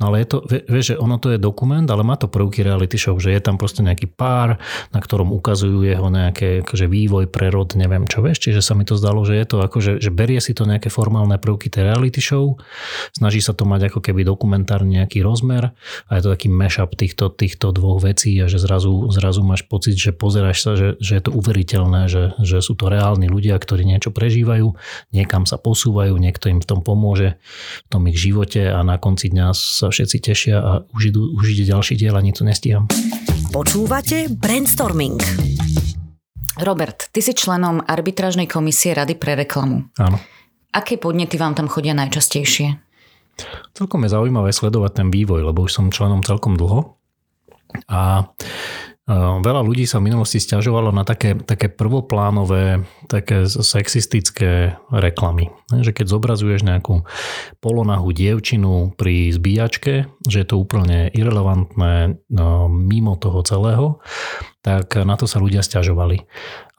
No 0.02 0.10
ale 0.10 0.26
je 0.26 0.28
to, 0.34 0.38
vieš, 0.50 0.86
že 0.94 0.96
ono 0.98 1.22
to 1.22 1.30
je 1.30 1.38
dokument, 1.38 1.86
ale 1.86 2.02
má 2.02 2.18
to 2.18 2.26
prvky 2.26 2.66
reality 2.66 2.98
show, 2.98 3.14
že 3.22 3.30
je 3.30 3.38
tam 3.38 3.62
proste 3.62 3.86
nejaký 3.86 4.10
pár, 4.10 4.58
na 4.90 4.98
ktorom 4.98 5.30
ukazujú 5.30 5.86
jeho 5.86 6.10
nejaké 6.10 6.66
akože 6.66 6.90
vývoj, 6.90 7.30
prerod, 7.30 7.78
neviem 7.78 8.10
čo, 8.10 8.26
vieš, 8.26 8.42
čiže 8.42 8.66
sa 8.66 8.74
mi 8.74 8.90
to 8.90 8.98
zdalo, 8.98 9.22
že 9.22 9.38
je 9.38 9.46
to 9.46 9.62
ako, 9.62 9.78
že, 10.02 10.10
berie 10.10 10.42
si 10.42 10.58
to 10.58 10.66
nejaké 10.66 10.90
formálne 10.90 11.38
prvky 11.38 11.70
tej 11.70 11.94
reality 11.94 12.26
show, 12.26 12.58
snaží 13.14 13.38
sa 13.38 13.54
to 13.54 13.70
mať 13.70 13.94
ako 13.94 14.02
keby 14.02 14.26
dokumentárny 14.26 14.98
nejaký 14.98 15.22
rozmer 15.22 15.78
a 16.10 16.12
je 16.18 16.22
to 16.26 16.30
taký 16.34 16.50
mashup 16.50 16.90
týchto, 16.98 17.30
týchto 17.30 17.70
dvoch 17.70 18.02
vecí 18.02 18.34
a 18.42 18.50
že 18.50 18.58
zrazu, 18.58 19.14
zrazu 19.14 19.46
máš 19.46 19.62
pocit, 19.70 19.94
že 19.94 20.10
pozeráš 20.10 20.58
sa, 20.58 20.72
že, 20.74 20.98
že 20.98 21.22
je 21.22 21.24
to 21.24 21.38
uveriteľné, 21.38 22.10
že, 22.10 22.34
že 22.42 22.66
sú 22.66 22.74
to 22.74 22.90
reálni 22.90 23.30
ľudia, 23.30 23.62
ktorí 23.62 23.86
niečo 23.86 24.10
prežívajú, 24.10 24.74
niekam 25.14 25.46
sa 25.46 25.62
posúvajú, 25.62 26.18
niekto 26.18 26.50
im 26.50 26.58
v 26.58 26.66
tom 26.66 26.82
pomôže, 26.82 27.38
v 27.86 27.90
tom 27.94 28.10
ich 28.10 28.18
živote 28.18 28.74
a 28.74 28.82
na 28.82 28.98
konci 28.98 29.30
dňa 29.30 29.54
sa 29.84 29.92
všetci 29.92 30.18
tešia 30.24 30.58
a 30.64 30.72
už, 30.96 31.12
idú, 31.12 31.36
už 31.36 31.60
ide 31.60 31.68
ďalší 31.68 32.00
diel 32.00 32.16
a 32.16 32.24
nič 32.24 32.40
to 32.40 32.48
nestíham. 32.48 32.88
Počúvate 33.52 34.32
Brainstorming. 34.32 35.20
Robert, 36.64 37.12
ty 37.12 37.20
si 37.20 37.36
členom 37.36 37.84
arbitrážnej 37.84 38.48
komisie 38.48 38.96
Rady 38.96 39.20
pre 39.20 39.36
reklamu. 39.36 39.92
Áno. 40.00 40.18
Aké 40.72 40.96
podnety 40.96 41.36
vám 41.36 41.54
tam 41.54 41.68
chodia 41.68 41.92
najčastejšie? 41.92 42.80
Celkom 43.76 44.06
je 44.06 44.14
zaujímavé 44.14 44.56
sledovať 44.56 45.04
ten 45.04 45.08
vývoj, 45.12 45.52
lebo 45.52 45.66
už 45.68 45.74
som 45.76 45.92
členom 45.92 46.24
celkom 46.24 46.56
dlho. 46.56 46.96
A 47.90 48.30
Veľa 49.04 49.68
ľudí 49.68 49.84
sa 49.84 50.00
v 50.00 50.08
minulosti 50.08 50.40
stiažovalo 50.40 50.96
na 50.96 51.04
také, 51.04 51.36
také 51.36 51.68
prvoplánové, 51.68 52.88
také 53.12 53.52
sexistické 53.52 54.80
reklamy. 54.96 55.52
Že 55.76 55.92
keď 55.92 56.06
zobrazuješ 56.08 56.64
nejakú 56.64 57.04
polonahú 57.60 58.16
dievčinu 58.16 58.96
pri 58.96 59.36
zbíjačke, 59.36 60.08
že 60.24 60.38
je 60.40 60.48
to 60.48 60.56
úplne 60.56 61.12
irrelevantné 61.12 62.16
no, 62.32 62.72
mimo 62.72 63.20
toho 63.20 63.44
celého, 63.44 64.00
tak 64.64 64.96
na 64.96 65.20
to 65.20 65.28
sa 65.28 65.44
ľudia 65.44 65.60
stiažovali. 65.60 66.24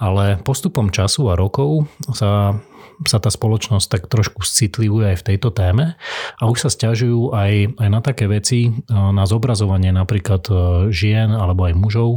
Ale 0.01 0.41
postupom 0.41 0.89
času 0.89 1.29
a 1.29 1.37
rokov 1.37 1.85
sa 2.17 2.57
sa 3.03 3.19
tá 3.19 3.29
spoločnosť 3.29 3.87
tak 3.91 4.03
trošku 4.07 4.47
citlivuje 4.47 5.15
aj 5.15 5.17
v 5.21 5.27
tejto 5.35 5.51
téme 5.51 5.99
a 6.39 6.43
už 6.47 6.67
sa 6.67 6.71
stiažujú 6.71 7.35
aj, 7.35 7.79
aj 7.83 7.89
na 7.91 8.01
také 8.01 8.31
veci, 8.31 8.71
e, 8.71 8.71
na 8.91 9.27
zobrazovanie 9.27 9.91
napríklad 9.91 10.43
e, 10.47 10.55
žien 10.95 11.35
alebo 11.35 11.67
aj 11.67 11.75
mužov 11.75 12.11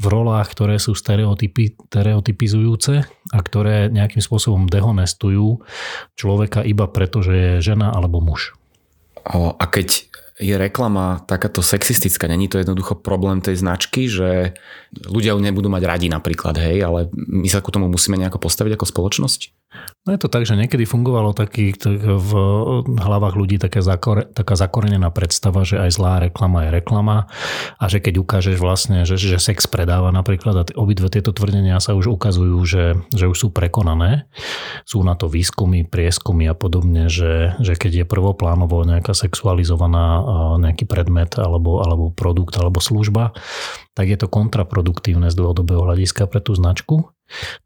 v 0.00 0.06
rolách, 0.08 0.52
ktoré 0.56 0.80
sú 0.80 0.96
stereotypy, 0.96 1.76
stereotypizujúce 1.92 3.04
a 3.06 3.38
ktoré 3.42 3.92
nejakým 3.92 4.24
spôsobom 4.24 4.66
dehonestujú 4.66 5.60
človeka 6.16 6.64
iba 6.64 6.88
preto, 6.88 7.20
že 7.20 7.34
je 7.34 7.52
žena 7.72 7.92
alebo 7.92 8.24
muž. 8.24 8.56
A 9.26 9.64
keď 9.66 10.06
je 10.36 10.52
reklama 10.52 11.24
takáto 11.24 11.64
sexistická, 11.64 12.28
není 12.28 12.44
to 12.48 12.60
jednoducho 12.60 13.00
problém 13.00 13.40
tej 13.40 13.56
značky, 13.56 14.04
že 14.04 14.52
ľudia 14.92 15.32
ju 15.32 15.40
nebudú 15.40 15.72
mať 15.72 15.82
radi 15.88 16.06
napríklad, 16.12 16.60
hej, 16.60 16.84
ale 16.84 17.08
my 17.16 17.48
sa 17.48 17.64
ku 17.64 17.72
tomu 17.72 17.88
musíme 17.88 18.20
nejako 18.20 18.44
postaviť 18.44 18.76
ako 18.76 18.84
spoločnosť? 18.84 19.40
No 20.06 20.14
je 20.14 20.22
to 20.22 20.30
tak, 20.30 20.46
že 20.46 20.54
niekedy 20.54 20.86
fungovalo 20.86 21.34
taký, 21.34 21.74
tak 21.74 21.98
v 21.98 22.30
hlavách 22.86 23.34
ľudí 23.34 23.58
také 23.58 23.82
zakore, 23.82 24.30
taká 24.30 24.54
zakorenená 24.54 25.10
predstava, 25.10 25.66
že 25.66 25.82
aj 25.82 25.90
zlá 25.98 26.22
reklama 26.22 26.62
je 26.62 26.70
reklama 26.78 27.26
a 27.74 27.84
že 27.90 27.98
keď 27.98 28.22
ukážeš 28.22 28.56
vlastne, 28.62 29.02
že, 29.02 29.18
že 29.18 29.42
sex 29.42 29.66
predáva 29.66 30.14
napríklad 30.14 30.54
a 30.54 30.64
obidve 30.78 31.10
tieto 31.10 31.34
tvrdenia 31.34 31.82
sa 31.82 31.98
už 31.98 32.14
ukazujú, 32.14 32.54
že, 32.62 33.02
že 33.10 33.26
už 33.26 33.34
sú 33.34 33.48
prekonané. 33.50 34.30
Sú 34.86 35.02
na 35.02 35.18
to 35.18 35.26
výskumy, 35.26 35.82
prieskumy 35.82 36.46
a 36.46 36.54
podobne, 36.54 37.10
že, 37.10 37.58
že 37.58 37.74
keď 37.74 38.06
je 38.06 38.06
prvoplánovo 38.06 38.86
nejaká 38.86 39.10
sexualizovaná 39.10 40.22
nejaký 40.62 40.86
predmet 40.86 41.34
alebo, 41.34 41.82
alebo 41.82 42.14
produkt 42.14 42.54
alebo 42.62 42.78
služba, 42.78 43.34
tak 43.98 44.06
je 44.06 44.18
to 44.22 44.30
kontraproduktívne 44.30 45.34
z 45.34 45.34
dlhodobého 45.34 45.82
hľadiska 45.82 46.30
pre 46.30 46.38
tú 46.38 46.54
značku. 46.54 47.10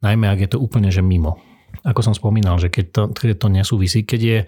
Najmä 0.00 0.24
ak 0.32 0.40
je 0.40 0.50
to 0.56 0.58
úplne 0.58 0.88
že 0.88 1.04
mimo 1.04 1.36
ako 1.84 2.00
som 2.04 2.14
spomínal, 2.14 2.60
že 2.60 2.68
keď 2.68 2.86
to, 2.92 3.02
keď 3.12 3.28
to 3.40 3.48
nesúvisí, 3.48 4.04
keď 4.04 4.20
je, 4.20 4.38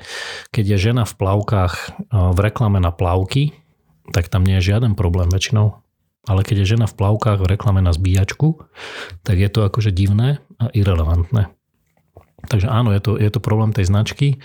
keď 0.52 0.64
je 0.76 0.78
žena 0.90 1.02
v 1.08 1.14
plavkách 1.16 1.74
v 2.10 2.38
reklame 2.38 2.78
na 2.82 2.92
plavky, 2.92 3.56
tak 4.10 4.28
tam 4.28 4.44
nie 4.44 4.60
je 4.60 4.74
žiaden 4.74 4.98
problém 4.98 5.30
väčšinou. 5.30 5.80
Ale 6.22 6.46
keď 6.46 6.62
je 6.62 6.78
žena 6.78 6.86
v 6.86 6.94
plavkách 6.94 7.42
v 7.42 7.50
reklame 7.50 7.82
na 7.82 7.90
zbíjačku, 7.90 8.62
tak 9.26 9.42
je 9.42 9.48
to 9.50 9.66
akože 9.66 9.90
divné 9.90 10.38
a 10.62 10.70
irrelevantné. 10.70 11.50
Takže 12.42 12.66
áno, 12.66 12.90
je 12.90 12.98
to, 12.98 13.12
je 13.22 13.30
to 13.30 13.38
problém 13.38 13.70
tej 13.70 13.86
značky 13.86 14.42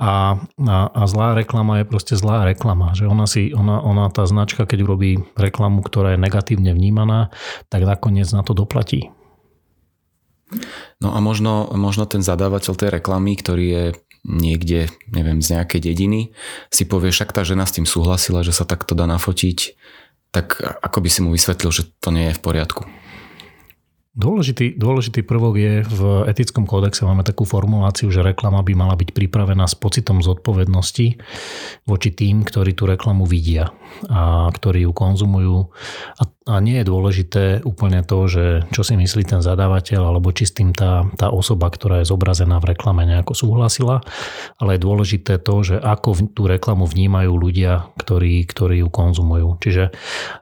a, 0.00 0.40
a, 0.56 0.76
a 0.88 1.02
zlá 1.04 1.36
reklama 1.36 1.84
je 1.84 1.88
proste 1.88 2.16
zlá 2.16 2.48
reklama. 2.48 2.96
Že 2.96 3.12
ona, 3.12 3.26
si, 3.28 3.52
ona, 3.52 3.76
ona, 3.84 4.08
tá 4.08 4.24
značka, 4.24 4.64
keď 4.64 4.88
urobí 4.88 5.20
reklamu, 5.36 5.84
ktorá 5.84 6.16
je 6.16 6.22
negatívne 6.24 6.72
vnímaná, 6.72 7.28
tak 7.68 7.84
nakoniec 7.84 8.28
na 8.32 8.40
to 8.40 8.56
doplatí. 8.56 9.12
No 11.02 11.12
a 11.12 11.18
možno, 11.18 11.70
možno 11.74 12.06
ten 12.06 12.22
zadávateľ 12.22 12.72
tej 12.78 12.90
reklamy, 13.02 13.34
ktorý 13.34 13.66
je 13.66 13.84
niekde, 14.26 14.90
neviem, 15.10 15.38
z 15.38 15.58
nejakej 15.58 15.80
dediny, 15.86 16.34
si 16.70 16.86
povie, 16.86 17.14
však 17.14 17.30
tá 17.30 17.46
žena 17.46 17.66
s 17.66 17.78
tým 17.78 17.86
súhlasila, 17.86 18.42
že 18.42 18.54
sa 18.54 18.66
takto 18.66 18.98
dá 18.98 19.06
nafotiť, 19.06 19.78
tak 20.34 20.58
ako 20.60 20.98
by 21.02 21.08
si 21.08 21.20
mu 21.22 21.30
vysvetlil, 21.30 21.70
že 21.70 21.86
to 22.02 22.10
nie 22.10 22.30
je 22.30 22.36
v 22.38 22.42
poriadku? 22.42 22.82
Dôležitý, 24.16 24.80
dôležitý 24.80 25.28
prvok 25.28 25.60
je 25.60 25.74
v 25.84 26.00
etickom 26.24 26.64
kódexe, 26.64 27.04
máme 27.04 27.20
takú 27.20 27.44
formuláciu, 27.44 28.08
že 28.08 28.24
reklama 28.24 28.64
by 28.64 28.72
mala 28.72 28.96
byť 28.96 29.12
pripravená 29.12 29.68
s 29.68 29.76
pocitom 29.76 30.24
zodpovednosti 30.24 31.20
voči 31.84 32.10
tým, 32.16 32.40
ktorí 32.40 32.72
tú 32.72 32.88
reklamu 32.88 33.28
vidia 33.28 33.76
a 34.08 34.48
ktorí 34.48 34.88
ju 34.88 34.92
konzumujú. 34.96 35.68
A 36.16 36.22
a 36.46 36.62
nie 36.62 36.78
je 36.78 36.86
dôležité 36.86 37.44
úplne 37.66 38.06
to, 38.06 38.30
že 38.30 38.44
čo 38.70 38.86
si 38.86 38.94
myslí 38.94 39.26
ten 39.26 39.42
zadávateľ, 39.42 40.14
alebo 40.14 40.30
či 40.30 40.46
s 40.46 40.54
tým 40.54 40.70
tá, 40.70 41.02
tá 41.18 41.34
osoba, 41.34 41.66
ktorá 41.66 42.06
je 42.06 42.10
zobrazená 42.14 42.62
v 42.62 42.70
reklame 42.70 43.02
nejako 43.02 43.34
súhlasila, 43.34 44.06
ale 44.62 44.78
je 44.78 44.84
dôležité 44.86 45.42
to, 45.42 45.66
že 45.66 45.76
ako 45.82 46.30
tú 46.30 46.46
reklamu 46.46 46.86
vnímajú 46.86 47.34
ľudia, 47.34 47.90
ktorí, 47.98 48.46
ktorí 48.46 48.86
ju 48.86 48.88
konzumujú. 48.94 49.58
Čiže 49.58 49.90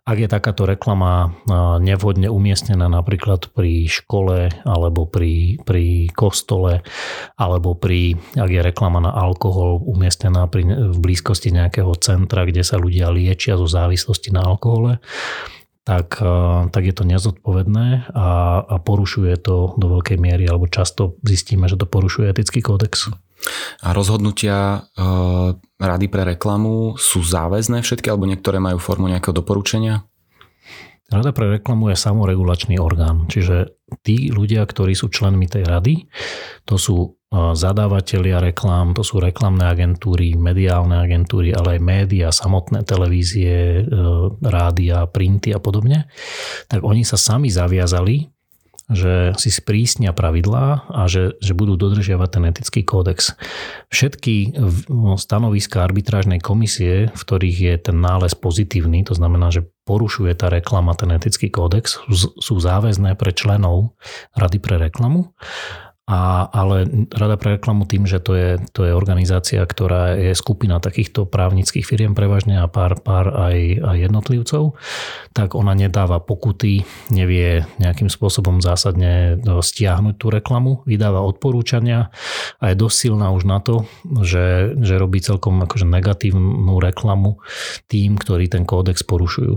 ak 0.05 0.17
je 0.21 0.29
takáto 0.29 0.69
reklama 0.69 1.33
nevhodne 1.81 2.29
umiestnená 2.29 2.85
napríklad 2.93 3.49
pri 3.57 3.89
škole, 3.89 4.53
alebo 4.69 5.09
pri, 5.09 5.57
pri 5.65 6.13
kostole, 6.13 6.85
alebo 7.41 7.73
pri, 7.73 8.21
ak 8.37 8.51
je 8.53 8.61
reklama 8.61 9.01
na 9.01 9.13
alkohol 9.17 9.81
umiestnená 9.81 10.53
pri, 10.53 10.69
v 10.69 10.99
blízkosti 11.01 11.49
nejakého 11.49 11.97
centra, 11.97 12.45
kde 12.45 12.61
sa 12.61 12.77
ľudia 12.77 13.09
liečia 13.09 13.57
zo 13.57 13.65
závislosti 13.65 14.37
na 14.37 14.45
alkohole, 14.45 15.01
tak, 15.85 16.19
eh, 16.25 16.61
tak 16.73 16.83
je 16.83 16.95
to 16.97 17.05
nezodpovedné 17.05 18.11
a, 18.17 18.29
a 18.65 18.77
porušuje 18.81 19.37
to 19.45 19.77
do 19.77 19.87
veľkej 20.01 20.17
miery, 20.17 20.49
alebo 20.49 20.65
často 20.67 21.21
zistíme, 21.21 21.69
že 21.69 21.77
to 21.77 21.85
porušuje 21.85 22.33
etický 22.33 22.65
kódex. 22.65 23.13
A 23.85 23.93
rozhodnutia 23.93 24.89
e, 24.97 25.05
Rady 25.77 26.07
pre 26.09 26.25
reklamu 26.25 26.97
sú 26.97 27.21
záväzné 27.21 27.85
všetky, 27.85 28.09
alebo 28.09 28.25
niektoré 28.25 28.57
majú 28.57 28.81
formu 28.81 29.05
nejakého 29.13 29.37
doporučenia? 29.37 30.09
Rada 31.13 31.37
pre 31.37 31.61
reklamu 31.61 31.93
je 31.93 32.01
samoregulačný 32.01 32.81
orgán, 32.81 33.29
čiže 33.29 33.77
tí 34.01 34.33
ľudia, 34.33 34.65
ktorí 34.65 34.97
sú 34.97 35.13
členmi 35.13 35.45
tej 35.45 35.69
rady, 35.69 35.95
to 36.65 36.81
sú 36.81 37.21
zadávateľia 37.35 38.39
reklám, 38.39 38.95
to 38.95 39.03
sú 39.03 39.19
reklamné 39.19 39.67
agentúry, 39.67 40.39
mediálne 40.39 41.03
agentúry, 41.03 41.51
ale 41.51 41.79
aj 41.79 41.81
médiá, 41.83 42.29
samotné 42.31 42.87
televízie, 42.87 43.83
e, 43.83 44.03
rádia, 44.39 45.03
printy 45.11 45.51
a 45.51 45.59
podobne, 45.59 46.07
tak 46.71 46.87
oni 46.87 47.03
sa 47.03 47.19
sami 47.19 47.51
zaviazali, 47.51 48.31
že 48.93 49.33
si 49.41 49.49
sprísnia 49.49 50.13
pravidlá 50.13 50.93
a 50.93 51.09
že, 51.09 51.41
že 51.41 51.57
budú 51.57 51.81
dodržiavať 51.81 52.29
ten 52.29 52.45
etický 52.53 52.81
kódex. 52.85 53.33
Všetky 53.89 54.61
stanoviska 55.17 55.81
arbitrážnej 55.81 56.43
komisie, 56.45 57.09
v 57.09 57.23
ktorých 57.25 57.59
je 57.65 57.75
ten 57.81 57.97
nález 57.97 58.37
pozitívny, 58.37 59.01
to 59.09 59.17
znamená, 59.17 59.49
že 59.49 59.65
porušuje 59.89 60.37
tá 60.37 60.53
reklama 60.53 60.93
ten 60.97 61.13
etický 61.17 61.49
kódex, 61.49 62.01
sú 62.41 62.55
záväzné 62.61 63.17
pre 63.17 63.33
členov 63.33 63.97
Rady 64.37 64.59
pre 64.61 64.77
reklamu 64.77 65.33
a, 66.05 66.45
ale 66.53 66.85
Rada 67.09 67.41
pre 67.41 67.57
reklamu 67.57 67.89
tým, 67.89 68.05
že 68.05 68.21
to 68.21 68.37
je, 68.37 68.51
to 68.77 68.85
je 68.85 68.93
organizácia, 68.93 69.65
ktorá 69.65 70.13
je 70.21 70.37
skupina 70.37 70.77
takýchto 70.77 71.25
právnických 71.25 71.81
firiem 71.81 72.13
prevažne 72.13 72.61
a 72.61 72.69
pár, 72.69 73.01
pár 73.01 73.33
aj, 73.33 73.81
aj 73.81 73.97
jednotlivcov, 74.05 74.77
tak 75.33 75.57
ona 75.57 75.73
nedáva 75.73 76.21
pokuty, 76.21 76.85
nevie 77.09 77.65
nejakým 77.81 78.13
spôsobom 78.13 78.61
zásadne 78.61 79.41
stiahnuť 79.41 80.15
tú 80.21 80.29
reklamu, 80.29 80.85
vydáva 80.85 81.25
odporúčania 81.25 82.13
a 82.61 82.65
je 82.69 82.77
dosť 82.77 82.97
silná 83.09 83.33
už 83.33 83.49
na 83.49 83.65
to, 83.65 83.89
že, 84.21 84.77
že 84.77 85.01
robí 85.01 85.25
celkom 85.25 85.57
akože 85.65 85.89
negatívnu 85.89 86.85
reklamu 86.85 87.41
tým, 87.89 88.21
ktorí 88.21 88.53
ten 88.53 88.69
kódex 88.69 89.01
porušujú. 89.09 89.57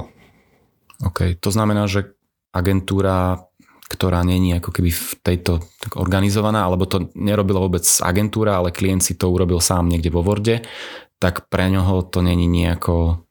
OK, 1.11 1.19
to 1.43 1.49
znamená, 1.51 1.91
že 1.91 2.15
agentúra 2.55 3.46
ktorá 3.87 4.19
není 4.27 4.51
ako 4.59 4.69
keby 4.75 4.91
v 4.91 5.11
tejto 5.23 5.63
tak 5.79 5.95
organizovaná, 5.95 6.67
alebo 6.67 6.83
to 6.83 7.07
nerobila 7.15 7.63
vôbec 7.63 7.87
agentúra, 8.03 8.59
ale 8.59 8.75
klient 8.75 9.03
si 9.03 9.15
to 9.15 9.31
urobil 9.31 9.63
sám 9.63 9.87
niekde 9.87 10.11
vo 10.11 10.21
Worde, 10.21 10.63
tak 11.17 11.47
pre 11.47 11.71
ňoho 11.71 12.03
to 12.11 12.19
není 12.19 12.45
nejako 12.51 13.23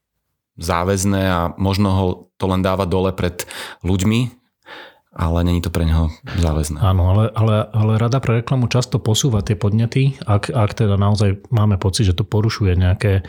záväzné 0.57 1.23
a 1.29 1.41
možno 1.61 1.89
ho 1.93 2.07
to 2.41 2.49
len 2.49 2.65
dáva 2.65 2.89
dole 2.89 3.13
pred 3.13 3.45
ľuďmi, 3.85 4.33
ale 5.17 5.39
není 5.45 5.61
to 5.61 5.73
pre 5.73 5.85
neho 5.85 6.13
záväzné. 6.25 6.81
Áno, 6.81 7.13
ale, 7.13 7.25
ale, 7.33 7.69
ale 7.73 7.93
rada 8.01 8.21
pre 8.21 8.41
reklamu 8.45 8.69
často 8.69 9.01
posúva 9.01 9.41
tie 9.41 9.57
podnety, 9.57 10.17
ak, 10.25 10.53
ak 10.53 10.71
teda 10.77 10.97
naozaj 10.97 11.49
máme 11.53 11.81
pocit, 11.81 12.09
že 12.09 12.17
to 12.17 12.25
porušuje 12.25 12.77
nejaké 12.77 13.25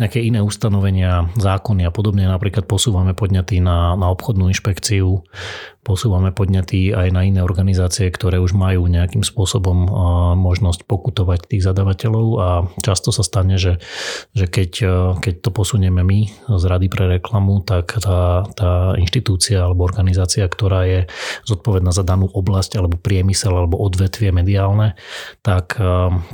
nejaké 0.00 0.24
iné 0.24 0.40
ustanovenia, 0.40 1.28
zákony 1.36 1.84
a 1.84 1.92
podobne. 1.92 2.24
Napríklad 2.24 2.64
posúvame 2.64 3.12
podňatý 3.12 3.60
na, 3.60 3.92
na 4.00 4.08
obchodnú 4.08 4.48
inšpekciu, 4.48 5.20
posúvame 5.84 6.32
podňatý 6.32 6.96
aj 6.96 7.08
na 7.12 7.24
iné 7.28 7.40
organizácie, 7.44 8.08
ktoré 8.08 8.40
už 8.40 8.56
majú 8.56 8.88
nejakým 8.88 9.20
spôsobom 9.20 9.88
možnosť 10.40 10.88
pokutovať 10.88 11.52
tých 11.52 11.64
zadavateľov 11.64 12.26
a 12.36 12.48
často 12.80 13.12
sa 13.12 13.20
stane, 13.20 13.60
že, 13.60 13.80
že 14.32 14.48
keď, 14.48 14.70
keď 15.20 15.34
to 15.44 15.50
posunieme 15.52 16.00
my 16.00 16.32
z 16.48 16.64
Rady 16.64 16.88
pre 16.88 17.04
reklamu, 17.20 17.60
tak 17.64 17.96
tá, 18.00 18.44
tá 18.56 18.96
inštitúcia 18.96 19.64
alebo 19.64 19.84
organizácia, 19.84 20.44
ktorá 20.48 20.88
je 20.88 21.00
zodpovedná 21.44 21.92
za 21.92 22.04
danú 22.04 22.28
oblasť 22.28 22.80
alebo 22.80 23.00
priemysel 23.00 23.52
alebo 23.52 23.80
odvetvie 23.80 24.32
mediálne, 24.32 24.96
tak, 25.44 25.76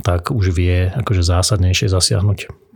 tak 0.03 0.31
už 0.31 0.55
vie 0.55 0.91
akože 0.91 1.23
zásadnejšie 1.23 1.91
zasiahnuť. 1.91 2.67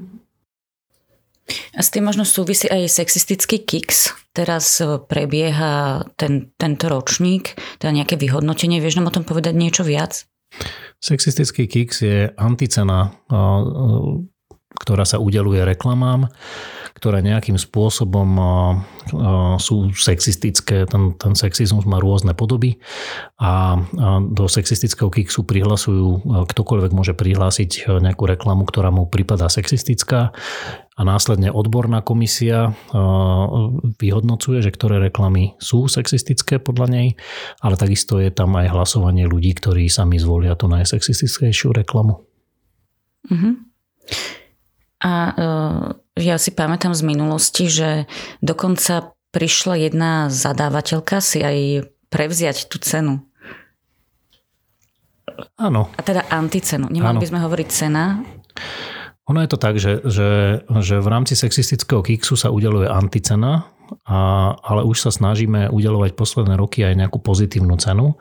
A 1.76 1.80
s 1.84 1.90
tým 1.92 2.08
možno 2.08 2.28
súvisí 2.28 2.68
aj 2.68 2.88
sexistický 2.90 3.64
kiks. 3.64 4.14
Teraz 4.32 4.80
e, 4.80 5.00
prebieha 5.00 6.06
ten, 6.16 6.52
tento 6.56 6.88
ročník, 6.88 7.58
teda 7.82 7.92
nejaké 7.92 8.16
vyhodnotenie. 8.16 8.80
Vieš 8.80 9.00
nám 9.00 9.12
o 9.12 9.16
tom 9.16 9.24
povedať 9.28 9.54
niečo 9.56 9.84
viac? 9.84 10.28
Sexistický 11.00 11.66
kiks 11.66 12.04
je 12.04 12.30
anticena, 12.36 13.16
ktorá 14.76 15.08
sa 15.08 15.18
udeluje 15.18 15.64
reklamám 15.64 16.28
ktoré 17.02 17.26
nejakým 17.26 17.58
spôsobom 17.58 18.30
sú 19.58 19.90
sexistické. 19.90 20.86
Ten, 20.86 21.18
ten 21.18 21.34
sexizmus 21.34 21.90
má 21.90 21.98
rôzne 21.98 22.38
podoby 22.38 22.78
a 23.42 23.82
do 24.22 24.46
sexistického 24.46 25.10
kiksu 25.10 25.42
prihlasujú, 25.42 26.22
ktokoľvek 26.46 26.92
môže 26.94 27.18
prihlásiť 27.18 27.90
nejakú 27.90 28.30
reklamu, 28.30 28.70
ktorá 28.70 28.94
mu 28.94 29.10
prípada 29.10 29.50
sexistická 29.50 30.30
a 30.92 31.02
následne 31.08 31.50
odborná 31.50 32.04
komisia 32.04 32.76
vyhodnocuje, 33.98 34.60
že 34.60 34.76
ktoré 34.76 35.00
reklamy 35.00 35.56
sú 35.58 35.88
sexistické 35.88 36.60
podľa 36.60 36.88
nej, 36.92 37.08
ale 37.64 37.80
takisto 37.80 38.20
je 38.20 38.30
tam 38.30 38.54
aj 38.60 38.70
hlasovanie 38.70 39.24
ľudí, 39.26 39.56
ktorí 39.56 39.88
sami 39.88 40.20
zvolia 40.20 40.54
tú 40.60 40.68
najsexistickejšiu 40.68 41.72
reklamu. 41.72 42.22
Uh-huh. 43.32 43.54
A 45.02 45.14
ja 46.20 46.36
si 46.38 46.52
pamätám 46.54 46.94
z 46.94 47.02
minulosti, 47.08 47.66
že 47.72 48.06
dokonca 48.44 49.16
prišla 49.32 49.88
jedna 49.88 50.28
zadávateľka 50.28 51.24
si 51.24 51.40
aj 51.40 51.88
prevziať 52.12 52.68
tú 52.68 52.78
cenu. 52.84 53.24
Áno. 55.56 55.88
A 55.96 56.02
teda 56.04 56.28
anticenu. 56.28 56.92
Nemali 56.92 57.18
by 57.18 57.28
sme 57.32 57.40
hovoriť 57.40 57.68
cena? 57.72 58.22
Ono 59.30 59.40
je 59.42 59.50
to 59.50 59.58
tak, 59.62 59.78
že, 59.78 60.02
že, 60.02 60.62
že 60.66 60.96
v 60.98 61.08
rámci 61.08 61.38
sexistického 61.38 62.02
kiksu 62.02 62.34
sa 62.34 62.50
udeluje 62.50 62.90
anticena, 62.90 63.70
a, 64.08 64.52
ale 64.64 64.88
už 64.88 65.04
sa 65.04 65.12
snažíme 65.12 65.68
udelovať 65.68 66.16
posledné 66.16 66.56
roky 66.56 66.84
aj 66.88 66.96
nejakú 66.96 67.20
pozitívnu 67.20 67.76
cenu, 67.76 68.16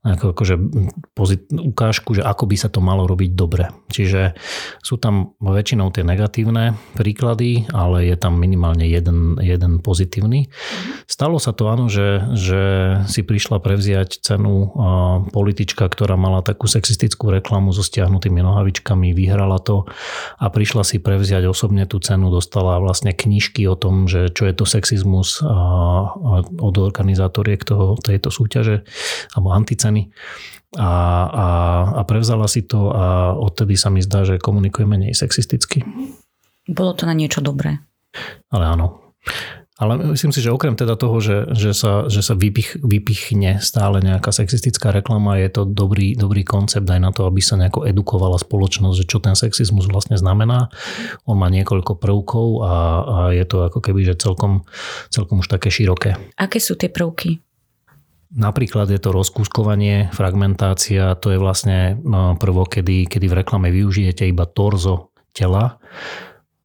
nejakú 0.00 0.32
akože 0.32 0.54
pozit, 1.12 1.44
ukážku, 1.52 2.16
že 2.16 2.24
ako 2.24 2.48
by 2.48 2.56
sa 2.56 2.72
to 2.72 2.80
malo 2.80 3.04
robiť 3.04 3.30
dobre. 3.36 3.68
Čiže 3.92 4.36
sú 4.80 4.96
tam 4.96 5.36
väčšinou 5.40 5.92
tie 5.92 6.08
negatívne 6.08 6.76
príklady, 6.96 7.68
ale 7.70 8.08
je 8.08 8.16
tam 8.16 8.40
minimálne 8.40 8.88
jeden, 8.88 9.36
jeden 9.40 9.84
pozitívny. 9.84 10.48
Stalo 11.04 11.36
sa 11.36 11.52
to 11.52 11.68
áno, 11.68 11.92
že, 11.92 12.24
že 12.34 12.62
si 13.04 13.20
prišla 13.20 13.60
prevziať 13.60 14.24
cenu 14.24 14.72
politička, 15.30 15.84
ktorá 15.84 16.16
mala 16.16 16.40
takú 16.40 16.64
sexistickú 16.64 17.28
reklamu 17.28 17.76
so 17.76 17.84
stiahnutými 17.84 18.40
nohavičkami, 18.40 19.12
vyhrala 19.12 19.60
to 19.60 19.84
a 20.40 20.46
prišla 20.48 20.88
si 20.88 20.96
prevziať 20.96 21.44
osobne 21.44 21.84
tú 21.84 22.00
cenu, 22.00 22.32
dostala 22.32 22.80
vlastne 22.80 23.12
knižky 23.12 23.68
o 23.68 23.76
tom, 23.76 24.08
že 24.08 24.32
čo 24.32 24.48
je 24.48 24.54
to 24.56 24.64
sexizmus 24.64 25.44
a, 25.44 25.52
a 26.16 26.32
od 26.48 26.74
organizátoriek 26.80 27.60
toho, 27.60 28.00
tejto 28.00 28.32
súťaže 28.32 28.88
alebo 29.36 29.52
anticeny 29.52 30.08
a, 30.80 30.90
a, 31.28 31.48
a 31.98 32.00
prevzala 32.08 32.48
si 32.48 32.64
to 32.64 32.88
a 32.88 33.36
odtedy 33.36 33.76
sa 33.76 33.92
mi 33.92 34.00
zdá, 34.00 34.24
že 34.24 34.40
komunikuje 34.40 34.88
menej 34.88 35.12
sexisticky. 35.12 35.84
Bolo 36.64 36.96
to 36.96 37.04
na 37.04 37.12
niečo 37.12 37.44
dobré. 37.44 37.82
Ale 38.48 38.64
áno. 38.64 39.12
Ale 39.80 39.96
myslím 40.12 40.28
si, 40.28 40.44
že 40.44 40.52
okrem 40.52 40.76
teda 40.76 40.92
toho, 41.00 41.24
že, 41.24 41.48
že 41.56 41.72
sa, 41.72 42.04
že 42.04 42.20
sa 42.20 42.36
vypich, 42.36 42.84
vypichne 42.84 43.64
stále 43.64 44.04
nejaká 44.04 44.28
sexistická 44.28 44.92
reklama, 44.92 45.40
je 45.40 45.48
to 45.48 45.64
dobrý, 45.64 46.12
dobrý 46.12 46.44
koncept 46.44 46.84
aj 46.84 47.00
na 47.00 47.08
to, 47.16 47.24
aby 47.24 47.40
sa 47.40 47.56
nejako 47.56 47.88
edukovala 47.88 48.36
spoločnosť, 48.36 48.96
že 49.00 49.08
čo 49.08 49.24
ten 49.24 49.32
sexizmus 49.32 49.88
vlastne 49.88 50.20
znamená. 50.20 50.68
On 51.24 51.40
má 51.40 51.48
niekoľko 51.48 51.96
prvkov 51.96 52.48
a, 52.60 52.68
a 52.68 53.16
je 53.32 53.44
to 53.48 53.64
ako 53.64 53.80
keby, 53.80 54.04
že 54.04 54.20
celkom, 54.20 54.68
celkom 55.08 55.40
už 55.40 55.48
také 55.48 55.72
široké. 55.72 56.20
Aké 56.36 56.60
sú 56.60 56.76
tie 56.76 56.92
prvky? 56.92 57.40
Napríklad 58.30 58.86
je 58.92 59.00
to 59.00 59.16
rozkúskovanie, 59.16 60.12
fragmentácia, 60.12 61.18
to 61.18 61.34
je 61.34 61.38
vlastne 61.40 61.98
no, 62.04 62.36
prvo, 62.36 62.68
kedy, 62.68 63.08
kedy 63.08 63.26
v 63.26 63.38
reklame 63.42 63.72
využijete 63.72 64.28
iba 64.28 64.44
torzo 64.44 65.10
tela, 65.34 65.80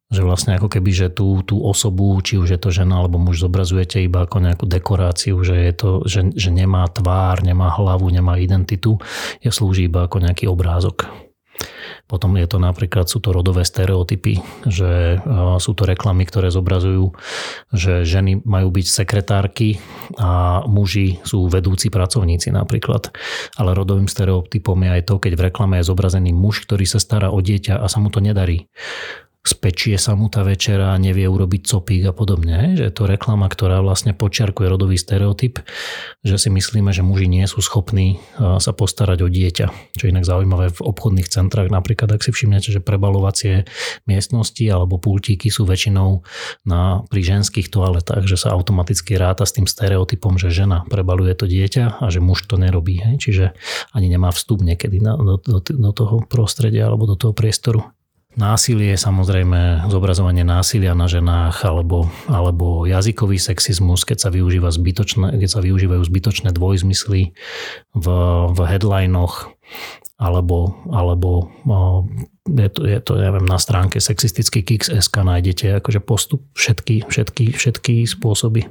že 0.06 0.22
vlastne 0.22 0.54
ako 0.54 0.70
keby, 0.70 0.90
že 0.94 1.08
tú, 1.10 1.42
tú 1.42 1.58
osobu, 1.58 2.14
či 2.22 2.38
už 2.38 2.54
je 2.54 2.60
to 2.62 2.70
žena 2.70 3.02
alebo 3.02 3.18
muž, 3.18 3.42
zobrazujete 3.42 3.98
iba 4.06 4.22
ako 4.22 4.38
nejakú 4.38 4.64
dekoráciu, 4.70 5.42
že, 5.42 5.58
je 5.58 5.72
to, 5.74 5.90
že, 6.06 6.20
že 6.30 6.54
nemá 6.54 6.86
tvár, 6.86 7.42
nemá 7.42 7.74
hlavu, 7.74 8.06
nemá 8.14 8.38
identitu, 8.38 9.02
je 9.42 9.50
slúži 9.50 9.90
iba 9.90 10.06
ako 10.06 10.22
nejaký 10.22 10.46
obrázok. 10.46 11.10
Potom 12.06 12.38
je 12.38 12.46
to 12.46 12.62
napríklad, 12.62 13.10
sú 13.10 13.18
to 13.18 13.34
rodové 13.34 13.66
stereotypy, 13.66 14.38
že 14.62 15.18
sú 15.58 15.74
to 15.74 15.82
reklamy, 15.82 16.22
ktoré 16.22 16.54
zobrazujú, 16.54 17.10
že 17.74 18.06
ženy 18.06 18.46
majú 18.46 18.70
byť 18.70 18.86
sekretárky 18.86 19.82
a 20.14 20.62
muži 20.70 21.18
sú 21.26 21.50
vedúci 21.50 21.90
pracovníci 21.90 22.54
napríklad. 22.54 23.10
Ale 23.58 23.74
rodovým 23.74 24.06
stereotypom 24.06 24.78
je 24.86 24.90
aj 25.00 25.02
to, 25.02 25.14
keď 25.18 25.32
v 25.34 25.44
reklame 25.50 25.82
je 25.82 25.88
zobrazený 25.90 26.30
muž, 26.30 26.62
ktorý 26.62 26.86
sa 26.86 27.02
stará 27.02 27.34
o 27.34 27.42
dieťa 27.42 27.82
a 27.82 27.86
sa 27.90 27.98
mu 27.98 28.06
to 28.12 28.22
nedarí 28.22 28.70
spečie 29.46 29.96
sa 29.96 30.18
mu 30.18 30.26
tá 30.28 30.42
večera, 30.42 30.94
nevie 30.98 31.26
urobiť 31.26 31.62
copík 31.66 32.02
a 32.06 32.12
podobne. 32.12 32.74
Že 32.74 32.84
je 32.90 32.94
to 32.94 33.04
reklama, 33.06 33.46
ktorá 33.46 33.80
vlastne 33.80 34.12
počiarkuje 34.12 34.66
rodový 34.66 34.98
stereotyp, 34.98 35.62
že 36.26 36.36
si 36.36 36.48
myslíme, 36.50 36.90
že 36.90 37.06
muži 37.06 37.30
nie 37.30 37.46
sú 37.46 37.62
schopní 37.62 38.18
sa 38.36 38.72
postarať 38.74 39.22
o 39.24 39.28
dieťa. 39.30 39.66
Čo 39.96 40.02
je 40.06 40.12
inak 40.12 40.26
zaujímavé 40.28 40.74
v 40.74 40.80
obchodných 40.84 41.30
centrách, 41.30 41.70
napríklad 41.70 42.12
ak 42.12 42.26
si 42.26 42.30
všimnete, 42.34 42.74
že 42.74 42.84
prebalovacie 42.84 43.64
miestnosti 44.04 44.62
alebo 44.68 44.98
pultíky 45.00 45.48
sú 45.48 45.64
väčšinou 45.64 46.26
na, 46.66 47.06
pri 47.08 47.20
ženských 47.22 47.70
toaletách, 47.70 48.26
že 48.26 48.36
sa 48.36 48.52
automaticky 48.52 49.16
ráta 49.16 49.46
s 49.46 49.54
tým 49.56 49.64
stereotypom, 49.64 50.36
že 50.36 50.52
žena 50.52 50.84
prebaluje 50.86 51.32
to 51.38 51.46
dieťa 51.48 52.02
a 52.02 52.06
že 52.10 52.18
muž 52.20 52.44
to 52.46 52.58
nerobí. 52.58 53.00
Čiže 53.16 53.54
ani 53.94 54.10
nemá 54.10 54.34
vstup 54.34 54.60
niekedy 54.62 55.00
na, 55.00 55.16
do, 55.16 55.38
do, 55.38 55.58
do 55.62 55.90
toho 55.94 56.22
prostredia 56.26 56.90
alebo 56.90 57.06
do 57.06 57.16
toho 57.16 57.32
priestoru. 57.32 57.95
Násilie, 58.36 59.00
samozrejme 59.00 59.88
zobrazovanie 59.88 60.44
násilia 60.44 60.92
na 60.92 61.08
ženách 61.08 61.64
alebo, 61.64 62.12
alebo 62.28 62.84
jazykový 62.84 63.40
sexizmus, 63.40 64.04
keď 64.04 64.28
sa, 64.28 64.30
využíva 64.30 64.68
zbytočné, 64.68 65.40
keď 65.40 65.48
sa 65.48 65.60
využívajú 65.64 66.04
zbytočné 66.04 66.52
dvojzmysly 66.52 67.32
v, 67.96 68.06
v 68.52 68.58
headlinoch 68.68 69.56
alebo, 70.20 70.76
alebo 70.92 71.48
je 72.44 72.68
to, 72.68 72.80
je 72.84 73.00
to 73.00 73.12
neviem, 73.16 73.48
na 73.48 73.56
stránke 73.56 74.04
sexistický 74.04 74.64
Kix.sk 74.64 75.16
nájdete 75.16 75.80
akože 75.80 76.04
postup 76.04 76.44
všetky, 76.52 77.08
všetky, 77.08 77.56
všetky 77.56 78.04
spôsoby 78.04 78.68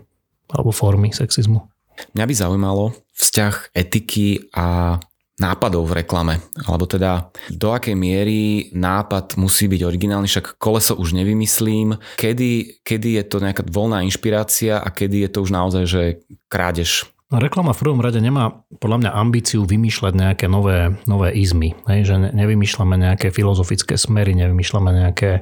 alebo 0.53 0.69
formy 0.69 1.09
sexizmu. 1.09 1.65
Mňa 2.13 2.25
by 2.29 2.33
zaujímalo 2.37 2.93
vzťah 3.17 3.73
etiky 3.73 4.45
a 4.53 4.97
nápadov 5.39 5.87
v 5.87 6.03
reklame? 6.03 6.39
Alebo 6.63 6.87
teda 6.87 7.31
do 7.51 7.75
akej 7.75 7.95
miery 7.95 8.71
nápad 8.71 9.35
musí 9.35 9.67
byť 9.67 9.81
originálny, 9.83 10.27
však 10.27 10.55
koleso 10.59 10.95
už 10.95 11.15
nevymyslím. 11.15 11.99
Kedy, 12.15 12.83
kedy 12.83 13.19
je 13.19 13.23
to 13.27 13.37
nejaká 13.43 13.63
voľná 13.67 14.03
inšpirácia 14.07 14.79
a 14.79 14.87
kedy 14.91 15.27
je 15.27 15.29
to 15.31 15.39
už 15.43 15.51
naozaj, 15.51 15.83
že 15.85 16.01
krádež 16.47 17.15
No, 17.25 17.41
reklama 17.41 17.73
v 17.73 17.81
prvom 17.81 18.05
rade 18.05 18.21
nemá 18.21 18.63
podľa 18.77 19.01
mňa 19.01 19.11
ambíciu 19.17 19.65
vymýšľať 19.65 20.13
nejaké 20.13 20.45
nové, 20.45 20.93
nové 21.09 21.33
izmy. 21.33 21.73
Hej, 21.89 22.13
že 22.13 22.15
nevymýšľame 22.37 23.01
nejaké 23.01 23.33
filozofické 23.33 23.97
smery, 23.97 24.37
nevymýšľame 24.37 24.93
nejaké 24.93 25.41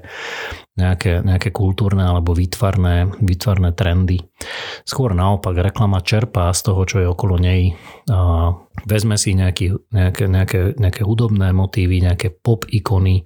nejaké, 0.74 1.22
nejaké 1.22 1.54
kultúrne 1.54 2.02
alebo 2.02 2.34
výtvarné, 2.34 3.14
výtvarné 3.22 3.78
trendy. 3.78 4.26
Skôr 4.84 5.14
naopak, 5.14 5.54
reklama 5.54 6.02
čerpá 6.02 6.50
z 6.50 6.62
toho, 6.66 6.82
čo 6.90 6.98
je 6.98 7.08
okolo 7.08 7.38
nej. 7.38 7.78
A 8.10 8.52
vezme 8.90 9.16
si 9.22 9.38
nejaký, 9.38 9.94
nejaké, 9.94 10.26
nejaké, 10.26 10.60
nejaké 10.76 11.02
hudobné 11.06 11.54
motívy, 11.54 12.02
nejaké 12.02 12.34
pop 12.34 12.66
ikony, 12.66 13.22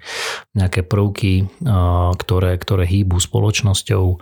nejaké 0.60 0.84
prvky, 0.84 1.48
a, 1.64 2.12
ktoré, 2.20 2.60
ktoré 2.60 2.84
hýbu 2.84 3.16
spoločnosťou, 3.16 4.20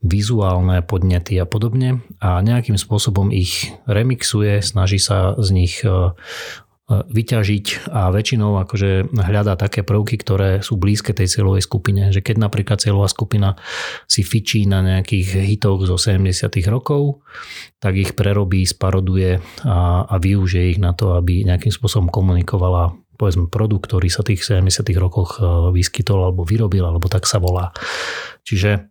vizuálne 0.00 0.80
podnety 0.86 1.36
a 1.36 1.44
podobne 1.44 2.00
a 2.24 2.40
nejakým 2.40 2.80
spôsobom 2.80 3.28
ich 3.34 3.68
remixuje, 3.84 4.64
snaží 4.64 4.96
sa 4.96 5.36
z 5.36 5.48
nich 5.52 5.84
vyťažiť 6.90 7.86
a 7.94 8.10
väčšinou 8.10 8.58
akože 8.66 9.14
hľadá 9.14 9.54
také 9.54 9.86
prvky, 9.86 10.18
ktoré 10.18 10.58
sú 10.58 10.74
blízke 10.74 11.14
tej 11.14 11.30
cieľovej 11.30 11.62
skupine. 11.62 12.10
Že 12.10 12.26
keď 12.26 12.36
napríklad 12.42 12.82
cieľová 12.82 13.06
skupina 13.06 13.54
si 14.10 14.26
fičí 14.26 14.66
na 14.66 14.82
nejakých 14.82 15.46
hitoch 15.46 15.86
zo 15.86 15.94
70 15.94 16.50
rokov, 16.66 17.22
tak 17.78 17.94
ich 17.94 18.18
prerobí, 18.18 18.66
sparoduje 18.66 19.38
a, 19.62 20.02
a 20.02 20.14
využije 20.18 20.74
ich 20.74 20.80
na 20.82 20.90
to, 20.90 21.14
aby 21.14 21.46
nejakým 21.46 21.70
spôsobom 21.70 22.10
komunikovala 22.10 22.98
povedzme 23.20 23.52
produkt, 23.52 23.92
ktorý 23.92 24.08
sa 24.08 24.24
tých 24.24 24.42
70 24.42 24.90
rokoch 24.96 25.38
e, 25.38 25.44
vyskytol 25.76 26.24
alebo 26.24 26.42
vyrobil, 26.48 26.88
alebo 26.88 27.04
tak 27.12 27.28
sa 27.28 27.36
volá. 27.36 27.68
Čiže 28.48 28.89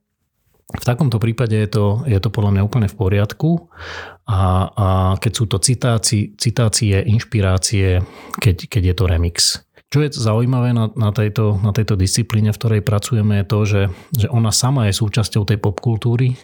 v 0.69 0.83
takomto 0.85 1.17
prípade 1.17 1.57
je 1.57 1.69
to, 1.69 1.85
je 2.05 2.19
to 2.21 2.29
podľa 2.29 2.53
mňa 2.53 2.61
úplne 2.61 2.85
v 2.85 2.97
poriadku 2.97 3.73
a, 4.29 4.69
a 4.69 4.87
keď 5.17 5.31
sú 5.33 5.45
to 5.49 5.57
citácie, 5.57 6.37
citácie, 6.37 6.93
inšpirácie, 7.09 8.05
keď, 8.37 8.69
keď 8.69 8.81
je 8.93 8.95
to 8.95 9.03
remix. 9.09 9.35
Čo 9.89 10.05
je 10.05 10.13
zaujímavé 10.13 10.69
na, 10.69 10.93
na, 10.93 11.09
tejto, 11.09 11.57
na 11.65 11.73
tejto 11.73 11.97
disciplíne, 11.97 12.53
v 12.53 12.59
ktorej 12.61 12.85
pracujeme, 12.85 13.41
je 13.41 13.45
to, 13.49 13.59
že, 13.65 13.81
že 14.13 14.27
ona 14.29 14.53
sama 14.53 14.85
je 14.85 14.93
súčasťou 14.93 15.49
tej 15.49 15.57
popkultúry 15.57 16.37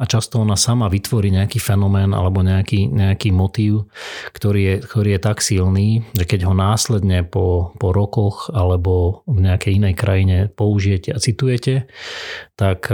a 0.00 0.08
často 0.08 0.40
ona 0.40 0.56
sama 0.56 0.88
vytvorí 0.88 1.28
nejaký 1.28 1.60
fenomén 1.60 2.16
alebo 2.16 2.40
nejaký, 2.40 2.88
nejaký 2.88 3.28
motív, 3.28 3.92
ktorý 4.32 4.60
je, 4.64 4.74
ktorý 4.88 5.08
je 5.12 5.20
tak 5.20 5.44
silný, 5.44 6.00
že 6.16 6.24
keď 6.24 6.48
ho 6.48 6.56
následne 6.56 7.28
po, 7.28 7.76
po 7.76 7.92
rokoch 7.92 8.48
alebo 8.56 9.20
v 9.28 9.44
nejakej 9.44 9.84
inej 9.84 9.92
krajine 9.92 10.36
použijete 10.48 11.12
a 11.12 11.20
citujete, 11.20 11.92
tak, 12.56 12.88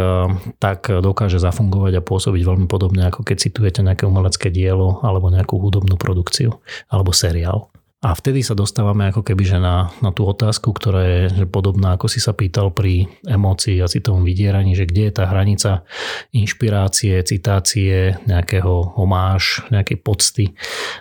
tak 0.58 0.90
dokáže 0.90 1.38
zafungovať 1.38 2.02
a 2.02 2.06
pôsobiť 2.06 2.42
veľmi 2.42 2.66
podobne, 2.66 3.06
ako 3.14 3.22
keď 3.22 3.46
citujete 3.46 3.86
nejaké 3.86 4.10
umelecké 4.10 4.50
dielo 4.50 4.98
alebo 5.06 5.30
nejakú 5.30 5.54
hudobnú 5.54 5.94
produkciu 5.94 6.58
alebo 6.90 7.14
seriál. 7.14 7.70
A 8.04 8.12
vtedy 8.12 8.44
sa 8.44 8.52
dostávame 8.52 9.08
ako 9.08 9.24
keby 9.24 9.48
že 9.48 9.56
na, 9.56 9.88
na 10.04 10.12
tú 10.12 10.28
otázku, 10.28 10.76
ktorá 10.76 11.00
je 11.08 11.20
že 11.32 11.46
podobná, 11.48 11.96
ako 11.96 12.12
si 12.12 12.20
sa 12.20 12.36
pýtal 12.36 12.68
pri 12.68 13.08
emócii 13.24 13.80
a 13.80 13.88
citovom 13.88 14.28
vydieraní, 14.28 14.76
že 14.76 14.84
kde 14.84 15.08
je 15.08 15.12
tá 15.16 15.24
hranica 15.24 15.88
inšpirácie, 16.36 17.16
citácie, 17.24 18.20
nejakého 18.28 19.00
homáš, 19.00 19.64
nejakej 19.72 19.98
pocty 20.04 20.52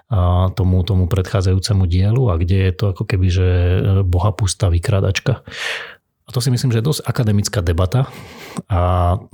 a 0.08 0.48
tomu, 0.56 0.80
tomu 0.88 1.12
predchádzajúcemu 1.12 1.84
dielu 1.92 2.24
a 2.32 2.40
kde 2.40 2.72
je 2.72 2.74
to 2.74 2.96
ako 2.96 3.04
keby 3.04 3.28
že 3.28 3.50
bohapustá 4.08 4.72
vykradačka. 4.72 5.44
A 6.24 6.32
to 6.32 6.40
si 6.40 6.48
myslím, 6.56 6.72
že 6.72 6.80
je 6.80 6.88
dosť 6.88 7.04
akademická 7.04 7.60
debata 7.60 8.08
a 8.72 8.80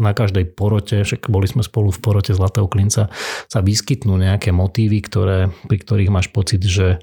na 0.02 0.12
každej 0.18 0.58
porote, 0.58 1.06
však 1.06 1.30
boli 1.30 1.46
sme 1.46 1.62
spolu 1.62 1.94
v 1.94 2.02
porote 2.02 2.34
Zlatého 2.34 2.66
klinca, 2.66 3.14
sa 3.46 3.60
vyskytnú 3.62 4.18
nejaké 4.18 4.50
motívy, 4.50 4.98
ktoré, 5.06 5.54
pri 5.70 5.78
ktorých 5.78 6.10
máš 6.10 6.34
pocit, 6.34 6.66
že, 6.66 6.98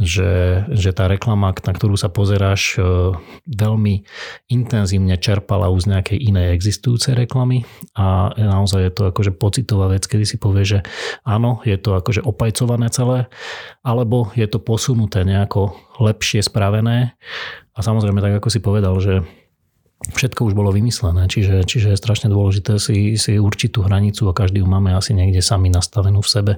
že, 0.00 0.64
že 0.72 0.96
tá 0.96 1.12
reklama, 1.12 1.52
na 1.52 1.72
ktorú 1.76 1.92
sa 1.92 2.08
pozeráš, 2.08 2.80
e, 2.80 3.12
veľmi 3.44 4.08
intenzívne 4.48 5.20
čerpala 5.20 5.68
už 5.68 5.84
z 5.84 5.90
nejakej 5.92 6.18
inej 6.24 6.56
existujúcej 6.56 7.12
reklamy 7.12 7.68
a 7.92 8.32
naozaj 8.32 8.80
je 8.88 8.92
to 8.96 9.02
akože 9.12 9.36
pocitová 9.36 9.92
vec, 9.92 10.08
kedy 10.08 10.24
si 10.24 10.40
povie, 10.40 10.64
že 10.64 10.78
áno, 11.28 11.60
je 11.68 11.76
to 11.76 12.00
akože 12.00 12.24
opajcované 12.24 12.88
celé, 12.88 13.28
alebo 13.84 14.32
je 14.32 14.48
to 14.48 14.56
posunuté 14.56 15.20
nejako 15.28 15.76
lepšie 16.00 16.40
spravené 16.40 17.12
a 17.76 17.78
samozrejme, 17.84 18.24
tak 18.24 18.40
ako 18.40 18.48
si 18.48 18.64
povedal, 18.64 18.96
že 19.04 19.20
všetko 20.00 20.48
už 20.48 20.56
bolo 20.56 20.72
vymyslené, 20.72 21.28
čiže, 21.28 21.60
čiže 21.68 21.92
je 21.92 22.00
strašne 22.00 22.32
dôležité 22.32 22.80
si, 22.80 23.20
si 23.20 23.36
určiť 23.36 23.76
hranicu 23.84 24.32
a 24.32 24.36
každý 24.36 24.64
ju 24.64 24.66
máme 24.66 24.96
asi 24.96 25.12
niekde 25.12 25.44
sami 25.44 25.68
nastavenú 25.68 26.24
v 26.24 26.32
sebe, 26.32 26.52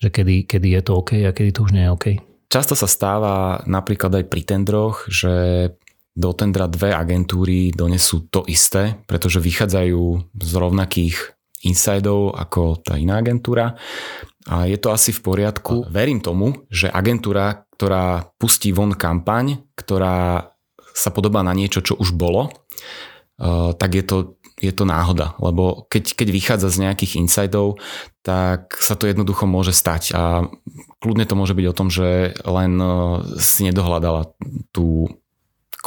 že 0.00 0.08
kedy, 0.08 0.48
kedy 0.48 0.72
je 0.72 0.80
to 0.80 0.92
OK 0.96 1.20
a 1.20 1.36
kedy 1.36 1.52
to 1.52 1.68
už 1.68 1.76
nie 1.76 1.84
je 1.84 1.92
OK. 1.92 2.06
Často 2.48 2.72
sa 2.72 2.88
stáva 2.88 3.60
napríklad 3.68 4.20
aj 4.20 4.24
pri 4.32 4.42
tendroch, 4.44 5.04
že 5.08 5.68
do 6.18 6.34
tendra 6.34 6.66
dve 6.66 6.90
agentúry 6.90 7.70
donesú 7.70 8.26
to 8.32 8.42
isté, 8.48 8.98
pretože 9.06 9.38
vychádzajú 9.38 10.02
z 10.34 10.52
rovnakých 10.56 11.38
insidov 11.62 12.34
ako 12.34 12.82
tá 12.82 12.98
iná 12.98 13.22
agentúra 13.22 13.78
a 14.48 14.64
je 14.64 14.80
to 14.80 14.88
asi 14.90 15.12
v 15.12 15.20
poriadku. 15.20 15.86
Verím 15.92 16.24
tomu, 16.24 16.64
že 16.72 16.88
agentúra, 16.88 17.68
ktorá 17.76 18.32
pustí 18.40 18.72
von 18.72 18.96
kampaň, 18.96 19.60
ktorá 19.76 20.48
sa 20.96 21.10
podobá 21.12 21.44
na 21.44 21.54
niečo, 21.54 21.84
čo 21.84 21.94
už 21.94 22.16
bolo, 22.16 22.50
uh, 22.50 23.70
tak 23.76 23.94
je 23.94 24.02
to, 24.02 24.37
je 24.58 24.72
to 24.74 24.84
náhoda. 24.84 25.38
Lebo 25.38 25.86
keď, 25.86 26.18
keď 26.18 26.28
vychádza 26.34 26.68
z 26.74 26.80
nejakých 26.86 27.22
insidov, 27.22 27.78
tak 28.26 28.74
sa 28.78 28.98
to 28.98 29.06
jednoducho 29.06 29.46
môže 29.46 29.72
stať. 29.72 30.12
A 30.12 30.46
kľudne 30.98 31.24
to 31.24 31.38
môže 31.38 31.54
byť 31.54 31.66
o 31.70 31.76
tom, 31.76 31.88
že 31.88 32.34
len 32.42 32.72
uh, 32.78 33.22
si 33.38 33.64
nedohľadala 33.64 34.34
tú 34.74 35.08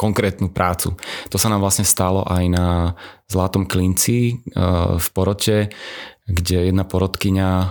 konkrétnu 0.02 0.50
prácu. 0.50 0.98
To 1.30 1.38
sa 1.38 1.46
nám 1.46 1.62
vlastne 1.62 1.86
stalo 1.86 2.26
aj 2.26 2.44
na 2.50 2.66
Zlatom 3.30 3.64
klinci 3.64 4.42
uh, 4.52 4.98
v 4.98 5.06
porote, 5.14 5.72
kde 6.22 6.70
jedna 6.70 6.86
porodkyňa 6.86 7.50
e, 7.50 7.66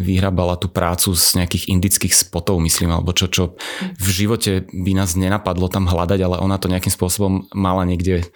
vyhrabala 0.00 0.56
tú 0.56 0.72
prácu 0.72 1.12
z 1.12 1.36
nejakých 1.36 1.68
indických 1.68 2.16
spotov, 2.16 2.56
myslím, 2.64 2.96
alebo 2.96 3.12
čo, 3.12 3.28
čo 3.28 3.60
v 4.00 4.08
živote 4.08 4.64
by 4.72 4.96
nás 4.96 5.12
nenapadlo 5.20 5.68
tam 5.68 5.84
hľadať, 5.84 6.16
ale 6.24 6.40
ona 6.40 6.56
to 6.56 6.72
nejakým 6.72 6.88
spôsobom 6.88 7.44
mala 7.52 7.84
niekde 7.84 8.24
e, 8.24 8.26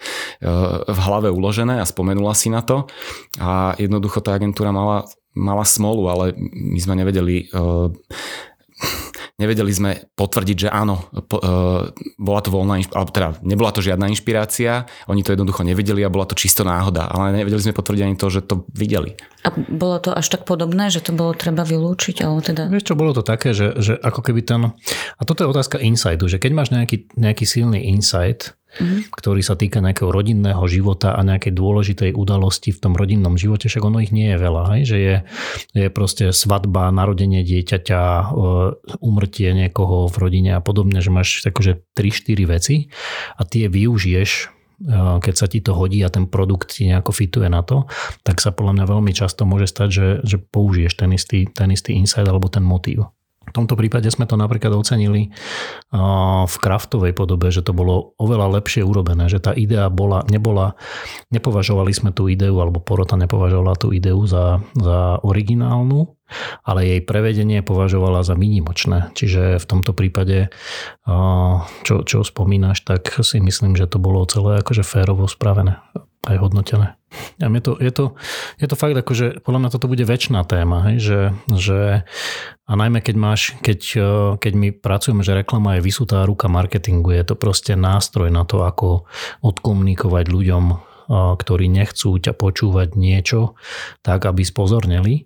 v 0.85 0.99
hlave 1.01 1.33
uložené 1.33 1.81
a 1.81 1.89
spomenula 1.89 2.37
si 2.37 2.53
na 2.53 2.61
to. 2.61 2.85
A 3.41 3.73
jednoducho 3.81 4.21
tá 4.21 4.37
agentúra 4.37 4.69
mala, 4.69 5.09
mala 5.33 5.65
smolu, 5.65 6.05
ale 6.13 6.25
my 6.53 6.77
sme 6.77 7.01
nevedeli 7.01 7.49
nevedeli 9.39 9.71
sme 9.71 9.91
potvrdiť, 10.13 10.67
že 10.67 10.69
áno, 10.69 11.07
po, 11.25 11.39
uh, 11.39 11.87
bola 12.19 12.39
to 12.43 12.51
voľná, 12.51 12.83
alebo 12.91 13.09
teda 13.09 13.39
nebola 13.41 13.71
to 13.71 13.79
žiadna 13.79 14.11
inšpirácia, 14.11 14.85
oni 15.07 15.23
to 15.23 15.31
jednoducho 15.33 15.63
nevedeli 15.63 16.03
a 16.03 16.11
bola 16.11 16.27
to 16.27 16.35
čisto 16.35 16.67
náhoda, 16.67 17.07
ale 17.07 17.31
nevedeli 17.31 17.63
sme 17.63 17.73
potvrdiť 17.73 18.03
ani 18.03 18.15
to, 18.19 18.27
že 18.27 18.43
to 18.43 18.67
videli. 18.75 19.15
A 19.47 19.55
bolo 19.55 20.03
to 20.03 20.11
až 20.11 20.27
tak 20.35 20.43
podobné, 20.43 20.91
že 20.91 20.99
to 20.99 21.15
bolo 21.15 21.31
treba 21.31 21.63
vylúčiť? 21.63 22.27
Alebo 22.27 22.43
teda... 22.43 22.67
Vieš 22.67 22.91
čo, 22.91 22.99
bolo 22.99 23.15
to 23.15 23.23
také, 23.23 23.55
že, 23.55 23.79
že 23.79 23.95
ako 23.95 24.19
keby 24.19 24.43
ten... 24.43 24.75
A 25.15 25.21
toto 25.23 25.47
je 25.47 25.51
otázka 25.51 25.79
insightu, 25.79 26.27
že 26.27 26.43
keď 26.43 26.51
máš 26.51 26.69
nejaký, 26.75 27.07
nejaký 27.15 27.47
silný 27.47 27.87
insight, 27.87 28.58
mm-hmm. 28.77 29.09
ktorý 29.09 29.41
sa 29.41 29.57
týka 29.57 29.81
nejakého 29.81 30.13
rodinného 30.13 30.61
života 30.69 31.17
a 31.17 31.25
nejakej 31.25 31.53
dôležitej 31.57 32.11
udalosti 32.13 32.69
v 32.69 32.79
tom 32.79 32.93
rodinnom 32.93 33.35
živote, 33.35 33.65
však 33.65 33.81
ono 33.81 34.03
ich 34.03 34.13
nie 34.13 34.29
je 34.35 34.37
veľa, 34.37 34.63
hej? 34.77 34.81
že 34.85 34.97
je, 34.97 35.15
je 35.73 35.87
proste 35.89 36.29
svadba, 36.29 36.93
narodenie 36.93 37.41
dieťaťa, 37.41 38.01
e, 38.01 38.23
umrtie 39.01 39.49
niekoho 39.57 40.05
v 40.07 40.15
rodine 40.21 40.51
a 40.53 40.61
podobne, 40.61 41.01
že 41.01 41.09
máš 41.09 41.41
akože 41.41 41.81
3-4 41.97 42.53
veci 42.53 42.75
a 43.35 43.41
tie 43.47 43.65
využiješ 43.65 44.31
e, 44.37 44.45
keď 45.19 45.35
sa 45.35 45.47
ti 45.49 45.59
to 45.65 45.73
hodí 45.73 46.05
a 46.05 46.13
ten 46.13 46.29
produkt 46.29 46.77
ti 46.77 46.85
nejako 46.85 47.11
fituje 47.11 47.49
na 47.49 47.65
to, 47.65 47.89
tak 48.21 48.37
sa 48.39 48.53
podľa 48.53 48.79
mňa 48.79 48.85
veľmi 48.85 49.11
často 49.17 49.49
môže 49.49 49.65
stať, 49.65 49.89
že, 49.89 50.07
že 50.21 50.37
použiješ 50.37 50.93
ten 50.93 51.09
istý, 51.15 51.49
ten 51.49 51.73
istý 51.73 51.97
insight 51.97 52.29
alebo 52.29 52.47
ten 52.47 52.61
motív. 52.61 53.09
V 53.49 53.53
tomto 53.53 53.73
prípade 53.73 54.07
sme 54.13 54.29
to 54.29 54.37
napríklad 54.37 54.71
ocenili 54.77 55.33
v 56.45 56.55
kraftovej 56.61 57.17
podobe, 57.17 57.49
že 57.49 57.65
to 57.65 57.73
bolo 57.73 58.13
oveľa 58.21 58.61
lepšie 58.61 58.85
urobené, 58.85 59.25
že 59.25 59.41
tá 59.41 59.51
idea 59.57 59.89
bola, 59.89 60.21
nebola, 60.29 60.77
nepovažovali 61.33 61.91
sme 61.91 62.13
tú 62.13 62.29
ideu, 62.29 62.53
alebo 62.61 62.77
porota 62.77 63.17
nepovažovala 63.17 63.73
tú 63.75 63.89
ideu 63.89 64.21
za, 64.29 64.61
za 64.77 65.17
originálnu, 65.25 66.13
ale 66.61 66.85
jej 66.85 67.01
prevedenie 67.01 67.65
považovala 67.65 68.21
za 68.21 68.37
výnimočné. 68.37 69.09
Čiže 69.17 69.57
v 69.57 69.65
tomto 69.65 69.97
prípade, 69.97 70.53
čo, 71.83 71.95
čo 72.05 72.17
spomínaš, 72.21 72.85
tak 72.85 73.09
si 73.25 73.41
myslím, 73.41 73.73
že 73.73 73.89
to 73.89 73.97
bolo 73.97 74.29
celé 74.29 74.61
akože 74.61 74.85
férovo 74.85 75.25
spravené 75.25 75.81
aj. 76.27 76.91
Ja, 77.41 77.49
je, 77.49 77.61
to, 77.63 77.73
je, 77.81 77.91
to, 77.95 78.05
je 78.61 78.67
to 78.69 78.75
fakt 78.77 78.93
ako, 78.93 79.11
že 79.17 79.27
podľa 79.41 79.59
mňa 79.65 79.69
toto 79.73 79.89
bude 79.89 80.05
väčšiná 80.05 80.45
téma, 80.45 80.91
hej, 80.91 80.97
že, 81.01 81.19
že 81.49 81.79
a 82.69 82.73
najmä 82.77 83.01
keď 83.01 83.15
máš, 83.17 83.41
keď, 83.65 83.79
keď 84.37 84.53
my 84.53 84.69
pracujeme, 84.77 85.25
že 85.25 85.33
reklama 85.33 85.79
je 85.79 85.85
vysutá 85.89 86.21
ruka 86.29 86.45
marketingu, 86.51 87.09
je 87.17 87.25
to 87.25 87.33
proste 87.33 87.73
nástroj 87.73 88.29
na 88.29 88.45
to, 88.45 88.61
ako 88.61 89.09
odkomunikovať 89.41 90.25
ľuďom, 90.29 90.63
ktorí 91.09 91.65
nechcú 91.65 92.21
ťa 92.21 92.37
počúvať 92.37 92.93
niečo, 92.93 93.57
tak 94.05 94.29
aby 94.29 94.45
spozorneli. 94.45 95.25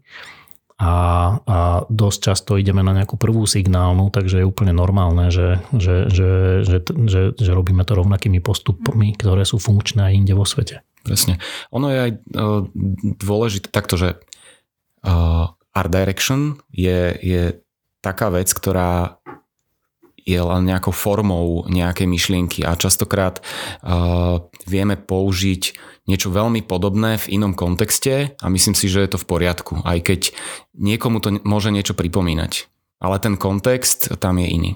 A, 0.83 0.95
a 1.39 1.57
dosť 1.87 2.19
často 2.19 2.51
ideme 2.59 2.83
na 2.83 2.91
nejakú 2.91 3.15
prvú 3.15 3.47
signálnu, 3.47 4.11
takže 4.11 4.43
je 4.43 4.49
úplne 4.49 4.75
normálne, 4.75 5.31
že, 5.31 5.63
že, 5.71 6.11
že, 6.11 6.31
že, 6.67 6.77
že, 6.83 7.21
že 7.39 7.51
robíme 7.55 7.87
to 7.87 7.95
rovnakými 7.95 8.43
postupmi, 8.43 9.15
ktoré 9.15 9.47
sú 9.47 9.63
funkčné 9.63 10.11
aj 10.11 10.13
inde 10.13 10.33
vo 10.35 10.43
svete. 10.43 10.83
Presne. 11.03 11.39
Ono 11.71 11.87
je 11.87 11.99
aj 11.99 12.11
uh, 12.11 12.63
dôležité 13.19 13.71
takto, 13.71 13.95
že 13.95 14.19
uh, 15.07 15.51
art 15.71 15.91
direction 15.91 16.59
je, 16.75 17.15
je 17.19 17.43
taká 18.03 18.27
vec, 18.27 18.51
ktorá 18.51 19.23
je 20.23 20.39
len 20.39 20.63
nejakou 20.63 20.95
formou 20.95 21.67
nejakej 21.67 22.07
myšlienky 22.07 22.59
a 22.63 22.79
častokrát 22.79 23.39
uh, 23.39 24.43
vieme 24.67 24.95
použiť 24.95 25.93
niečo 26.07 26.31
veľmi 26.31 26.63
podobné 26.67 27.15
v 27.15 27.39
inom 27.39 27.55
kontexte 27.55 28.35
a 28.35 28.45
myslím 28.51 28.75
si, 28.75 28.91
že 28.91 29.03
je 29.03 29.09
to 29.15 29.21
v 29.21 29.29
poriadku, 29.29 29.73
aj 29.87 29.99
keď 30.03 30.21
niekomu 30.75 31.23
to 31.23 31.39
môže 31.47 31.71
niečo 31.71 31.95
pripomínať. 31.95 32.67
Ale 33.03 33.19
ten 33.19 33.35
kontext 33.35 34.15
tam 34.19 34.39
je 34.39 34.47
iný. 34.47 34.71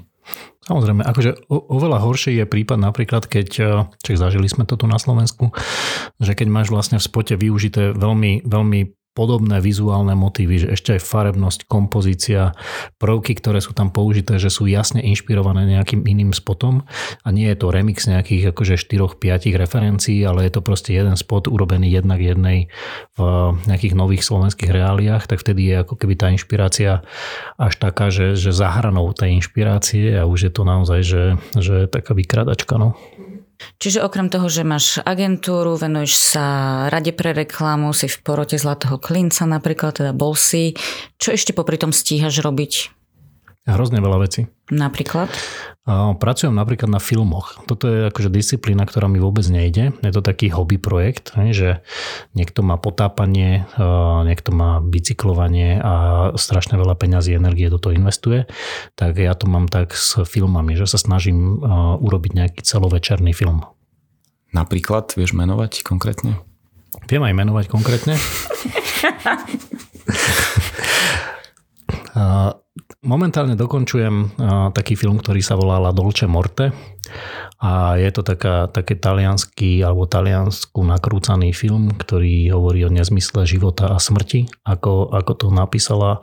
Samozrejme, 0.68 1.00
akože 1.08 1.48
oveľa 1.48 2.04
horší 2.04 2.44
je 2.44 2.46
prípad 2.46 2.76
napríklad, 2.76 3.24
keď, 3.24 3.50
e, 3.56 3.72
čak 4.04 4.20
zažili 4.20 4.52
sme 4.52 4.68
to 4.68 4.76
tu 4.76 4.84
na 4.84 5.00
Slovensku, 5.00 5.56
že 6.20 6.36
keď 6.36 6.48
máš 6.52 6.68
vlastne 6.68 7.00
v 7.00 7.08
spote 7.08 7.40
využité 7.40 7.96
veľmi, 7.96 8.44
veľmi 8.44 8.80
podobné 9.18 9.58
vizuálne 9.58 10.14
motívy, 10.14 10.62
že 10.62 10.68
ešte 10.78 10.90
aj 10.94 11.02
farebnosť, 11.02 11.60
kompozícia, 11.66 12.54
prvky, 13.02 13.34
ktoré 13.42 13.58
sú 13.58 13.74
tam 13.74 13.90
použité, 13.90 14.38
že 14.38 14.54
sú 14.54 14.70
jasne 14.70 15.02
inšpirované 15.02 15.66
nejakým 15.66 16.06
iným 16.06 16.38
spotom 16.38 16.86
a 17.26 17.28
nie 17.34 17.50
je 17.50 17.58
to 17.58 17.74
remix 17.74 18.06
nejakých 18.06 18.54
akože 18.54 18.78
4-5 18.78 19.58
referencií, 19.58 20.22
ale 20.22 20.46
je 20.46 20.52
to 20.54 20.62
proste 20.62 20.94
jeden 20.94 21.18
spot 21.18 21.50
urobený 21.50 21.90
jednak 21.90 22.22
jednej 22.22 22.70
v 23.18 23.22
nejakých 23.66 23.98
nových 23.98 24.22
slovenských 24.22 24.70
reáliách, 24.70 25.26
tak 25.26 25.42
vtedy 25.42 25.74
je 25.74 25.76
ako 25.82 25.98
keby 25.98 26.14
tá 26.14 26.30
inšpirácia 26.30 27.02
až 27.58 27.74
taká, 27.82 28.14
že, 28.14 28.38
že 28.38 28.54
zahranou 28.54 29.10
tej 29.18 29.42
inšpirácie 29.42 30.14
a 30.14 30.30
už 30.30 30.40
je 30.46 30.52
to 30.54 30.62
naozaj, 30.62 31.00
že, 31.02 31.24
že 31.58 31.90
taká 31.90 32.14
vykradačka. 32.14 32.78
No. 32.78 32.94
Čiže 33.78 34.06
okrem 34.06 34.30
toho, 34.30 34.50
že 34.50 34.66
máš 34.66 35.02
agentúru, 35.02 35.78
venuješ 35.78 36.14
sa 36.18 36.46
rade 36.90 37.14
pre 37.14 37.34
reklamu, 37.34 37.94
si 37.94 38.10
v 38.10 38.18
porote 38.22 38.58
Zlatého 38.58 38.98
klinca 39.02 39.46
napríklad, 39.46 40.02
teda 40.02 40.12
bol 40.14 40.34
si. 40.34 40.78
Čo 41.18 41.34
ešte 41.34 41.54
popri 41.54 41.78
tom 41.78 41.94
stíhaš 41.94 42.42
robiť? 42.42 42.97
Hrozne 43.68 44.00
veľa 44.00 44.24
vecí. 44.24 44.48
Napríklad? 44.72 45.28
Pracujem 46.24 46.56
napríklad 46.56 46.88
na 46.88 47.04
filmoch. 47.04 47.60
Toto 47.68 47.92
je 47.92 48.08
akože 48.08 48.32
disciplína, 48.32 48.88
ktorá 48.88 49.12
mi 49.12 49.20
vôbec 49.20 49.44
nejde. 49.52 49.92
Je 50.04 50.12
to 50.16 50.24
taký 50.24 50.48
hobby 50.48 50.80
projekt, 50.80 51.36
že 51.36 51.84
niekto 52.32 52.64
má 52.64 52.80
potápanie, 52.80 53.68
niekto 54.24 54.56
má 54.56 54.80
bicyklovanie 54.80 55.84
a 55.84 55.94
strašne 56.40 56.80
veľa 56.80 56.96
peňazí, 56.96 57.36
energie 57.36 57.68
do 57.68 57.76
toho 57.76 57.92
investuje. 57.92 58.48
Tak 58.96 59.20
ja 59.20 59.36
to 59.36 59.52
mám 59.52 59.68
tak 59.68 59.92
s 59.92 60.16
filmami, 60.24 60.80
že 60.80 60.88
sa 60.88 60.96
snažím 60.96 61.60
urobiť 62.00 62.40
nejaký 62.40 62.64
celovečerný 62.64 63.36
film. 63.36 63.68
Napríklad, 64.56 65.12
vieš 65.20 65.36
menovať 65.36 65.84
konkrétne? 65.84 66.40
Viem 67.12 67.24
aj 67.24 67.34
menovať 67.36 67.66
konkrétne. 67.68 68.16
Momentálne 73.06 73.56
dokončujem 73.56 74.38
taký 74.74 74.98
film, 75.00 75.22
ktorý 75.22 75.42
sa 75.42 75.56
volá 75.56 75.78
La 75.80 75.96
Dolce 75.96 76.26
Morte. 76.26 76.74
A 77.64 77.96
je 77.96 78.12
to 78.12 78.22
taká, 78.22 78.68
taký 78.70 79.00
talianský 79.00 79.82
alebo 79.82 80.06
taliansku 80.06 80.84
nakrúcaný 80.84 81.56
film, 81.56 81.96
ktorý 81.96 82.52
hovorí 82.52 82.84
o 82.86 82.94
nezmysle 82.94 83.48
života 83.48 83.90
a 83.90 83.98
smrti, 83.98 84.46
ako, 84.68 85.10
ako 85.16 85.32
to 85.34 85.48
napísala 85.50 86.20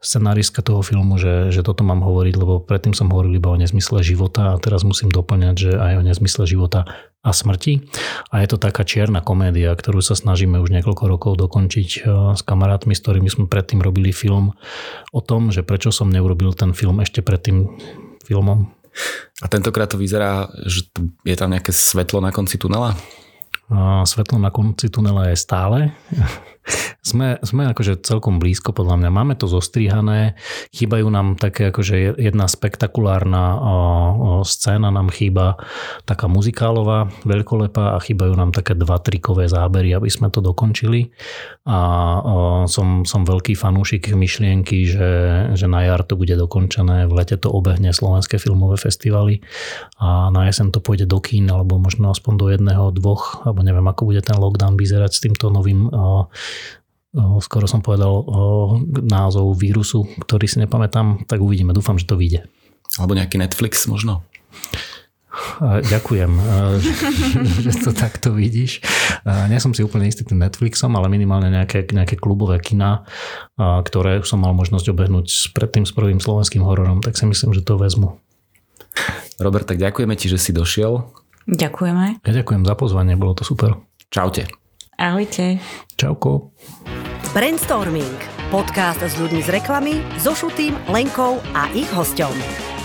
scenáristka 0.00 0.60
toho 0.60 0.84
filmu, 0.84 1.16
že, 1.16 1.50
že 1.50 1.64
toto 1.64 1.80
mám 1.80 2.04
hovoriť, 2.04 2.34
lebo 2.36 2.60
predtým 2.60 2.92
som 2.92 3.08
hovoril 3.08 3.40
iba 3.40 3.48
o 3.48 3.58
nezmysle 3.58 4.04
života 4.04 4.54
a 4.54 4.60
teraz 4.60 4.84
musím 4.84 5.08
doplňať, 5.08 5.54
že 5.56 5.70
aj 5.74 5.92
o 5.98 6.06
nezmysle 6.06 6.44
života 6.44 6.84
a 7.26 7.30
smrti. 7.34 7.88
A 8.30 8.44
je 8.44 8.48
to 8.52 8.60
taká 8.60 8.86
čierna 8.86 9.18
komédia, 9.18 9.74
ktorú 9.74 9.98
sa 9.98 10.14
snažíme 10.14 10.62
už 10.62 10.70
niekoľko 10.70 11.04
rokov 11.10 11.32
dokončiť 11.42 11.88
eh, 11.98 12.02
s 12.36 12.40
kamarátmi, 12.46 12.94
s 12.94 13.02
ktorými 13.02 13.26
sme 13.26 13.44
predtým 13.50 13.82
robili 13.82 14.14
film 14.14 14.54
o 15.10 15.20
tom, 15.24 15.50
že 15.50 15.66
prečo 15.66 15.90
som 15.90 16.12
neurobil 16.12 16.54
ten 16.54 16.70
film 16.76 17.02
ešte 17.02 17.24
pred 17.24 17.42
tým 17.42 17.66
filmom. 18.22 18.70
A 19.44 19.46
tentokrát 19.52 19.92
to 19.92 20.00
vyzerá, 20.00 20.48
že 20.64 20.88
je 21.26 21.36
tam 21.36 21.52
nejaké 21.52 21.68
svetlo 21.68 22.24
na 22.24 22.32
konci 22.32 22.56
tunela? 22.56 22.96
A 23.68 24.06
svetlo 24.06 24.38
na 24.38 24.54
konci 24.54 24.88
tunela 24.88 25.28
je 25.28 25.36
stále. 25.36 25.90
Sme, 27.06 27.38
sme 27.46 27.70
akože 27.70 28.02
celkom 28.02 28.42
blízko 28.42 28.74
podľa 28.74 28.98
mňa. 28.98 29.10
Máme 29.14 29.34
to 29.38 29.46
zostrihané, 29.46 30.34
chýbajú 30.74 31.06
nám 31.06 31.38
také 31.38 31.70
akože 31.70 32.18
jedna 32.18 32.50
spektakulárna 32.50 33.42
o, 33.54 33.60
o, 33.62 33.76
scéna 34.42 34.90
nám 34.90 35.14
chýba, 35.14 35.54
taká 36.02 36.26
muzikálová, 36.26 37.06
veľkolepá 37.22 37.94
a 37.94 38.02
chýbajú 38.02 38.34
nám 38.34 38.50
také 38.50 38.74
dva 38.74 38.98
trikové 38.98 39.46
zábery, 39.46 39.94
aby 39.94 40.10
sme 40.10 40.34
to 40.34 40.42
dokončili. 40.42 41.14
A 41.62 41.78
o, 42.18 42.66
som, 42.66 43.06
som 43.06 43.22
veľký 43.22 43.54
fanúšik 43.54 44.10
myšlienky, 44.10 44.90
že, 44.90 45.10
že 45.54 45.66
na 45.70 45.86
jar 45.86 46.02
to 46.02 46.18
bude 46.18 46.34
dokončené, 46.34 47.06
v 47.06 47.12
lete 47.22 47.38
to 47.38 47.54
obehne 47.54 47.94
slovenské 47.94 48.42
filmové 48.42 48.82
festivaly 48.82 49.46
a 50.02 50.34
na 50.34 50.50
jesen 50.50 50.74
to 50.74 50.82
pôjde 50.82 51.06
do 51.06 51.22
kín, 51.22 51.46
alebo 51.46 51.78
možno 51.78 52.10
aspoň 52.10 52.34
do 52.34 52.46
jedného, 52.50 52.90
dvoch, 52.90 53.46
alebo 53.46 53.62
neviem, 53.62 53.86
ako 53.86 54.10
bude 54.10 54.26
ten 54.26 54.34
lockdown 54.34 54.74
vyzerať 54.74 55.10
s 55.14 55.22
týmto 55.22 55.54
novým 55.54 55.86
o, 55.86 56.26
skoro 57.40 57.64
som 57.64 57.80
povedal 57.80 58.12
o 58.12 58.40
názov 58.84 59.56
vírusu, 59.56 60.04
ktorý 60.20 60.44
si 60.44 60.60
nepamätám, 60.60 61.24
tak 61.24 61.40
uvidíme. 61.40 61.72
Dúfam, 61.72 61.96
že 61.96 62.08
to 62.08 62.20
vyjde. 62.20 62.44
Alebo 63.00 63.16
nejaký 63.16 63.40
Netflix 63.40 63.88
možno? 63.88 64.24
Ďakujem, 65.60 66.32
že 67.64 67.72
to 67.84 67.92
takto 67.92 68.32
vidíš. 68.32 68.80
Nie 69.52 69.60
som 69.60 69.76
si 69.76 69.84
úplne 69.84 70.08
istý 70.08 70.24
tým 70.24 70.40
Netflixom, 70.40 70.96
ale 70.96 71.12
minimálne 71.12 71.52
nejaké, 71.52 71.84
nejaké 71.92 72.16
klubové 72.16 72.56
kina, 72.60 73.04
ktoré 73.60 74.24
som 74.24 74.40
mal 74.40 74.56
možnosť 74.56 74.96
obehnúť 74.96 75.52
predtým 75.52 75.84
s 75.84 75.92
prvým 75.92 76.20
slovenským 76.24 76.64
hororom, 76.64 77.04
tak 77.04 77.20
si 77.20 77.28
myslím, 77.28 77.52
že 77.52 77.64
to 77.64 77.76
vezmu. 77.76 78.16
Robert, 79.36 79.68
tak 79.68 79.76
ďakujeme 79.76 80.16
ti, 80.16 80.32
že 80.32 80.40
si 80.40 80.56
došiel. 80.56 81.04
Ďakujeme. 81.44 82.24
Ja 82.24 82.32
ďakujem 82.32 82.64
za 82.64 82.74
pozvanie, 82.74 83.20
bolo 83.20 83.36
to 83.36 83.44
super. 83.44 83.76
Čaute. 84.08 84.65
Ahojte. 84.96 85.60
Čauko. 86.00 86.56
Brainstorming. 87.36 88.16
Podcast 88.48 89.04
s 89.04 89.20
ľuďmi 89.20 89.44
z 89.44 89.52
reklamy, 89.52 90.00
so 90.16 90.32
Šutým, 90.32 90.72
Lenkou 90.88 91.36
a 91.52 91.68
ich 91.76 91.90
hosťom. 91.92 92.75